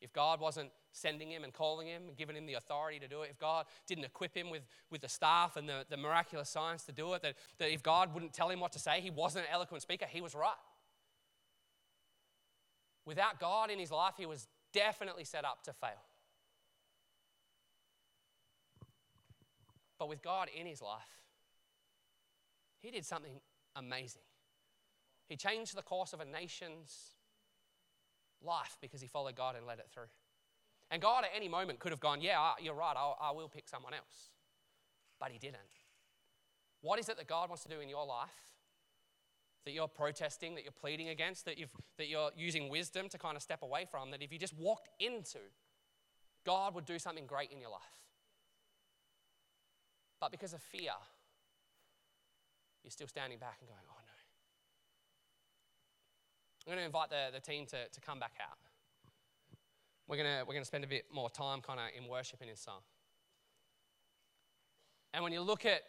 If 0.00 0.12
God 0.12 0.40
wasn't 0.40 0.70
sending 0.92 1.30
him 1.30 1.42
and 1.44 1.52
calling 1.52 1.88
him 1.88 2.02
and 2.08 2.16
giving 2.16 2.36
him 2.36 2.46
the 2.46 2.54
authority 2.54 2.98
to 3.00 3.08
do 3.08 3.22
it, 3.22 3.30
if 3.30 3.38
God 3.38 3.66
didn't 3.86 4.04
equip 4.04 4.36
him 4.36 4.48
with, 4.48 4.62
with 4.90 5.00
the 5.00 5.08
staff 5.08 5.56
and 5.56 5.68
the, 5.68 5.84
the 5.90 5.96
miraculous 5.96 6.48
science 6.48 6.84
to 6.84 6.92
do 6.92 7.12
it, 7.14 7.22
that, 7.22 7.34
that 7.58 7.72
if 7.72 7.82
God 7.82 8.14
wouldn't 8.14 8.32
tell 8.32 8.48
him 8.48 8.60
what 8.60 8.72
to 8.72 8.78
say, 8.78 9.00
he 9.00 9.10
wasn't 9.10 9.46
an 9.46 9.50
eloquent 9.52 9.82
speaker, 9.82 10.06
he 10.08 10.20
was 10.20 10.34
right. 10.34 10.52
Without 13.04 13.40
God 13.40 13.70
in 13.70 13.78
his 13.78 13.90
life, 13.90 14.14
he 14.16 14.26
was 14.26 14.46
definitely 14.72 15.24
set 15.24 15.44
up 15.44 15.64
to 15.64 15.72
fail. 15.72 16.04
But 19.98 20.08
with 20.08 20.22
God 20.22 20.48
in 20.56 20.66
his 20.66 20.80
life, 20.80 21.00
he 22.78 22.90
did 22.90 23.04
something 23.04 23.40
amazing. 23.74 24.22
He 25.28 25.36
changed 25.36 25.76
the 25.76 25.82
course 25.82 26.12
of 26.12 26.20
a 26.20 26.24
nation's 26.24 27.16
life 28.42 28.76
because 28.80 29.00
he 29.00 29.06
followed 29.06 29.36
God 29.36 29.56
and 29.56 29.66
led 29.66 29.78
it 29.78 29.88
through. 29.92 30.10
And 30.90 31.02
God 31.02 31.24
at 31.24 31.30
any 31.34 31.48
moment 31.48 31.80
could 31.80 31.92
have 31.92 32.00
gone, 32.00 32.20
Yeah, 32.20 32.52
you're 32.60 32.74
right, 32.74 32.94
I'll, 32.96 33.16
I 33.20 33.30
will 33.32 33.48
pick 33.48 33.68
someone 33.68 33.94
else. 33.94 34.30
But 35.20 35.30
he 35.30 35.38
didn't. 35.38 35.58
What 36.80 36.98
is 36.98 37.08
it 37.08 37.16
that 37.16 37.26
God 37.26 37.48
wants 37.48 37.64
to 37.64 37.68
do 37.68 37.80
in 37.80 37.88
your 37.88 38.06
life 38.06 38.48
that 39.64 39.74
you're 39.74 39.88
protesting, 39.88 40.54
that 40.54 40.64
you're 40.64 40.72
pleading 40.72 41.10
against, 41.10 41.44
that, 41.44 41.58
you've, 41.58 41.74
that 41.98 42.08
you're 42.08 42.30
using 42.34 42.70
wisdom 42.70 43.06
to 43.10 43.18
kind 43.18 43.36
of 43.36 43.42
step 43.42 43.62
away 43.62 43.84
from, 43.90 44.10
that 44.12 44.22
if 44.22 44.32
you 44.32 44.38
just 44.38 44.56
walked 44.56 44.88
into, 44.98 45.40
God 46.46 46.74
would 46.74 46.86
do 46.86 46.98
something 46.98 47.26
great 47.26 47.50
in 47.52 47.60
your 47.60 47.68
life? 47.68 48.00
But 50.20 50.30
because 50.30 50.54
of 50.54 50.62
fear, 50.62 50.92
you're 52.82 52.90
still 52.90 53.08
standing 53.08 53.38
back 53.38 53.58
and 53.60 53.68
going, 53.68 53.82
Oh, 53.90 53.97
I'm 56.68 56.74
going 56.74 56.82
to 56.82 56.86
invite 56.86 57.08
the, 57.08 57.32
the 57.32 57.40
team 57.40 57.64
to, 57.64 57.88
to 57.90 58.00
come 58.02 58.20
back 58.20 58.34
out. 58.42 58.58
We're 60.06 60.16
going 60.16 60.28
to, 60.28 60.44
we're 60.46 60.52
going 60.52 60.60
to 60.60 60.66
spend 60.66 60.84
a 60.84 60.86
bit 60.86 61.06
more 61.10 61.30
time 61.30 61.62
kind 61.62 61.80
of 61.80 61.86
in 61.96 62.06
worship 62.06 62.42
and 62.42 62.50
in 62.50 62.56
song. 62.56 62.80
And 65.14 65.24
when 65.24 65.32
you 65.32 65.40
look 65.40 65.64
at 65.64 65.80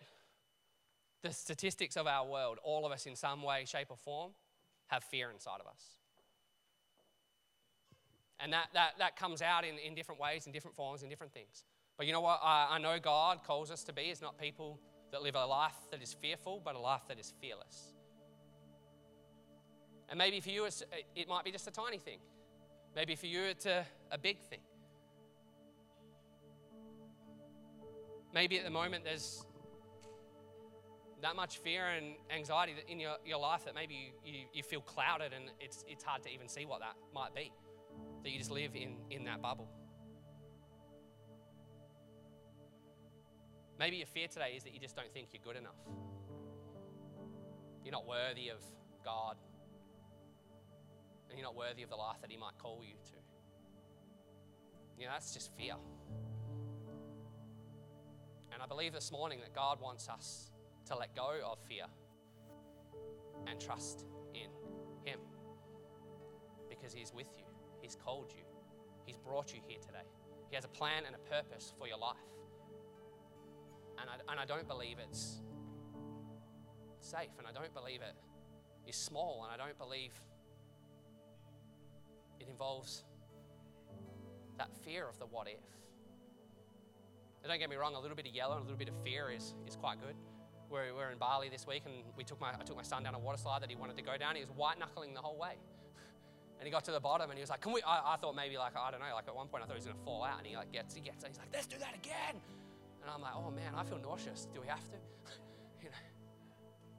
the 1.22 1.34
statistics 1.34 1.98
of 1.98 2.08
our 2.08 2.26
world, 2.26 2.60
all 2.63 2.86
of 2.86 2.94
us 2.94 3.08
in 3.08 3.18
some 3.18 3.44
way, 3.44 3.65
shape, 3.65 3.88
or 3.89 3.98
form 3.98 4.32
have 4.88 5.04
fear 5.04 5.30
inside 5.32 5.60
of 5.60 5.68
us. 5.68 5.84
And 8.39 8.54
that, 8.54 8.70
that, 8.74 8.92
that 9.00 9.18
comes 9.18 9.42
out 9.42 9.65
in, 9.65 9.76
in 9.86 9.96
different 9.96 10.22
ways, 10.22 10.48
in 10.48 10.54
different 10.54 10.78
forms, 10.78 11.04
in 11.04 11.10
different 11.10 11.34
things. 11.34 11.65
But 11.98 12.08
you 12.08 12.13
know 12.13 12.22
what? 12.22 12.39
I, 12.42 12.68
I 12.72 12.80
know 12.80 12.98
God 13.04 13.39
calls 13.46 13.70
us 13.70 13.84
to 13.84 13.92
be 13.92 14.04
is 14.04 14.22
not 14.22 14.38
people 14.38 14.80
that 15.12 15.24
live 15.24 15.36
a 15.36 15.46
life 15.46 15.76
that 15.92 16.02
is 16.02 16.13
fearful, 16.13 16.62
but 16.63 16.76
a 16.76 16.80
life 16.80 17.02
that 17.10 17.20
is 17.20 17.34
fearless. 17.42 17.98
And 20.10 20.17
maybe 20.17 20.39
for 20.39 20.50
you, 20.50 20.67
it 21.15 21.28
might 21.28 21.45
be 21.45 21.52
just 21.52 21.67
a 21.67 21.72
tiny 21.72 22.00
thing. 22.00 22.19
Maybe 22.95 23.15
for 23.15 23.28
you, 23.28 23.43
it's 23.43 23.67
a, 23.67 23.86
a 24.12 24.17
big 24.17 24.39
thing. 24.41 24.60
Maybe 28.34 28.58
at 28.58 28.63
the 28.63 28.72
moment 28.72 29.04
there's 29.04 29.45
that 31.22 31.36
much 31.36 31.58
fear 31.58 31.86
and 31.86 32.15
anxiety 32.36 32.74
in 32.88 33.00
your, 33.00 33.15
your 33.26 33.39
life 33.39 33.65
that 33.65 33.76
maybe 33.76 34.13
you, 34.24 34.34
you, 34.34 34.39
you 34.54 34.63
feel 34.63 34.82
clouded 34.82 35.34
and 35.34 35.52
it's, 35.60 35.84
it's 35.88 36.04
hard 36.04 36.24
to 36.24 36.30
even 36.30 36.48
see 36.48 36.65
what 36.65 36.80
that 36.80 36.95
might 37.13 37.36
be. 37.36 37.52
That 38.24 38.32
you 38.32 38.39
just 38.39 38.52
live 38.52 38.76
in, 38.76 38.95
in 39.12 39.26
that 39.26 39.41
bubble. 39.41 39.67
Maybe 43.78 43.98
your 43.98 44.08
fear 44.08 44.28
today 44.28 44.54
is 44.56 44.63
that 44.63 44.74
you 44.74 44.80
just 44.80 44.95
don't 44.95 45.12
think 45.13 45.30
you're 45.34 45.43
good 45.43 45.60
enough. 45.60 45.78
You're 47.84 47.93
not 47.93 48.08
worthy 48.08 48.50
of 48.50 48.60
God 49.04 49.38
and 51.30 51.38
you're 51.38 51.48
not 51.48 51.56
worthy 51.56 51.84
of 51.84 51.89
the 51.89 51.96
life 51.96 52.18
that 52.22 52.32
He 52.32 52.38
might 52.38 52.58
call 52.58 52.82
you 52.84 52.96
to. 53.06 53.15
You 54.98 55.06
know, 55.06 55.12
that's 55.13 55.34
just 55.34 55.56
fear. 55.58 55.76
And 58.52 58.62
I 58.62 58.65
believe 58.65 58.94
this 58.94 59.12
morning 59.12 59.39
that 59.42 59.54
God 59.54 59.80
wants 59.80 60.10
us 60.10 60.52
to 60.88 60.98
let 60.98 61.15
go 61.15 61.36
of 61.46 61.60
fear 61.68 61.86
and 63.48 63.60
trust 63.60 64.06
in 64.34 64.50
Him 65.06 65.20
because 66.70 66.94
He's 66.94 67.13
with 67.13 67.30
you, 67.38 67.46
He's 67.82 67.96
called 67.96 68.34
you, 68.36 68.44
He's 69.06 69.18
brought 69.18 69.54
you 69.54 69.62
here 69.65 69.80
today. 69.80 70.08
He 70.50 70.56
has 70.56 70.65
a 70.65 70.70
plan 70.70 71.04
and 71.06 71.15
a 71.15 71.20
purpose 71.30 71.74
for 71.78 71.88
your 71.88 71.98
life. 71.98 72.18
And 74.02 74.10
I, 74.10 74.32
and 74.32 74.39
I 74.39 74.46
don't 74.46 74.68
believe 74.68 74.98
it's 75.00 75.42
safe, 77.00 77.38
and 77.38 77.48
I 77.48 77.52
don't 77.52 77.74
believe 77.74 78.02
it 78.02 78.15
is 78.88 78.96
small, 78.96 79.44
and 79.44 79.54
I 79.62 79.63
don't 79.63 79.78
believe 79.78 80.12
it 82.39 82.47
involves 82.49 83.04
that 84.58 84.69
fear 84.84 85.08
of 85.08 85.17
the 85.19 85.25
what 85.25 85.47
if. 85.47 85.60
Don't 87.47 87.58
get 87.58 87.69
me 87.69 87.78
wrong, 87.78 87.95
a 87.95 87.99
little 87.99 88.15
bit 88.15 88.28
of 88.28 88.34
yellow 88.36 88.58
and 88.58 88.62
a 88.62 88.63
little 88.63 88.78
bit 88.78 88.89
of 88.89 88.95
fear 89.04 89.32
is, 89.32 89.56
is 89.65 89.75
quite 89.75 89.99
good. 89.99 90.15
We're, 90.69 90.93
we're 90.93 91.10
in 91.10 91.17
Bali 91.17 91.49
this 91.49 91.65
week 91.65 91.82
and 91.86 91.95
we 92.15 92.23
took 92.23 92.39
my, 92.39 92.49
I 92.49 92.63
took 92.63 92.75
my 92.75 92.84
son 92.84 93.04
down 93.04 93.15
a 93.15 93.19
water 93.19 93.39
slide 93.39 93.63
that 93.63 93.69
he 93.69 93.75
wanted 93.75 93.97
to 93.97 94.04
go 94.04 94.17
down. 94.17 94.36
He 94.36 94.41
was 94.41 94.52
white 94.52 94.78
knuckling 94.78 95.15
the 95.15 95.21
whole 95.21 95.38
way. 95.38 95.54
And 96.60 96.67
he 96.67 96.71
got 96.71 96.84
to 96.86 96.91
the 96.91 96.99
bottom 96.99 97.32
and 97.32 97.38
he 97.39 97.41
was 97.41 97.49
like, 97.49 97.62
Can 97.62 97.71
we? 97.71 97.82
I, 97.82 98.13
I 98.13 98.17
thought 98.17 98.36
maybe, 98.36 98.58
like, 98.58 98.75
I 98.75 98.91
don't 98.91 98.99
know, 98.99 99.15
like 99.15 99.28
at 99.28 99.36
one 99.36 99.47
point 99.47 99.63
I 99.63 99.65
thought 99.65 99.78
he 99.78 99.80
was 99.80 99.86
going 99.86 99.97
to 99.97 100.04
fall 100.04 100.23
out. 100.23 100.38
And 100.39 100.45
he 100.45 100.56
like 100.58 100.71
gets, 100.71 100.93
he 100.93 101.02
gets, 101.02 101.25
he's 101.25 101.38
like, 101.38 101.47
Let's 101.54 101.65
do 101.65 101.78
that 101.80 101.95
again. 101.95 102.36
And 103.02 103.10
I'm 103.10 103.21
like, 103.21 103.34
oh 103.36 103.52
man, 103.52 103.73
I 103.75 103.84
feel 103.84 103.97
nauseous. 103.97 104.47
Do 104.54 104.62
we 104.62 104.67
have 104.67 104.84
to? 104.84 104.97
you 105.82 105.89
know. 105.89 105.95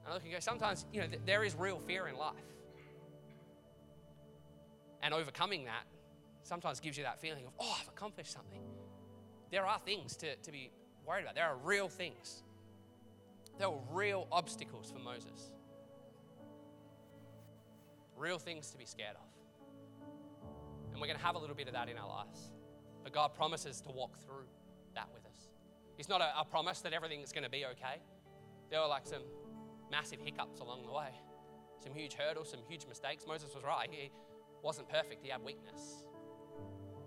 And 0.03 0.11
I 0.11 0.13
look 0.13 0.23
and 0.23 0.31
go, 0.31 0.39
sometimes, 0.39 0.85
you 0.91 1.01
know, 1.01 1.07
th- 1.07 1.21
there 1.25 1.43
is 1.43 1.55
real 1.55 1.79
fear 1.79 2.07
in 2.07 2.17
life. 2.17 2.33
And 5.03 5.13
overcoming 5.13 5.65
that 5.65 5.83
sometimes 6.43 6.79
gives 6.79 6.97
you 6.97 7.03
that 7.03 7.19
feeling 7.19 7.45
of, 7.45 7.53
oh, 7.59 7.77
I've 7.79 7.87
accomplished 7.87 8.31
something. 8.31 8.61
There 9.51 9.65
are 9.65 9.79
things 9.79 10.15
to, 10.17 10.35
to 10.35 10.51
be 10.51 10.71
worried 11.05 11.23
about. 11.23 11.35
There 11.35 11.45
are 11.45 11.57
real 11.57 11.89
things. 11.89 12.43
There 13.57 13.69
were 13.69 13.81
real 13.91 14.27
obstacles 14.31 14.91
for 14.91 14.99
Moses. 14.99 15.51
Real 18.15 18.37
things 18.37 18.69
to 18.71 18.77
be 18.77 18.85
scared 18.85 19.15
of. 19.15 20.07
And 20.91 21.01
we're 21.01 21.07
going 21.07 21.19
to 21.19 21.25
have 21.25 21.35
a 21.35 21.39
little 21.39 21.55
bit 21.55 21.67
of 21.67 21.73
that 21.73 21.89
in 21.89 21.97
our 21.97 22.07
lives. 22.07 22.51
But 23.03 23.13
God 23.13 23.33
promises 23.33 23.81
to 23.81 23.89
walk 23.89 24.17
through 24.19 24.45
that 24.95 25.07
with 25.13 25.25
us. 25.25 25.49
It's 25.97 26.09
not 26.09 26.21
a, 26.21 26.39
a 26.39 26.45
promise 26.45 26.81
that 26.81 26.93
everything's 26.93 27.31
going 27.31 27.43
to 27.43 27.49
be 27.49 27.65
okay. 27.65 28.01
There 28.69 28.79
were 28.79 28.87
like 28.87 29.05
some 29.05 29.23
massive 29.89 30.19
hiccups 30.21 30.59
along 30.59 30.85
the 30.85 30.91
way, 30.91 31.09
some 31.83 31.93
huge 31.93 32.13
hurdles, 32.13 32.51
some 32.51 32.61
huge 32.67 32.85
mistakes. 32.87 33.25
Moses 33.27 33.53
was 33.53 33.63
right. 33.63 33.89
He 33.91 34.11
wasn't 34.63 34.89
perfect, 34.89 35.23
he 35.23 35.29
had 35.29 35.43
weakness. 35.43 36.03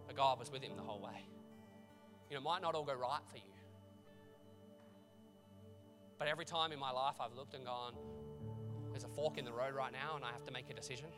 But 0.06 0.16
God 0.16 0.38
was 0.38 0.50
with 0.50 0.62
him 0.62 0.76
the 0.76 0.82
whole 0.82 1.00
way. 1.00 1.28
You 2.28 2.34
know, 2.34 2.40
it 2.40 2.44
might 2.44 2.62
not 2.62 2.74
all 2.74 2.84
go 2.84 2.94
right 2.94 3.20
for 3.30 3.36
you. 3.36 3.54
But 6.18 6.28
every 6.28 6.44
time 6.44 6.72
in 6.72 6.78
my 6.78 6.90
life 6.90 7.16
I've 7.20 7.34
looked 7.34 7.54
and 7.54 7.64
gone, 7.64 7.94
there's 8.90 9.04
a 9.04 9.08
fork 9.08 9.38
in 9.38 9.44
the 9.44 9.52
road 9.52 9.74
right 9.74 9.92
now 9.92 10.16
and 10.16 10.24
I 10.24 10.30
have 10.30 10.44
to 10.44 10.52
make 10.52 10.70
a 10.70 10.74
decision. 10.74 11.08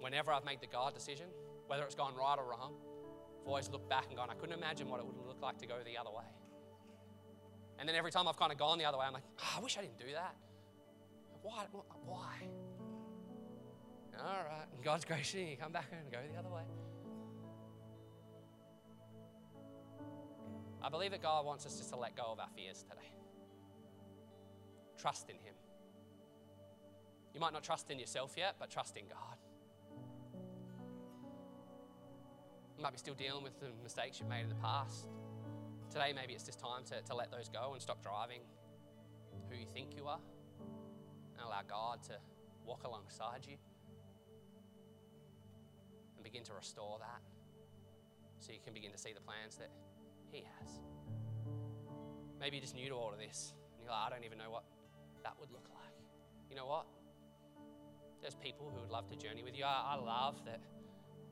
Whenever 0.00 0.32
I've 0.32 0.44
made 0.44 0.60
the 0.60 0.66
God 0.66 0.94
decision, 0.94 1.26
whether 1.66 1.82
it's 1.82 1.94
gone 1.94 2.14
right 2.14 2.36
or 2.38 2.48
wrong, 2.48 2.74
I've 3.42 3.48
always 3.48 3.68
looked 3.68 3.88
back 3.88 4.06
and 4.08 4.16
gone, 4.16 4.30
I 4.30 4.34
couldn't 4.34 4.56
imagine 4.56 4.88
what 4.88 5.00
it 5.00 5.06
would 5.06 5.16
look 5.26 5.42
like 5.42 5.58
to 5.58 5.66
go 5.66 5.74
the 5.84 5.98
other 5.98 6.10
way. 6.10 6.24
And 7.78 7.88
then 7.88 7.96
every 7.96 8.10
time 8.10 8.28
I've 8.28 8.38
kind 8.38 8.52
of 8.52 8.58
gone 8.58 8.78
the 8.78 8.84
other 8.84 8.98
way, 8.98 9.04
I'm 9.06 9.12
like, 9.12 9.24
oh, 9.40 9.58
I 9.58 9.60
wish 9.60 9.76
I 9.76 9.82
didn't 9.82 9.98
do 9.98 10.12
that. 10.12 10.36
Why? 11.42 11.64
Why? 12.06 12.48
All 14.18 14.44
right. 14.44 14.66
And 14.74 14.84
God's 14.84 15.04
gracious, 15.04 15.34
you 15.34 15.56
come 15.60 15.72
back 15.72 15.86
and 15.92 16.10
go 16.10 16.18
the 16.32 16.38
other 16.38 16.48
way. 16.48 16.62
I 20.82 20.88
believe 20.88 21.12
that 21.12 21.22
God 21.22 21.46
wants 21.46 21.64
us 21.66 21.78
just 21.78 21.90
to 21.90 21.96
let 21.96 22.14
go 22.14 22.24
of 22.24 22.38
our 22.38 22.48
fears 22.54 22.82
today. 22.82 23.08
Trust 24.98 25.30
in 25.30 25.36
Him. 25.36 25.54
You 27.32 27.40
might 27.40 27.52
not 27.52 27.64
trust 27.64 27.90
in 27.90 27.98
yourself 27.98 28.34
yet, 28.36 28.56
but 28.58 28.70
trust 28.70 28.96
in 28.96 29.04
God. 29.08 29.38
You 32.76 32.82
might 32.82 32.92
be 32.92 32.98
still 32.98 33.14
dealing 33.14 33.42
with 33.42 33.58
the 33.60 33.68
mistakes 33.82 34.20
you've 34.20 34.28
made 34.28 34.42
in 34.42 34.48
the 34.48 34.54
past. 34.56 35.08
Today, 35.90 36.12
maybe 36.14 36.34
it's 36.34 36.44
just 36.44 36.60
time 36.60 36.84
to, 36.86 37.00
to 37.02 37.14
let 37.14 37.30
those 37.30 37.48
go 37.48 37.72
and 37.72 37.80
stop 37.80 38.02
driving 38.02 38.40
who 39.48 39.56
you 39.56 39.66
think 39.72 39.96
you 39.96 40.06
are 40.06 40.20
and 41.36 41.46
allow 41.46 41.60
God 41.68 42.02
to 42.04 42.12
walk 42.66 42.84
alongside 42.84 43.46
you 43.48 43.56
and 46.24 46.32
begin 46.32 46.44
to 46.44 46.54
restore 46.54 46.98
that 46.98 47.20
so 48.40 48.52
you 48.52 48.58
can 48.64 48.72
begin 48.72 48.92
to 48.92 48.98
see 48.98 49.12
the 49.12 49.20
plans 49.20 49.56
that 49.56 49.70
He 50.30 50.44
has. 50.58 50.80
Maybe 52.40 52.56
you're 52.56 52.62
just 52.62 52.74
new 52.74 52.88
to 52.88 52.94
all 52.94 53.12
of 53.12 53.18
this 53.18 53.52
and 53.74 53.84
you're 53.84 53.92
like, 53.92 54.06
I 54.06 54.10
don't 54.10 54.24
even 54.24 54.38
know 54.38 54.50
what 54.50 54.64
that 55.22 55.34
would 55.38 55.50
look 55.50 55.68
like. 55.68 55.94
You 56.50 56.56
know 56.56 56.66
what? 56.66 56.86
There's 58.20 58.34
people 58.34 58.70
who 58.74 58.80
would 58.80 58.90
love 58.90 59.08
to 59.10 59.16
journey 59.16 59.42
with 59.42 59.56
you. 59.56 59.64
I, 59.64 59.96
I 59.96 59.96
love 59.96 60.36
that 60.46 60.60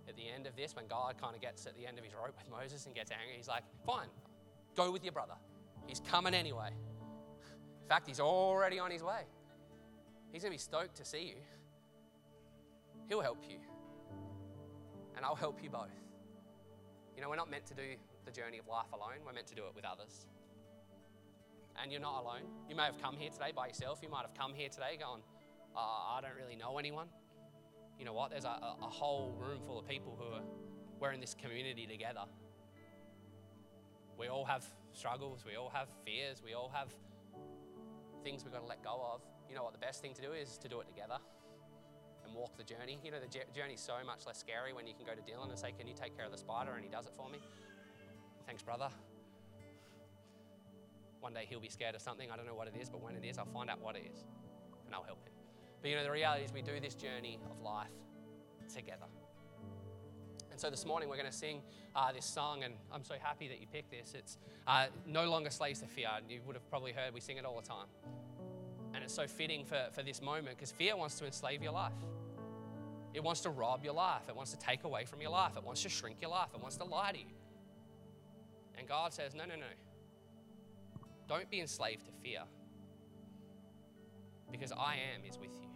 at 0.09 0.17
the 0.17 0.29
end 0.29 0.47
of 0.47 0.57
this, 0.57 0.77
when 0.77 0.87
God 0.87 1.15
kind 1.21 1.35
of 1.35 1.41
gets 1.41 1.67
at 1.67 1.77
the 1.77 1.87
end 1.87 1.99
of 1.99 2.05
his 2.05 2.13
rope 2.13 2.35
with 2.37 2.51
Moses 2.51 2.87
and 2.87 2.95
gets 2.95 3.11
angry, 3.11 3.37
he's 3.37 3.49
like, 3.49 3.63
Fine, 3.87 4.09
go 4.77 4.91
with 4.91 5.05
your 5.05 5.13
brother. 5.13 5.35
He's 5.87 6.01
coming 6.01 6.35
anyway. 6.35 6.71
In 7.83 7.89
fact, 7.89 8.07
he's 8.07 8.21
already 8.21 8.79
on 8.79 8.91
his 8.91 9.03
way. 9.03 9.23
He's 10.33 10.43
going 10.43 10.53
to 10.53 10.57
be 10.57 10.63
stoked 10.63 10.97
to 10.97 11.05
see 11.05 11.25
you. 11.25 11.37
He'll 13.09 13.21
help 13.21 13.43
you. 13.49 13.59
And 15.23 15.27
I'll 15.27 15.37
help 15.37 15.63
you 15.63 15.71
both. 15.71 15.95
You 17.15 17.23
know, 17.23 17.31
we're 17.31 17.37
not 17.37 17.49
meant 17.49 17.67
to 17.67 17.75
do 17.75 17.95
the 18.27 18.33
journey 18.33 18.59
of 18.59 18.67
life 18.67 18.91
alone, 18.93 19.23
we're 19.25 19.33
meant 19.33 19.47
to 19.47 19.55
do 19.55 19.63
it 19.67 19.73
with 19.75 19.85
others. 19.85 20.27
And 21.81 21.93
you're 21.93 22.01
not 22.01 22.21
alone. 22.21 22.43
You 22.69 22.75
may 22.75 22.83
have 22.83 23.01
come 23.01 23.17
here 23.17 23.31
today 23.31 23.53
by 23.55 23.69
yourself. 23.69 24.01
You 24.03 24.11
might 24.11 24.23
have 24.23 24.35
come 24.35 24.53
here 24.53 24.69
today 24.69 24.99
going, 24.99 25.23
oh, 25.77 26.17
I 26.19 26.21
don't 26.21 26.35
really 26.35 26.57
know 26.57 26.77
anyone 26.79 27.07
you 28.03 28.07
know 28.07 28.13
what? 28.13 28.31
There's 28.31 28.45
a, 28.45 28.59
a 28.83 28.89
whole 28.89 29.33
room 29.39 29.61
full 29.65 29.79
of 29.79 29.87
people 29.87 30.19
who 30.19 30.35
are, 30.35 30.43
we're 30.99 31.13
in 31.13 31.21
this 31.21 31.35
community 31.35 31.87
together. 31.87 32.25
We 34.19 34.27
all 34.27 34.45
have 34.45 34.65
struggles, 34.93 35.45
we 35.47 35.55
all 35.55 35.71
have 35.71 35.87
fears, 36.05 36.43
we 36.45 36.53
all 36.53 36.69
have 36.75 36.89
things 38.25 38.43
we've 38.43 38.53
got 38.53 38.63
to 38.63 38.67
let 38.67 38.83
go 38.83 39.01
of. 39.15 39.21
You 39.49 39.55
know 39.55 39.63
what? 39.63 39.73
The 39.73 39.79
best 39.79 40.03
thing 40.03 40.15
to 40.15 40.21
do 40.21 40.33
is 40.33 40.59
to 40.59 40.69
do 40.69 40.81
it 40.81 40.89
together 40.89 41.19
and 42.33 42.40
walk 42.40 42.57
the 42.57 42.64
journey. 42.64 42.99
You 43.05 43.11
know, 43.11 43.18
the 43.21 43.29
journey's 43.55 43.81
so 43.81 43.95
much 44.07 44.27
less 44.27 44.38
scary 44.38 44.73
when 44.73 44.87
you 44.87 44.95
can 44.95 45.05
go 45.05 45.12
to 45.12 45.21
Dylan 45.21 45.51
and 45.51 45.59
say, 45.59 45.73
Can 45.77 45.87
you 45.87 45.95
take 45.95 46.16
care 46.16 46.25
of 46.25 46.33
the 46.33 46.38
spider? 46.38 46.73
And 46.73 46.83
he 46.83 46.90
does 46.90 47.07
it 47.07 47.12
for 47.16 47.29
me. 47.29 47.38
Thanks, 48.47 48.62
brother. 48.62 48.88
One 51.21 51.35
day 51.35 51.47
he'll 51.49 51.61
be 51.61 51.68
scared 51.68 51.95
of 51.95 52.03
something. 52.03 52.31
I 52.33 52.37
don't 52.37 52.47
know 52.47 52.55
what 52.55 52.66
it 52.66 52.75
is, 52.81 52.90
but 52.90 53.01
when 53.01 53.14
it 53.14 53.25
is, 53.25 53.38
I'll 53.38 53.47
find 53.47 53.71
out 53.71 53.81
what 53.81 53.95
it 53.97 54.11
is 54.12 54.25
and 54.87 54.95
I'll 54.95 55.05
help 55.05 55.25
him. 55.25 55.33
But 55.81 55.90
you 55.90 55.97
know, 55.97 56.05
the 56.05 56.11
reality 56.11 56.45
is 56.45 56.53
we 56.53 56.62
do 56.62 56.79
this 56.81 56.95
journey 56.95 57.38
of 57.51 57.61
life 57.62 57.88
together. 58.73 59.07
And 60.51 60.61
so 60.61 60.68
this 60.68 60.85
morning 60.85 61.09
we're 61.09 61.16
going 61.16 61.31
to 61.31 61.37
sing 61.37 61.62
uh, 61.97 62.12
this 62.12 62.27
song, 62.27 62.62
and 62.62 62.75
I'm 62.92 63.05
so 63.05 63.14
happy 63.21 63.49
that 63.49 63.61
you 63.61 63.66
picked 63.66 63.90
this. 63.90 64.14
It's 64.14 64.37
uh, 64.66 64.87
No 65.07 65.25
Longer 65.31 65.51
Slaves 65.51 65.81
to 65.81 65.87
Fear. 65.87 66.09
You 66.29 66.40
would 66.47 66.57
have 66.57 66.68
probably 66.68 66.92
heard 66.92 67.14
we 67.14 67.21
sing 67.21 67.38
it 67.38 67.45
all 67.45 67.59
the 67.59 67.66
time. 67.66 67.87
And 68.95 69.03
it's 69.03 69.14
so 69.14 69.27
fitting 69.27 69.64
for, 69.64 69.88
for 69.92 70.03
this 70.03 70.21
moment 70.21 70.57
because 70.57 70.71
fear 70.71 70.97
wants 70.97 71.18
to 71.21 71.25
enslave 71.25 71.62
your 71.62 71.73
life. 71.73 71.92
It 73.14 73.22
wants 73.22 73.40
to 73.42 73.51
rob 73.51 73.85
your 73.85 73.94
life. 73.94 74.22
It 74.29 74.37
wants 74.37 74.53
to 74.53 74.59
take 74.59 74.85
away 74.85 75.05
from 75.05 75.20
your 75.20 75.31
life. 75.31 75.57
It 75.57 75.64
wants 75.64 75.83
to 75.83 75.88
shrink 75.88 76.18
your 76.20 76.31
life. 76.31 76.48
It 76.55 76.61
wants 76.61 76.77
to 76.79 76.85
lie 76.85 77.12
to 77.12 77.18
you. 77.18 77.37
And 78.79 78.88
God 78.88 79.12
says, 79.12 79.35
No, 79.35 79.44
no, 79.44 79.55
no. 79.57 79.66
Don't 81.29 81.51
be 81.51 81.61
enslaved 81.61 82.07
to 82.07 82.12
fear 82.22 82.40
because 84.51 84.72
I 84.72 84.96
am 85.14 85.25
is 85.29 85.38
with 85.38 85.53
you 85.61 85.68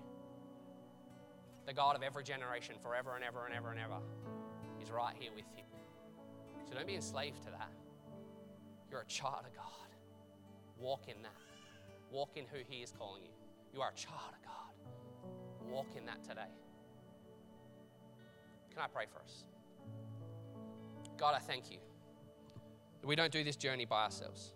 the 1.67 1.73
God 1.73 1.97
of 1.97 2.03
every 2.03 2.23
generation, 2.23 2.77
forever 2.81 3.17
and 3.17 3.25
ever 3.25 3.45
and 3.45 3.55
ever 3.55 3.73
and 3.73 3.81
ever, 3.81 3.99
is 4.81 4.91
right 4.91 5.15
here 5.19 5.31
with 5.35 5.45
you. 5.57 5.65
So 6.69 6.75
don't 6.75 6.87
be 6.87 6.95
enslaved 6.95 7.43
to 7.43 7.51
that. 7.51 7.71
You're 8.91 9.01
a 9.01 9.07
child 9.07 9.45
of 9.47 9.55
God. 9.55 9.65
Walk 10.79 11.09
in 11.09 11.21
that. 11.23 11.33
Walk 12.11 12.37
in 12.37 12.45
who 12.47 12.59
He 12.69 12.83
is 12.83 12.93
calling 12.97 13.25
you. 13.25 13.31
You 13.75 13.81
are 13.81 13.91
a 13.91 13.95
child 13.95 14.33
of 14.33 14.43
God. 14.45 15.69
Walk 15.69 15.89
in 15.97 16.07
that 16.07 16.23
today. 16.23 16.53
Can 18.77 18.85
I 18.85 18.89
pray 18.89 19.07
for 19.13 19.21
us? 19.23 19.47
God, 21.19 21.35
I 21.35 21.41
thank 21.41 21.73
you 21.73 21.79
we 23.07 23.17
don't 23.17 23.33
do 23.33 23.45
this 23.45 23.57
journey 23.57 23.85
by 23.85 24.05
ourselves. 24.05 24.53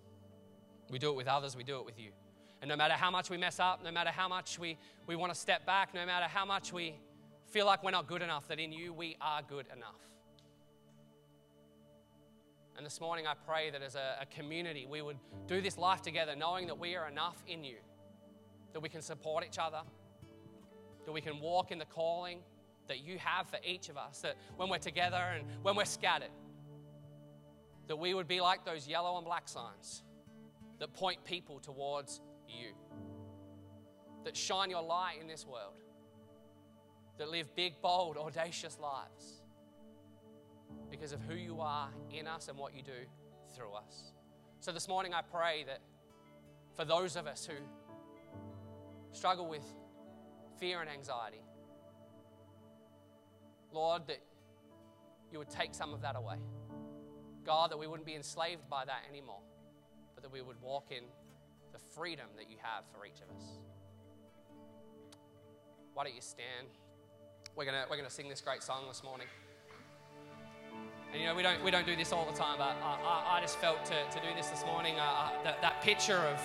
We 0.90 0.98
do 0.98 1.10
it 1.10 1.16
with 1.16 1.28
others, 1.28 1.56
we 1.56 1.62
do 1.62 1.78
it 1.78 1.86
with 1.86 1.98
you. 1.98 2.10
And 2.60 2.68
no 2.68 2.76
matter 2.76 2.94
how 2.94 3.10
much 3.10 3.30
we 3.30 3.36
mess 3.36 3.60
up, 3.60 3.82
no 3.82 3.90
matter 3.90 4.10
how 4.10 4.28
much 4.28 4.58
we, 4.58 4.76
we 5.06 5.16
want 5.16 5.32
to 5.32 5.38
step 5.38 5.64
back, 5.64 5.94
no 5.94 6.04
matter 6.04 6.26
how 6.26 6.44
much 6.44 6.72
we 6.72 6.96
feel 7.46 7.64
like 7.64 7.82
we're 7.82 7.90
not 7.92 8.06
good 8.06 8.22
enough, 8.22 8.48
that 8.48 8.58
in 8.58 8.72
you 8.72 8.92
we 8.92 9.16
are 9.20 9.40
good 9.48 9.66
enough. 9.74 10.00
And 12.76 12.84
this 12.84 13.00
morning 13.00 13.26
I 13.26 13.34
pray 13.34 13.70
that 13.70 13.82
as 13.82 13.94
a, 13.94 14.18
a 14.20 14.26
community 14.26 14.86
we 14.88 15.00
would 15.00 15.18
do 15.46 15.60
this 15.60 15.78
life 15.78 16.02
together 16.02 16.34
knowing 16.36 16.66
that 16.66 16.78
we 16.78 16.96
are 16.96 17.08
enough 17.08 17.42
in 17.46 17.62
you, 17.62 17.76
that 18.72 18.80
we 18.80 18.88
can 18.88 19.00
support 19.00 19.44
each 19.46 19.58
other, 19.58 19.80
that 21.06 21.12
we 21.12 21.20
can 21.20 21.40
walk 21.40 21.70
in 21.70 21.78
the 21.78 21.84
calling 21.86 22.40
that 22.90 23.06
you 23.06 23.18
have 23.18 23.48
for 23.48 23.58
each 23.64 23.88
of 23.88 23.96
us, 23.96 24.20
that 24.22 24.36
when 24.56 24.68
we're 24.68 24.78
together 24.78 25.16
and 25.16 25.46
when 25.62 25.76
we're 25.76 25.84
scattered, 25.84 26.32
that 27.86 27.96
we 27.96 28.14
would 28.14 28.26
be 28.26 28.40
like 28.40 28.64
those 28.64 28.88
yellow 28.88 29.16
and 29.16 29.24
black 29.24 29.48
signs 29.48 30.02
that 30.80 30.92
point 30.92 31.24
people 31.24 31.60
towards 31.60 32.20
you, 32.48 32.72
that 34.24 34.36
shine 34.36 34.70
your 34.70 34.82
light 34.82 35.18
in 35.20 35.28
this 35.28 35.46
world, 35.46 35.80
that 37.18 37.30
live 37.30 37.54
big, 37.54 37.80
bold, 37.80 38.16
audacious 38.16 38.76
lives 38.80 39.42
because 40.90 41.12
of 41.12 41.20
who 41.22 41.34
you 41.34 41.60
are 41.60 41.90
in 42.10 42.26
us 42.26 42.48
and 42.48 42.58
what 42.58 42.74
you 42.74 42.82
do 42.82 43.06
through 43.54 43.72
us. 43.72 44.14
So 44.58 44.72
this 44.72 44.88
morning, 44.88 45.14
I 45.14 45.22
pray 45.22 45.64
that 45.68 45.78
for 46.74 46.84
those 46.84 47.14
of 47.14 47.28
us 47.28 47.46
who 47.46 47.54
struggle 49.12 49.48
with 49.48 49.62
fear 50.58 50.80
and 50.80 50.90
anxiety, 50.90 51.42
Lord, 53.72 54.02
that 54.08 54.20
you 55.32 55.38
would 55.38 55.50
take 55.50 55.74
some 55.74 55.94
of 55.94 56.02
that 56.02 56.16
away. 56.16 56.36
God, 57.44 57.70
that 57.70 57.78
we 57.78 57.86
wouldn't 57.86 58.06
be 58.06 58.14
enslaved 58.14 58.68
by 58.68 58.84
that 58.84 59.02
anymore, 59.08 59.40
but 60.14 60.22
that 60.22 60.32
we 60.32 60.42
would 60.42 60.60
walk 60.60 60.86
in 60.90 61.04
the 61.72 61.78
freedom 61.78 62.26
that 62.36 62.50
you 62.50 62.56
have 62.62 62.84
for 62.92 63.06
each 63.06 63.20
of 63.20 63.34
us. 63.36 63.44
Why 65.94 66.04
don't 66.04 66.14
you 66.14 66.20
stand? 66.20 66.68
We're 67.56 67.64
going 67.64 67.76
we're 67.90 68.02
to 68.02 68.10
sing 68.10 68.28
this 68.28 68.40
great 68.40 68.62
song 68.62 68.84
this 68.88 69.02
morning. 69.02 69.26
And 71.12 71.20
you 71.20 71.26
know, 71.26 71.34
we 71.34 71.42
don't, 71.42 71.62
we 71.64 71.70
don't 71.70 71.86
do 71.86 71.96
this 71.96 72.12
all 72.12 72.24
the 72.24 72.36
time, 72.36 72.58
but 72.58 72.76
I, 72.82 72.98
I, 73.02 73.38
I 73.38 73.40
just 73.40 73.58
felt 73.58 73.84
to, 73.86 73.94
to 74.10 74.20
do 74.20 74.32
this 74.36 74.46
this 74.48 74.64
morning. 74.64 74.94
Uh, 74.96 75.02
uh, 75.02 75.30
that, 75.42 75.60
that 75.60 75.82
picture 75.82 76.18
of 76.18 76.40